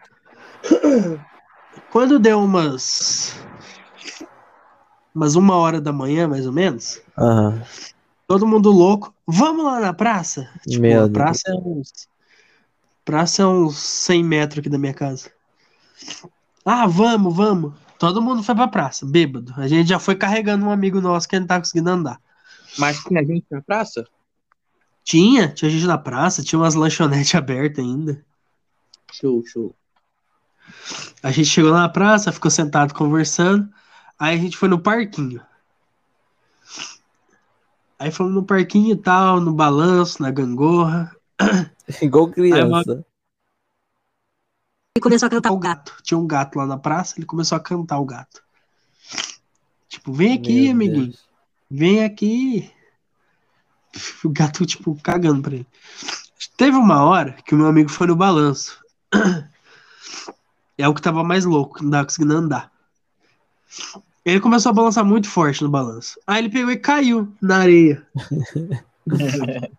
[1.90, 3.34] Quando deu umas
[5.14, 7.62] umas uma hora da manhã, mais ou menos, Aham.
[8.28, 9.12] Todo mundo louco.
[9.26, 10.48] Vamos lá na praça?
[10.68, 11.12] Tipo, Meu a Deus.
[11.12, 12.08] praça é uns
[13.04, 15.32] praça é uns 100 metros aqui da minha casa.
[16.64, 17.72] Ah, vamos, vamos.
[17.98, 19.52] Todo mundo foi pra praça, bêbado.
[19.56, 22.20] A gente já foi carregando um amigo nosso que não tá conseguindo andar.
[22.78, 24.06] Mas tinha gente na praça?
[25.02, 28.22] Tinha, tinha gente na praça, tinha umas lanchonetes abertas ainda.
[29.10, 29.74] Show, show.
[31.22, 33.66] A gente chegou lá na praça, ficou sentado conversando.
[34.18, 35.40] Aí a gente foi no parquinho.
[37.98, 41.14] Aí fomos no parquinho e tal, no balanço, na gangorra.
[42.00, 43.04] Igual criança.
[44.96, 45.96] E começou a cantar o gato.
[46.02, 48.42] Tinha um gato lá na praça, ele começou a cantar o gato.
[49.88, 51.06] Tipo, vem aqui, Meu amiguinho.
[51.06, 51.28] Deus.
[51.70, 52.72] Vem aqui.
[54.22, 55.66] O gato, tipo, cagando pra ele.
[56.56, 58.80] Teve uma hora que o meu amigo foi no balanço.
[60.80, 62.70] É o que tava mais louco, não tava conseguindo andar.
[64.28, 66.20] Ele começou a balançar muito forte no balanço.
[66.26, 68.06] Aí ele pegou e caiu na areia.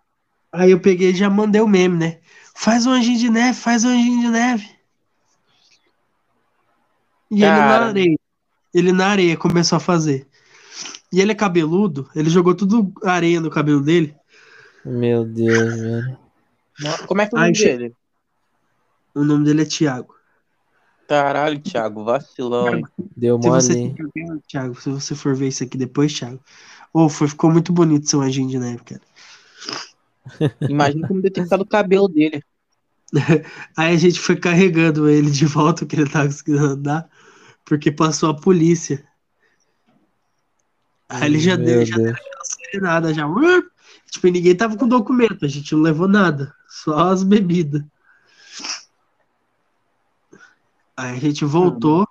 [0.52, 2.18] Aí eu peguei e já mandei o meme, né?
[2.56, 4.68] Faz um anjinho de neve, faz um anjinho de neve.
[7.30, 7.86] E ele na Cara.
[7.86, 8.18] areia.
[8.74, 10.26] Ele na areia começou a fazer.
[11.12, 14.14] E ele é cabeludo, ele jogou tudo areia no cabelo dele.
[14.84, 16.18] Meu Deus, velho.
[17.06, 17.94] Como é que é o nome che- dele?
[19.14, 20.14] O nome dele é Thiago.
[21.10, 22.82] Caralho, Thiago, vacilão.
[23.16, 23.80] Deu Se você, mole.
[24.14, 24.42] hein?
[24.46, 26.38] Thiago, se você for ver isso aqui depois, Thiago.
[26.94, 29.00] Ô, foi, ficou muito bonito seu de neve, cara.
[30.68, 32.40] Imagina como deve ter ficado o cabelo dele.
[33.76, 37.10] Aí a gente foi carregando ele de volta, que ele tava conseguindo andar,
[37.64, 39.04] porque passou a polícia.
[41.08, 42.18] Aí ele já Meu deu, já Deus.
[42.80, 43.26] nada já.
[44.12, 47.82] Tipo, e ninguém tava com documento, a gente não levou nada, só as bebidas.
[51.00, 52.06] Aí a gente voltou,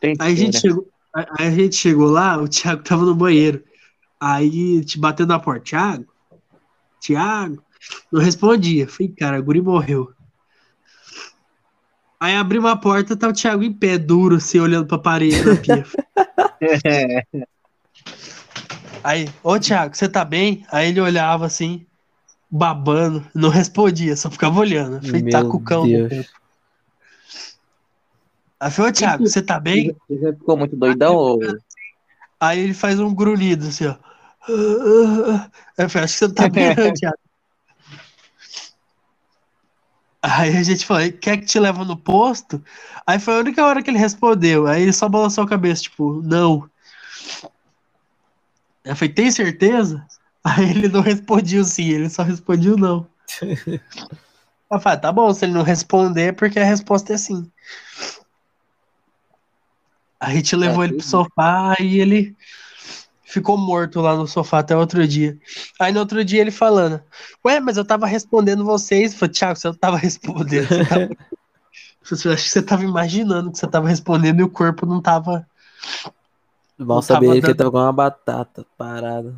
[0.00, 0.76] Tem aí a gente história.
[0.76, 3.62] chegou, aí a gente chegou lá, o Thiago tava no banheiro.
[4.18, 6.06] Aí te bateu na porta, Thiago,
[7.00, 7.62] Thiago.
[8.12, 8.88] Não respondia.
[8.88, 10.12] Falei, cara, a guri morreu.
[12.18, 15.56] Aí abri uma porta, tá o Thiago em pé, duro, assim, olhando pra parede na
[15.56, 15.86] pia.
[19.02, 20.66] Aí, ô Thiago, você tá bem?
[20.70, 21.86] Aí ele olhava assim,
[22.50, 25.00] babando, não respondia, só ficava olhando.
[25.06, 26.26] Falei, tá com o cão Deus.
[28.60, 29.96] Aí ô Thiago, você tá bem?
[30.06, 31.14] Você já ficou muito doidão?
[31.14, 31.40] Ou...
[32.38, 33.96] Aí ele faz um grunhido assim, ó.
[35.78, 37.18] Aí eu falei, acho que você não tá bem, não, Thiago.
[40.22, 42.62] Aí a gente falou, quer que te leva no posto?
[43.06, 44.66] Aí foi a única hora que ele respondeu.
[44.66, 46.68] Aí ele só balançou a cabeça, tipo, não.
[48.84, 50.06] Eu falei, tem certeza?
[50.44, 53.06] Aí ele não respondia sim, ele só respondia não.
[54.72, 57.50] Eu falei, tá bom, se ele não responder, é porque a resposta é sim.
[60.20, 62.36] A gente levou ele pro sofá e ele
[63.24, 65.38] ficou morto lá no sofá até outro dia.
[65.78, 67.00] Aí no outro dia ele falando,
[67.44, 69.12] ué, mas eu tava respondendo vocês.
[69.12, 70.68] Eu falei, Thiago, você não tava respondendo.
[70.68, 71.08] Você tava...
[72.24, 75.46] Eu acho que você tava imaginando que você tava respondendo e o corpo não tava.
[76.76, 79.36] Mal Não sabia tava ele que dando- tava com uma batata parada.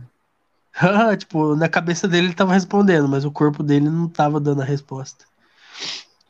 [1.18, 4.64] tipo, na cabeça dele ele tava respondendo, mas o corpo dele não tava dando a
[4.64, 5.26] resposta.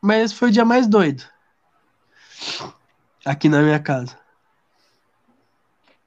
[0.00, 1.22] Mas esse foi o dia mais doido.
[3.24, 4.18] Aqui na minha casa.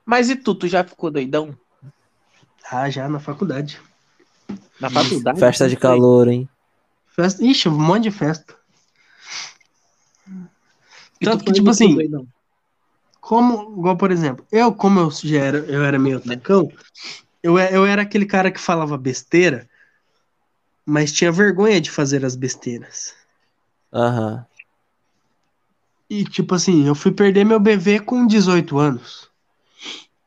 [0.06, 1.58] Mas e tu, tu já ficou doidão?
[2.72, 3.82] Ah, já na faculdade.
[4.80, 5.40] Na faculdade?
[5.40, 6.48] Festa de calor, hein?
[7.08, 7.44] Festa...
[7.44, 8.56] Ixi, um monte de festa.
[11.20, 12.28] E Tanto que, tipo assim, doidão.
[13.20, 16.72] Como, igual, por exemplo, eu, como eu já era, eu era meio tacão,
[17.42, 19.68] eu, e- eu era aquele cara que falava besteira,
[20.86, 23.16] mas tinha vergonha de fazer as besteiras.
[23.92, 24.46] Aham.
[26.08, 29.28] E, tipo assim, eu fui perder meu BV com 18 anos.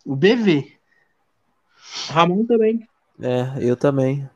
[0.08, 0.72] O BV.
[2.08, 2.88] Ramon também.
[3.20, 4.26] É, eu também.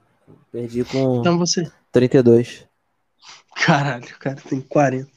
[0.53, 1.73] Perdi com Então você.
[1.91, 2.67] 32.
[3.57, 5.11] Caralho, o cara tem 40.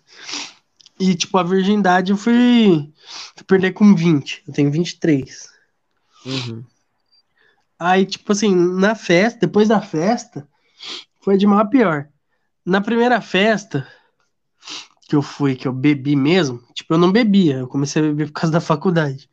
[0.98, 2.90] E, tipo, a virgindade eu fui,
[3.36, 4.44] fui perder com 20.
[4.48, 5.50] Eu tenho 23.
[6.26, 6.64] Uhum.
[7.78, 10.48] Aí, tipo assim, na festa, depois da festa,
[11.20, 12.08] foi de mal a pior.
[12.66, 13.86] Na primeira festa
[15.10, 18.28] que eu fui, que eu bebi mesmo, tipo, eu não bebia, eu comecei a beber
[18.28, 19.30] por causa da faculdade.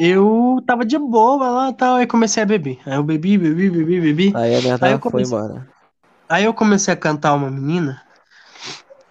[0.00, 2.78] Eu tava de boa lá e tal, aí comecei a beber.
[2.86, 4.32] Aí eu bebi, bebi, bebi, bebi.
[4.36, 5.68] Aí a merda Aí eu foi comecei- embora.
[6.28, 8.02] Aí eu comecei a cantar uma menina.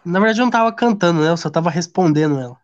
[0.03, 1.29] Na verdade, eu não tava cantando, né?
[1.29, 2.57] Eu só tava respondendo ela.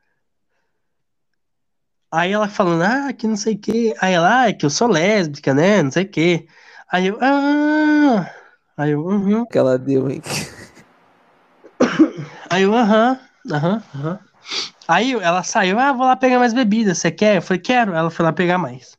[2.11, 3.93] Aí ela falando, ah, que não sei o quê.
[4.01, 5.83] Aí ela, ah, é que eu sou lésbica, né?
[5.83, 6.47] Não sei o quê.
[6.91, 8.31] Aí eu, ah.
[8.77, 9.45] Aí eu, uhum.
[9.45, 10.21] Que ela deu, hein?
[12.49, 13.19] Aí eu, aham,
[13.51, 14.19] aham, aham.
[14.87, 17.37] Aí ela saiu, ah, vou lá pegar mais bebida, você quer?
[17.37, 17.93] Eu falei, quero.
[17.93, 18.97] Ela foi lá pegar mais.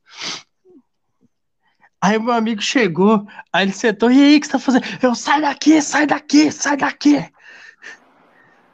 [2.00, 4.84] Aí o meu amigo chegou, aí ele sentou, e aí, o que você tá fazendo?
[5.02, 7.28] Eu, sai daqui, sai daqui, sai daqui.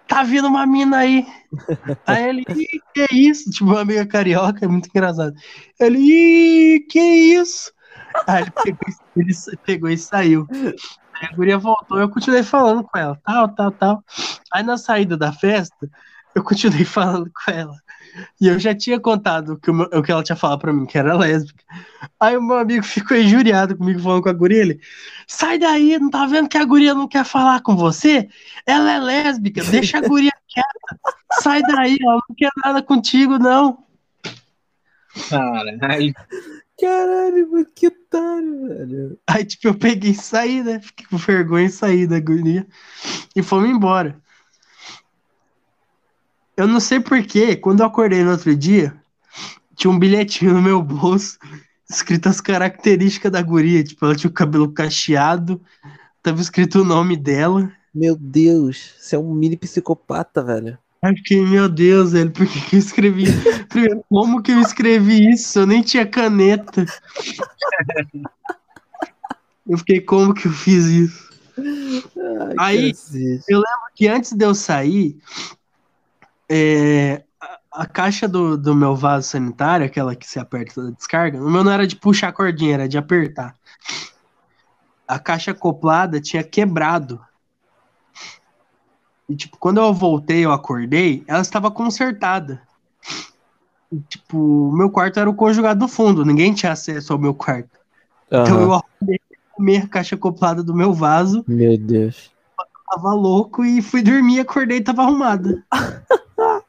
[0.07, 1.27] Tá vindo uma mina aí.
[2.07, 3.51] Aí ele, Ih, que isso?
[3.51, 5.33] Tipo, uma amiga carioca, é muito engraçado.
[5.81, 7.73] Ele, Ih, que isso?
[8.27, 10.47] Aí ele pegou, e- ele pegou e saiu.
[10.53, 14.05] Aí a guria voltou, eu continuei falando com ela, tal, tal, tal.
[14.53, 15.89] Aí na saída da festa,
[16.35, 17.77] eu continuei falando com ela.
[18.41, 20.73] E eu já tinha contado o que, o meu- o que ela tinha falado pra
[20.73, 21.65] mim, que era lésbica.
[22.21, 24.61] Aí o meu amigo ficou injuriado comigo falando com a guria.
[24.61, 24.81] Ele,
[25.27, 28.29] sai daí, não tá vendo que a guria não quer falar com você?
[28.67, 31.01] Ela é lésbica, deixa a guria quieta.
[31.41, 33.85] Sai daí, ela não quer nada contigo, não.
[35.29, 36.15] Caralho.
[36.81, 39.19] Caralho, mano, que otário, velho.
[39.29, 40.81] Aí, tipo, eu peguei e saí, né?
[40.81, 42.67] Fiquei com vergonha e saí da guria.
[43.35, 44.21] E fomos embora.
[46.57, 48.95] Eu não sei porquê, quando eu acordei no outro dia,
[49.75, 51.39] tinha um bilhetinho no meu bolso,
[51.91, 53.83] escrito as características da guria.
[53.83, 55.61] Tipo, ela tinha o cabelo cacheado,
[56.23, 57.71] tava escrito o nome dela.
[57.95, 60.79] Meu Deus, você é um mini psicopata, velho.
[61.03, 63.25] Eu fiquei, meu Deus, velho, por que, que eu escrevi?
[63.69, 65.59] Primeiro, como que eu escrevi isso?
[65.59, 66.87] Eu nem tinha caneta.
[69.67, 71.31] Eu fiquei, como que eu fiz isso?
[71.59, 73.45] Ai, Aí, cacete.
[73.95, 75.17] que antes de eu sair,
[76.49, 81.43] é, a, a caixa do, do meu vaso sanitário, aquela que se aperta da descarga,
[81.43, 83.55] o meu não era de puxar a cordinha, era de apertar.
[85.07, 87.21] A caixa acoplada tinha quebrado.
[89.29, 92.63] E, tipo, quando eu voltei, eu acordei, ela estava consertada.
[93.91, 97.35] E, tipo, o meu quarto era o conjugado do fundo, ninguém tinha acesso ao meu
[97.35, 97.79] quarto.
[98.27, 102.34] Então eu arrumei a caixa acoplada do meu vaso Meu Deus.
[102.91, 105.65] Tava louco e fui dormir, acordei e tava arrumada.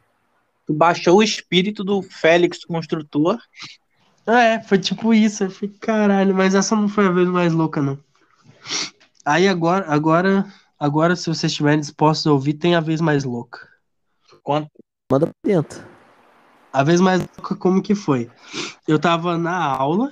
[0.66, 3.38] Tu baixou o espírito do Félix Construtor
[4.26, 5.44] É, foi tipo isso.
[5.44, 8.00] Eu falei, caralho, mas essa não foi a vez mais louca, não.
[9.24, 13.68] Aí agora, agora, agora, se vocês estiverem dispostos a ouvir, tem a vez mais louca.
[14.44, 14.70] Conta.
[15.12, 15.86] Manda pra dentro.
[16.74, 18.30] A vez mais louca, como que foi?
[18.88, 20.12] Eu tava na aula.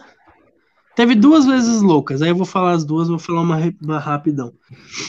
[0.96, 4.54] Teve duas vezes loucas, aí eu vou falar as duas, vou falar uma, uma rapidão.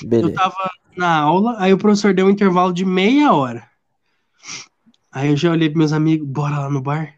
[0.02, 0.34] Eu Beleza.
[0.34, 3.68] tava na aula, aí o professor deu um intervalo de meia hora.
[5.10, 7.14] Aí eu já olhei pros meus amigos, bora lá no bar?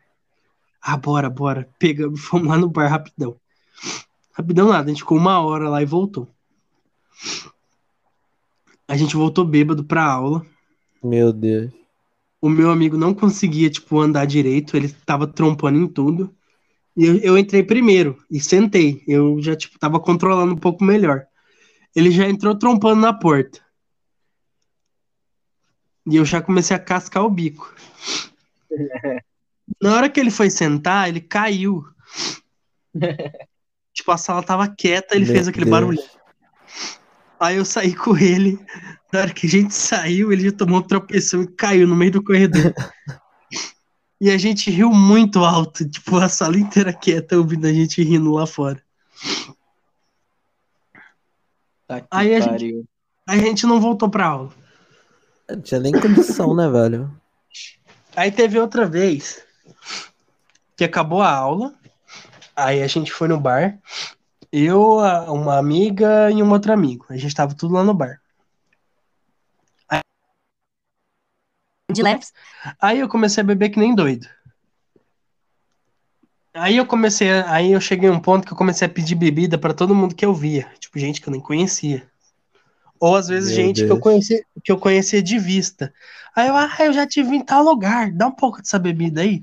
[0.83, 1.69] Ah, bora, bora.
[1.79, 3.37] Pegamos, fomos lá no bar rapidão.
[4.33, 6.29] Rapidão nada, a gente ficou uma hora lá e voltou.
[8.87, 10.45] A gente voltou bêbado pra aula.
[11.03, 11.73] Meu Deus.
[12.41, 16.33] O meu amigo não conseguia, tipo, andar direito, ele tava trompando em tudo.
[16.97, 19.03] E eu, eu entrei primeiro e sentei.
[19.09, 21.27] Eu já, tipo, tava controlando um pouco melhor.
[21.95, 23.66] Ele já entrou trompando na porta.
[26.07, 27.75] E eu já comecei a cascar o bico.
[29.83, 31.85] Na hora que ele foi sentar, ele caiu.
[33.93, 35.75] Tipo, a sala tava quieta, ele Meu fez aquele Deus.
[35.75, 36.03] barulho.
[37.41, 38.59] Aí eu saí com ele.
[39.11, 42.13] Na hora que a gente saiu, ele já tomou um tropeção e caiu no meio
[42.13, 42.75] do corredor.
[44.21, 48.33] e a gente riu muito alto, tipo, a sala inteira quieta ouvindo a gente rindo
[48.33, 48.83] lá fora.
[51.89, 52.85] Tá Aí a gente-.
[53.27, 54.53] Aí a gente não voltou pra aula.
[55.49, 57.11] Não tinha nem condição, né, velho?
[58.15, 59.45] Aí teve outra vez
[60.77, 61.75] que acabou a aula.
[62.55, 63.79] Aí a gente foi no bar.
[64.51, 64.99] Eu,
[65.29, 67.07] uma amiga e um outro amigo.
[67.11, 68.21] A gente tava tudo lá no bar.
[71.97, 72.33] de leves.
[72.81, 74.29] Aí eu comecei a beber que nem doido.
[76.55, 79.59] Aí eu comecei, aí eu cheguei a um ponto que eu comecei a pedir bebida
[79.59, 82.09] pra todo mundo que eu via, tipo gente que eu nem conhecia.
[83.01, 84.01] Ou às vezes Meu gente que eu Deus.
[84.01, 85.93] conhecia, que eu conhecia de vista.
[86.35, 89.23] Aí eu, ah, eu já te vi em tal lugar, dá um pouco dessa bebida
[89.23, 89.43] aí.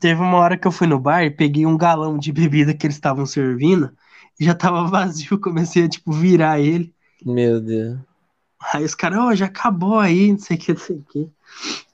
[0.00, 2.96] Teve uma hora que eu fui no bar peguei um galão de bebida que eles
[2.96, 3.90] estavam servindo
[4.38, 6.92] e já tava vazio, comecei a tipo virar ele.
[7.24, 7.98] Meu Deus.
[8.72, 11.28] Aí os caras, ô, já acabou aí, não sei o que, não sei o que.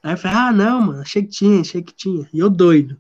[0.02, 2.28] Aí eu falei, ah, não, mano, achei que tinha, achei que tinha.
[2.32, 2.96] E eu doido.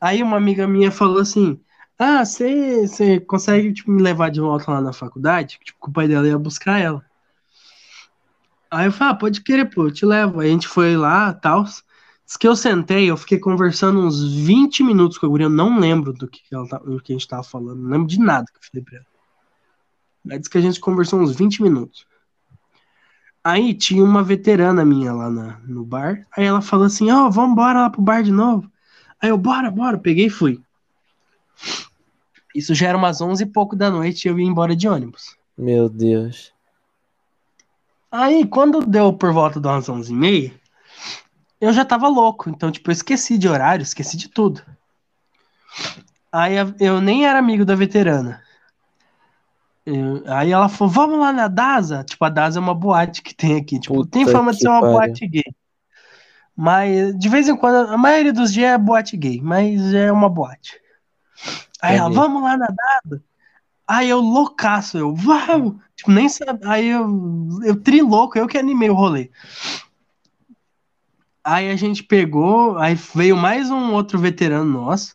[0.00, 1.58] Aí uma amiga minha falou assim,
[1.98, 5.58] ah, você consegue, tipo, me levar de volta lá na faculdade?
[5.62, 7.04] Tipo, o pai dela ia buscar ela.
[8.70, 10.40] Aí eu falei, ah, pode querer, pô, eu te levo.
[10.40, 11.64] Aí a gente foi lá, tal.
[11.64, 15.78] Diz que eu sentei, eu fiquei conversando uns 20 minutos com a guria, eu não
[15.78, 18.46] lembro do que, ela, tá- do que a gente tava falando, não lembro de nada
[18.46, 19.06] que eu falei pra ela.
[20.24, 22.06] Mas diz que a gente conversou uns 20 minutos.
[23.44, 26.26] Aí tinha uma veterana minha lá na- no bar.
[26.36, 28.70] Aí ela falou assim: Ó, vamos embora lá pro bar de novo.
[29.20, 29.98] Aí eu, bora, bora.
[29.98, 30.60] Peguei e fui.
[32.54, 35.36] Isso já era umas 11 e pouco da noite e eu ia embora de ônibus.
[35.56, 36.52] Meu Deus.
[38.10, 40.54] Aí, quando deu por volta de umas 11 e meia,
[41.60, 42.48] eu já tava louco.
[42.48, 44.62] Então, tipo, eu esqueci de horário, esqueci de tudo.
[46.30, 48.42] Aí eu nem era amigo da veterana.
[49.84, 52.04] Eu- aí ela falou, vamos lá na DASA.
[52.04, 53.78] Tipo, a DASA é uma boate que tem aqui.
[53.78, 54.96] Tipo, Puta tem fama de ser uma pariu.
[54.96, 55.44] boate gay.
[56.56, 60.28] Mas, de vez em quando, a maioria dos dias é boate gay, mas é uma
[60.28, 60.80] boate.
[61.80, 62.68] Aí ela, vamos lá na.
[63.86, 65.76] Aí eu loucaço, eu, vamos!
[65.94, 66.60] Tipo, nem sabe.
[66.64, 69.30] Aí eu, eu tri louco, eu que animei o rolê.
[71.42, 75.14] Aí a gente pegou, aí veio mais um outro veterano nosso.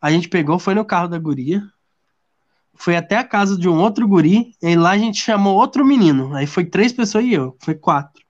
[0.00, 1.62] A gente pegou, foi no carro da guria.
[2.74, 4.54] Foi até a casa de um outro guri.
[4.62, 6.34] E lá a gente chamou outro menino.
[6.34, 7.56] Aí foi três pessoas e eu.
[7.58, 8.24] Foi quatro.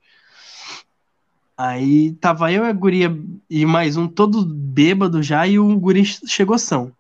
[1.57, 3.17] Aí tava eu e a guria
[3.49, 5.47] e mais um todo bêbado já.
[5.47, 6.93] E o guri chegou são.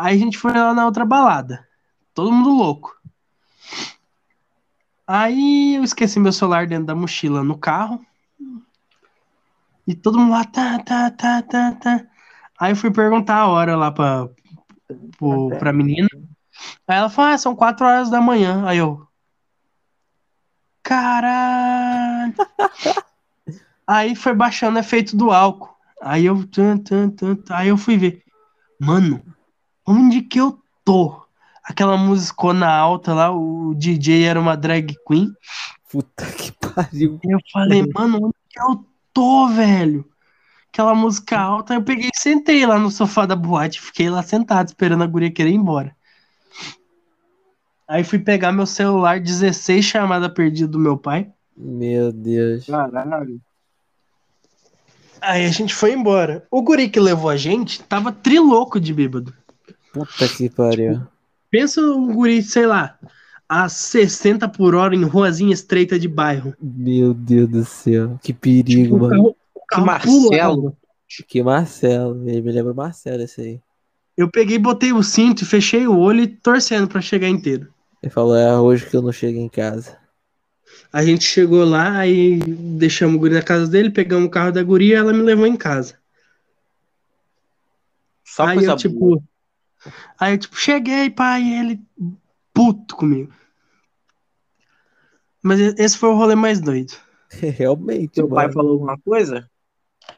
[0.00, 1.68] Aí a gente foi lá na outra balada.
[2.14, 2.98] Todo mundo louco.
[5.06, 8.00] Aí eu esqueci meu celular dentro da mochila no carro.
[9.86, 12.06] E todo mundo lá, tá, tá, tá, tá, tá.
[12.58, 14.26] Aí eu fui perguntar a hora lá pra,
[15.18, 16.08] pro, pra menina.
[16.88, 18.64] Aí ela falou, ah, são quatro horas da manhã.
[18.66, 19.06] Aí eu.
[20.82, 22.34] Caralho!
[23.86, 25.76] Aí foi baixando o efeito do álcool.
[26.00, 26.48] Aí eu.
[27.50, 28.24] Aí eu fui ver.
[28.80, 29.22] Mano,
[29.90, 31.20] onde que eu tô?
[31.64, 35.32] Aquela musicona alta lá, o DJ era uma drag queen.
[35.90, 37.18] Puta que pariu.
[37.22, 40.04] Eu falei, mano, onde que eu tô, velho?
[40.72, 44.68] Aquela música alta, eu peguei e sentei lá no sofá da boate, fiquei lá sentado
[44.68, 45.94] esperando a guria querer ir embora.
[47.88, 51.28] Aí fui pegar meu celular, 16 chamada perdida do meu pai.
[51.56, 52.64] Meu Deus.
[52.66, 53.40] Caralho.
[55.20, 56.46] Aí a gente foi embora.
[56.50, 59.34] O guri que levou a gente tava trilouco de bêbado.
[59.92, 61.02] Puta que pariu.
[61.50, 62.98] Pensa um guri, sei lá,
[63.48, 66.54] a 60 por hora em ruazinha estreita de bairro.
[66.60, 68.18] Meu Deus do céu.
[68.22, 69.10] Que perigo, O mano.
[69.10, 69.36] carro,
[69.68, 70.76] carro Marcelo.
[71.26, 72.28] Que Marcelo.
[72.28, 73.60] Ele me lembra o Marcelo esse aí.
[74.16, 77.72] Eu peguei, botei o cinto fechei o olho e torcendo pra chegar inteiro.
[78.02, 79.98] Ele falou, é hoje que eu não chego em casa.
[80.92, 84.62] A gente chegou lá, aí deixamos o guri na casa dele, pegamos o carro da
[84.62, 85.98] guria e ela me levou em casa.
[88.24, 88.98] Só aí coisa eu, tipo.
[88.98, 89.22] boa.
[90.18, 91.80] Aí eu, tipo, cheguei, pai, e ele
[92.52, 93.32] puto comigo.
[95.42, 96.92] Mas esse foi o rolê mais doido.
[97.30, 99.48] Realmente, Seu pai falou alguma coisa?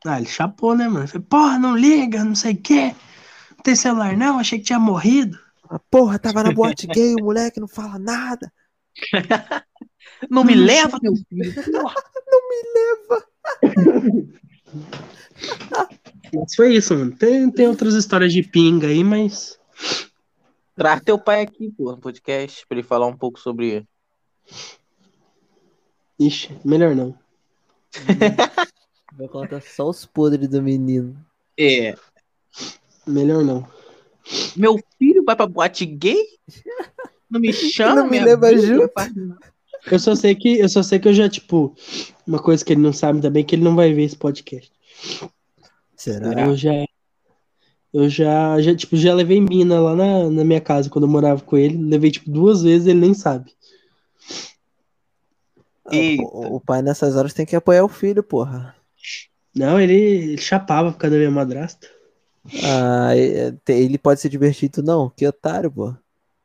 [0.05, 1.07] Ah, ele chapou, né, mano?
[1.07, 2.95] Falei, porra, não liga, não sei o quê.
[3.51, 5.39] Não tem celular, não, achei que tinha morrido.
[5.71, 8.53] Ah, Porra, tava na boate gay, o moleque não fala nada.
[10.31, 11.53] Não me Não leva, meu filho.
[11.73, 11.95] Porra.
[16.35, 17.17] Mas foi isso, mano.
[17.17, 19.59] Tem, tem outras histórias de pinga aí, mas.
[20.75, 23.87] Traz teu pai aqui, pô, no podcast, pra ele falar um pouco sobre.
[26.19, 27.15] Ixi, melhor não.
[29.19, 31.15] Vai contar só os podres do menino.
[31.59, 31.95] É.
[33.07, 33.69] Melhor não.
[34.57, 36.25] Meu filho vai pra boate gay?
[37.29, 38.93] Não me chama, Não me leva vida, junto?
[39.91, 41.75] Eu só sei que eu só sei que eu já, tipo,
[42.27, 44.71] uma coisa que ele não sabe também é que ele não vai ver esse podcast.
[46.03, 46.47] Será?
[46.47, 46.85] Eu já.
[47.95, 51.43] Eu já, já, tipo, já levei mina lá na, na minha casa quando eu morava
[51.43, 51.77] com ele.
[51.77, 53.53] Levei, tipo, duas vezes, ele nem sabe.
[55.87, 55.93] Ah.
[56.23, 58.75] O, o pai nessas horas tem que apoiar o filho, porra.
[59.55, 61.87] Não, ele, ele chapava por causa da minha madrasta.
[62.65, 65.09] Ah, é, ele pode se divertir, tu não?
[65.09, 65.95] Que otário, pô.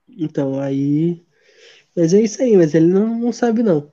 [0.07, 1.25] Então, aí.
[1.95, 3.91] Mas é isso aí, mas ele não, não sabe, não.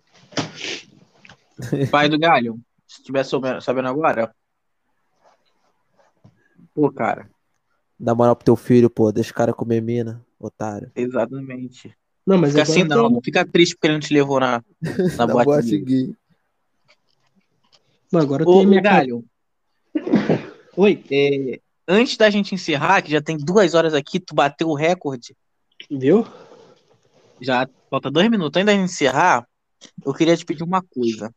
[1.91, 3.25] Pai do Galho, se estiver
[3.63, 4.35] sabendo agora.
[6.75, 7.31] Pô, cara,
[7.99, 9.13] Dá moral pro teu filho, pô.
[9.13, 10.91] Deixa o cara comer mina, otário.
[10.95, 11.97] exatamente.
[12.27, 13.03] Não, mas Fica assim, não.
[13.05, 14.63] tem- Não fica triste porque ele não te levou na,
[15.17, 15.85] na Na boate boate gay.
[15.85, 16.17] gay.
[18.13, 18.81] Não, agora Ô, tem minha.
[18.83, 19.25] Galho,
[20.77, 24.75] Oi, é, antes da gente encerrar, que já tem duas horas aqui, tu bateu o
[24.75, 25.37] recorde.
[25.89, 26.25] viu?
[27.41, 28.61] Já falta dois minutos.
[28.61, 29.47] Antes da gente encerrar,
[30.05, 31.33] eu queria te pedir uma coisa.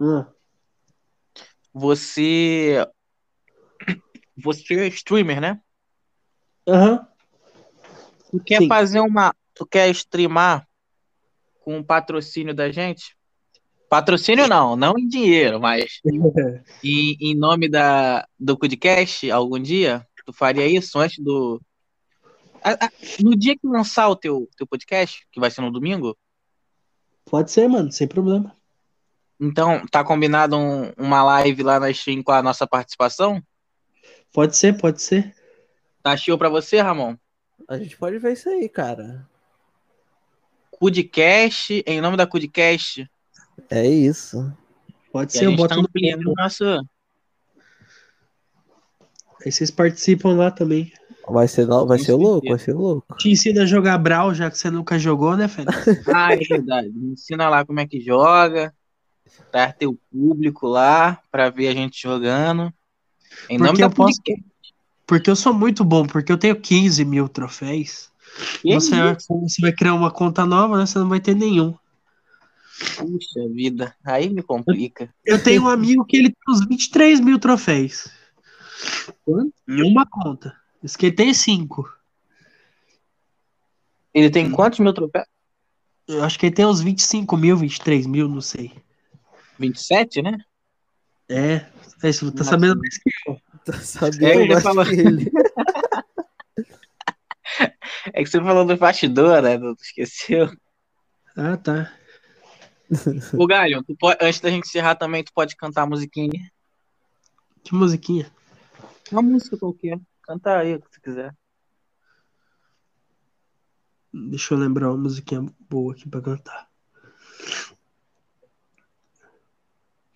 [0.00, 0.26] Ah,
[1.72, 2.84] Você.
[4.36, 5.60] Você é streamer, né?
[6.68, 7.06] Aham.
[8.30, 8.68] Tu quer Sim.
[8.68, 9.34] fazer uma.
[9.54, 10.66] Tu quer streamar
[11.60, 13.16] com o patrocínio da gente?
[13.88, 16.00] Patrocínio não, não em dinheiro, mas
[16.82, 20.04] em, em nome da, do podcast algum dia?
[20.26, 21.60] Tu faria isso antes do.
[22.62, 22.90] A- a-
[23.22, 26.16] no dia que lançar o teu, teu podcast, que vai ser no domingo,
[27.26, 28.54] Pode ser, mano, sem problema.
[29.40, 33.40] então tá combinado um- uma live lá na stream com a nossa participação?
[34.34, 35.32] Pode ser, pode ser.
[36.02, 37.16] Tá show pra você, Ramon?
[37.68, 39.26] A gente pode ver isso aí, cara.
[40.72, 43.08] Cudcast, em nome da Cudcast,
[43.70, 44.52] É isso.
[45.12, 45.82] Pode a ser, eu boto tá no.
[45.82, 46.64] ampliando o nosso.
[49.44, 50.92] Aí vocês participam lá também.
[51.28, 53.16] Vai ser, no- vai ser louco, vai ser louco.
[53.16, 55.74] Te ensina a jogar Brawl, já que você nunca jogou, né, Félix?
[56.14, 56.90] Ah, é verdade.
[56.90, 58.74] Me ensina lá como é que joga.
[59.50, 62.72] Traz teu público lá pra ver a gente jogando.
[63.48, 64.20] Em nome Porque da eu posso-.
[65.06, 68.10] Porque eu sou muito bom, porque eu tenho 15 mil troféus.
[68.62, 68.96] Que Você,
[69.28, 70.86] você vai criar uma conta nova, né?
[70.86, 71.74] Você não vai ter nenhum.
[72.96, 75.12] Puxa vida, aí me complica.
[75.24, 78.08] Eu tenho um amigo que ele tem uns 23 mil troféus.
[79.68, 80.56] Em uma conta.
[80.82, 81.88] Isso que ele tem cinco.
[84.12, 85.26] Ele tem quantos mil troféus?
[86.06, 88.72] Eu acho que ele tem uns 25 mil, 23 mil, não sei.
[89.58, 90.38] 27, né?
[91.28, 91.66] É,
[92.02, 92.50] é isso, tá Nossa.
[92.50, 93.40] sabendo mais que eu.
[93.64, 94.84] Tá sabendo É, ele mais falou.
[94.84, 95.30] que ele.
[98.12, 99.56] É que você falou do bastidor, né?
[99.58, 100.50] Tu esqueceu.
[101.36, 101.90] Ah, tá.
[103.38, 106.50] Ô, Galho, tu pode- antes da gente encerrar também, tu pode cantar a musiquinha.
[107.62, 108.30] Que musiquinha.
[109.10, 109.98] Uma música qualquer.
[110.22, 111.34] Canta aí o que tu quiser.
[114.12, 116.68] Deixa eu lembrar uma musiquinha boa aqui pra cantar.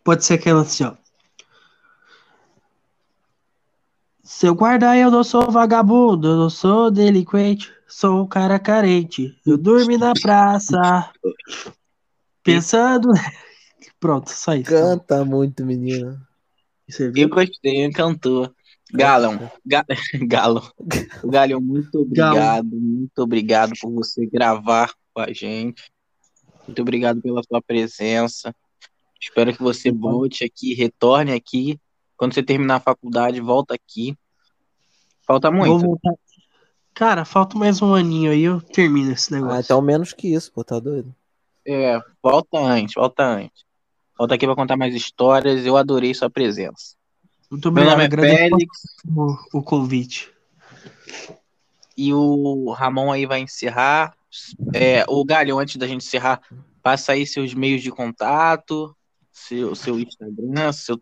[0.08, 0.94] Pode ser aquela assim, ó.
[4.24, 9.38] Seu guarda, eu não sou vagabundo, eu não sou delinquente, sou um cara carente.
[9.44, 11.12] Eu dormi na praça,
[12.42, 13.10] pensando.
[14.00, 14.70] Pronto, só isso.
[14.70, 16.18] Canta muito, menino.
[16.88, 17.24] Você viu?
[17.24, 18.50] Eu gostei, encantou.
[18.90, 19.84] Galão, ga-
[20.26, 20.72] Galo.
[21.22, 25.92] Galho, muito obrigado, muito obrigado por você gravar com a gente.
[26.66, 28.54] Muito obrigado pela sua presença.
[29.20, 31.80] Espero que você volte aqui, retorne aqui.
[32.16, 34.16] Quando você terminar a faculdade, volta aqui.
[35.26, 35.98] Falta muito.
[36.94, 39.56] Cara, falta mais um aninho aí, eu termino esse negócio.
[39.56, 41.14] Ah, então menos que isso, pô, tá doido?
[41.66, 43.64] É, volta antes, volta antes.
[44.18, 45.64] Volta aqui para contar mais histórias.
[45.64, 46.96] Eu adorei sua presença.
[47.50, 48.16] Muito Meu obrigado.
[48.16, 48.68] nome é Félix
[49.06, 50.32] o, o convite.
[51.96, 54.14] e o Ramon aí vai encerrar.
[54.74, 56.40] É, o Galho, antes da gente encerrar,
[56.82, 58.94] passa aí seus meios de contato,
[59.46, 61.00] seu, seu Instagram, seu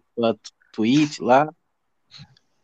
[0.73, 1.49] tweet lá.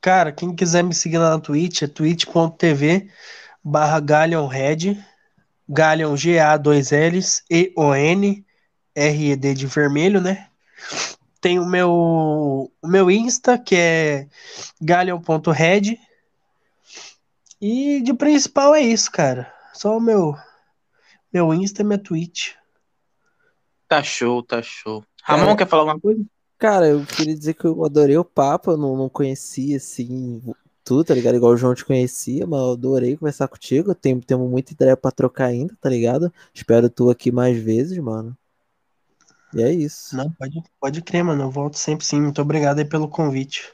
[0.00, 3.10] Cara, quem quiser me seguir lá na Twitch é twitch.tv
[3.62, 5.02] barra GalleonRed,
[5.68, 8.44] Galleon G-A-2-Ls, E-O-N,
[8.94, 10.48] R-E-D de vermelho, né?
[11.40, 11.90] Tem o meu,
[12.82, 14.28] o meu Insta, que é
[14.80, 15.98] galleon.red.
[17.60, 19.52] E de principal é isso, cara.
[19.72, 20.36] Só o meu,
[21.32, 22.54] meu Insta e minha Twitch.
[23.88, 25.04] Tá show, tá show.
[25.22, 26.24] Ramon, Cara, quer falar alguma coisa?
[26.58, 30.42] Cara, eu queria dizer que eu adorei o papo, eu não, não conhecia assim
[30.84, 31.36] tu, tá ligado?
[31.36, 33.94] Igual o João te conhecia, mas eu adorei conversar contigo.
[33.94, 36.32] Tem, temos muita ideia pra trocar ainda, tá ligado?
[36.52, 38.36] Espero tu aqui mais vezes, mano.
[39.54, 40.16] E é isso.
[40.16, 41.44] Não, pode, pode crer, mano.
[41.44, 42.20] Eu volto sempre sim.
[42.20, 43.72] Muito obrigado aí pelo convite.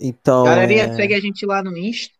[0.00, 0.94] Então, Galerinha, é...
[0.94, 2.14] segue a gente lá no Insta.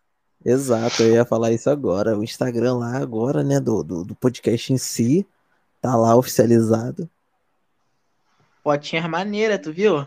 [0.45, 2.17] Exato, eu ia falar isso agora.
[2.17, 5.27] O Instagram lá agora, né, do, do, do podcast em si,
[5.81, 7.09] tá lá oficializado.
[8.63, 10.07] Fotinha maneira, tu viu?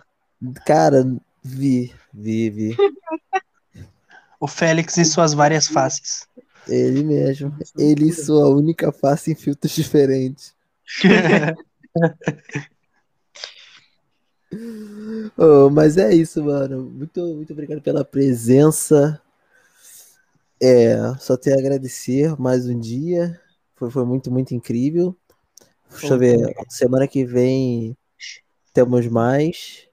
[0.66, 1.04] Cara,
[1.44, 2.78] vi, vi, vi.
[4.40, 6.28] O Félix e suas várias faces.
[6.68, 7.56] Ele mesmo.
[7.78, 10.54] Ele e sua única face em filtros diferentes.
[15.38, 16.84] Oh, mas é isso, mano.
[16.84, 19.22] Muito, muito obrigado pela presença.
[20.62, 23.40] É, só tenho a agradecer mais um dia.
[23.76, 25.16] Foi, foi muito, muito incrível.
[25.92, 26.56] Deixa eu ver.
[26.70, 27.96] Semana que vem
[28.74, 29.88] temos mais.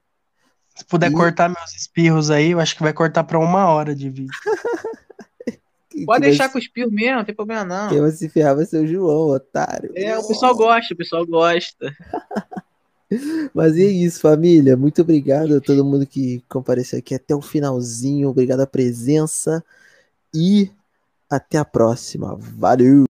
[0.75, 3.93] Se puder E- cortar meus espirros aí, eu acho que vai cortar pra uma hora
[3.93, 4.31] de vídeo.
[6.05, 7.89] Pode deixar vai, com os pios mesmo, não tem problema não.
[7.89, 9.91] Quem vai se ferrar vai ser o João, otário.
[9.95, 11.93] É, o pessoal gosta, o pessoal gosta.
[13.53, 14.77] Mas é isso, família.
[14.77, 18.29] Muito obrigado a todo mundo que compareceu aqui até o finalzinho.
[18.29, 19.63] Obrigado a presença
[20.33, 20.71] e
[21.29, 22.37] até a próxima.
[22.37, 23.08] Valeu!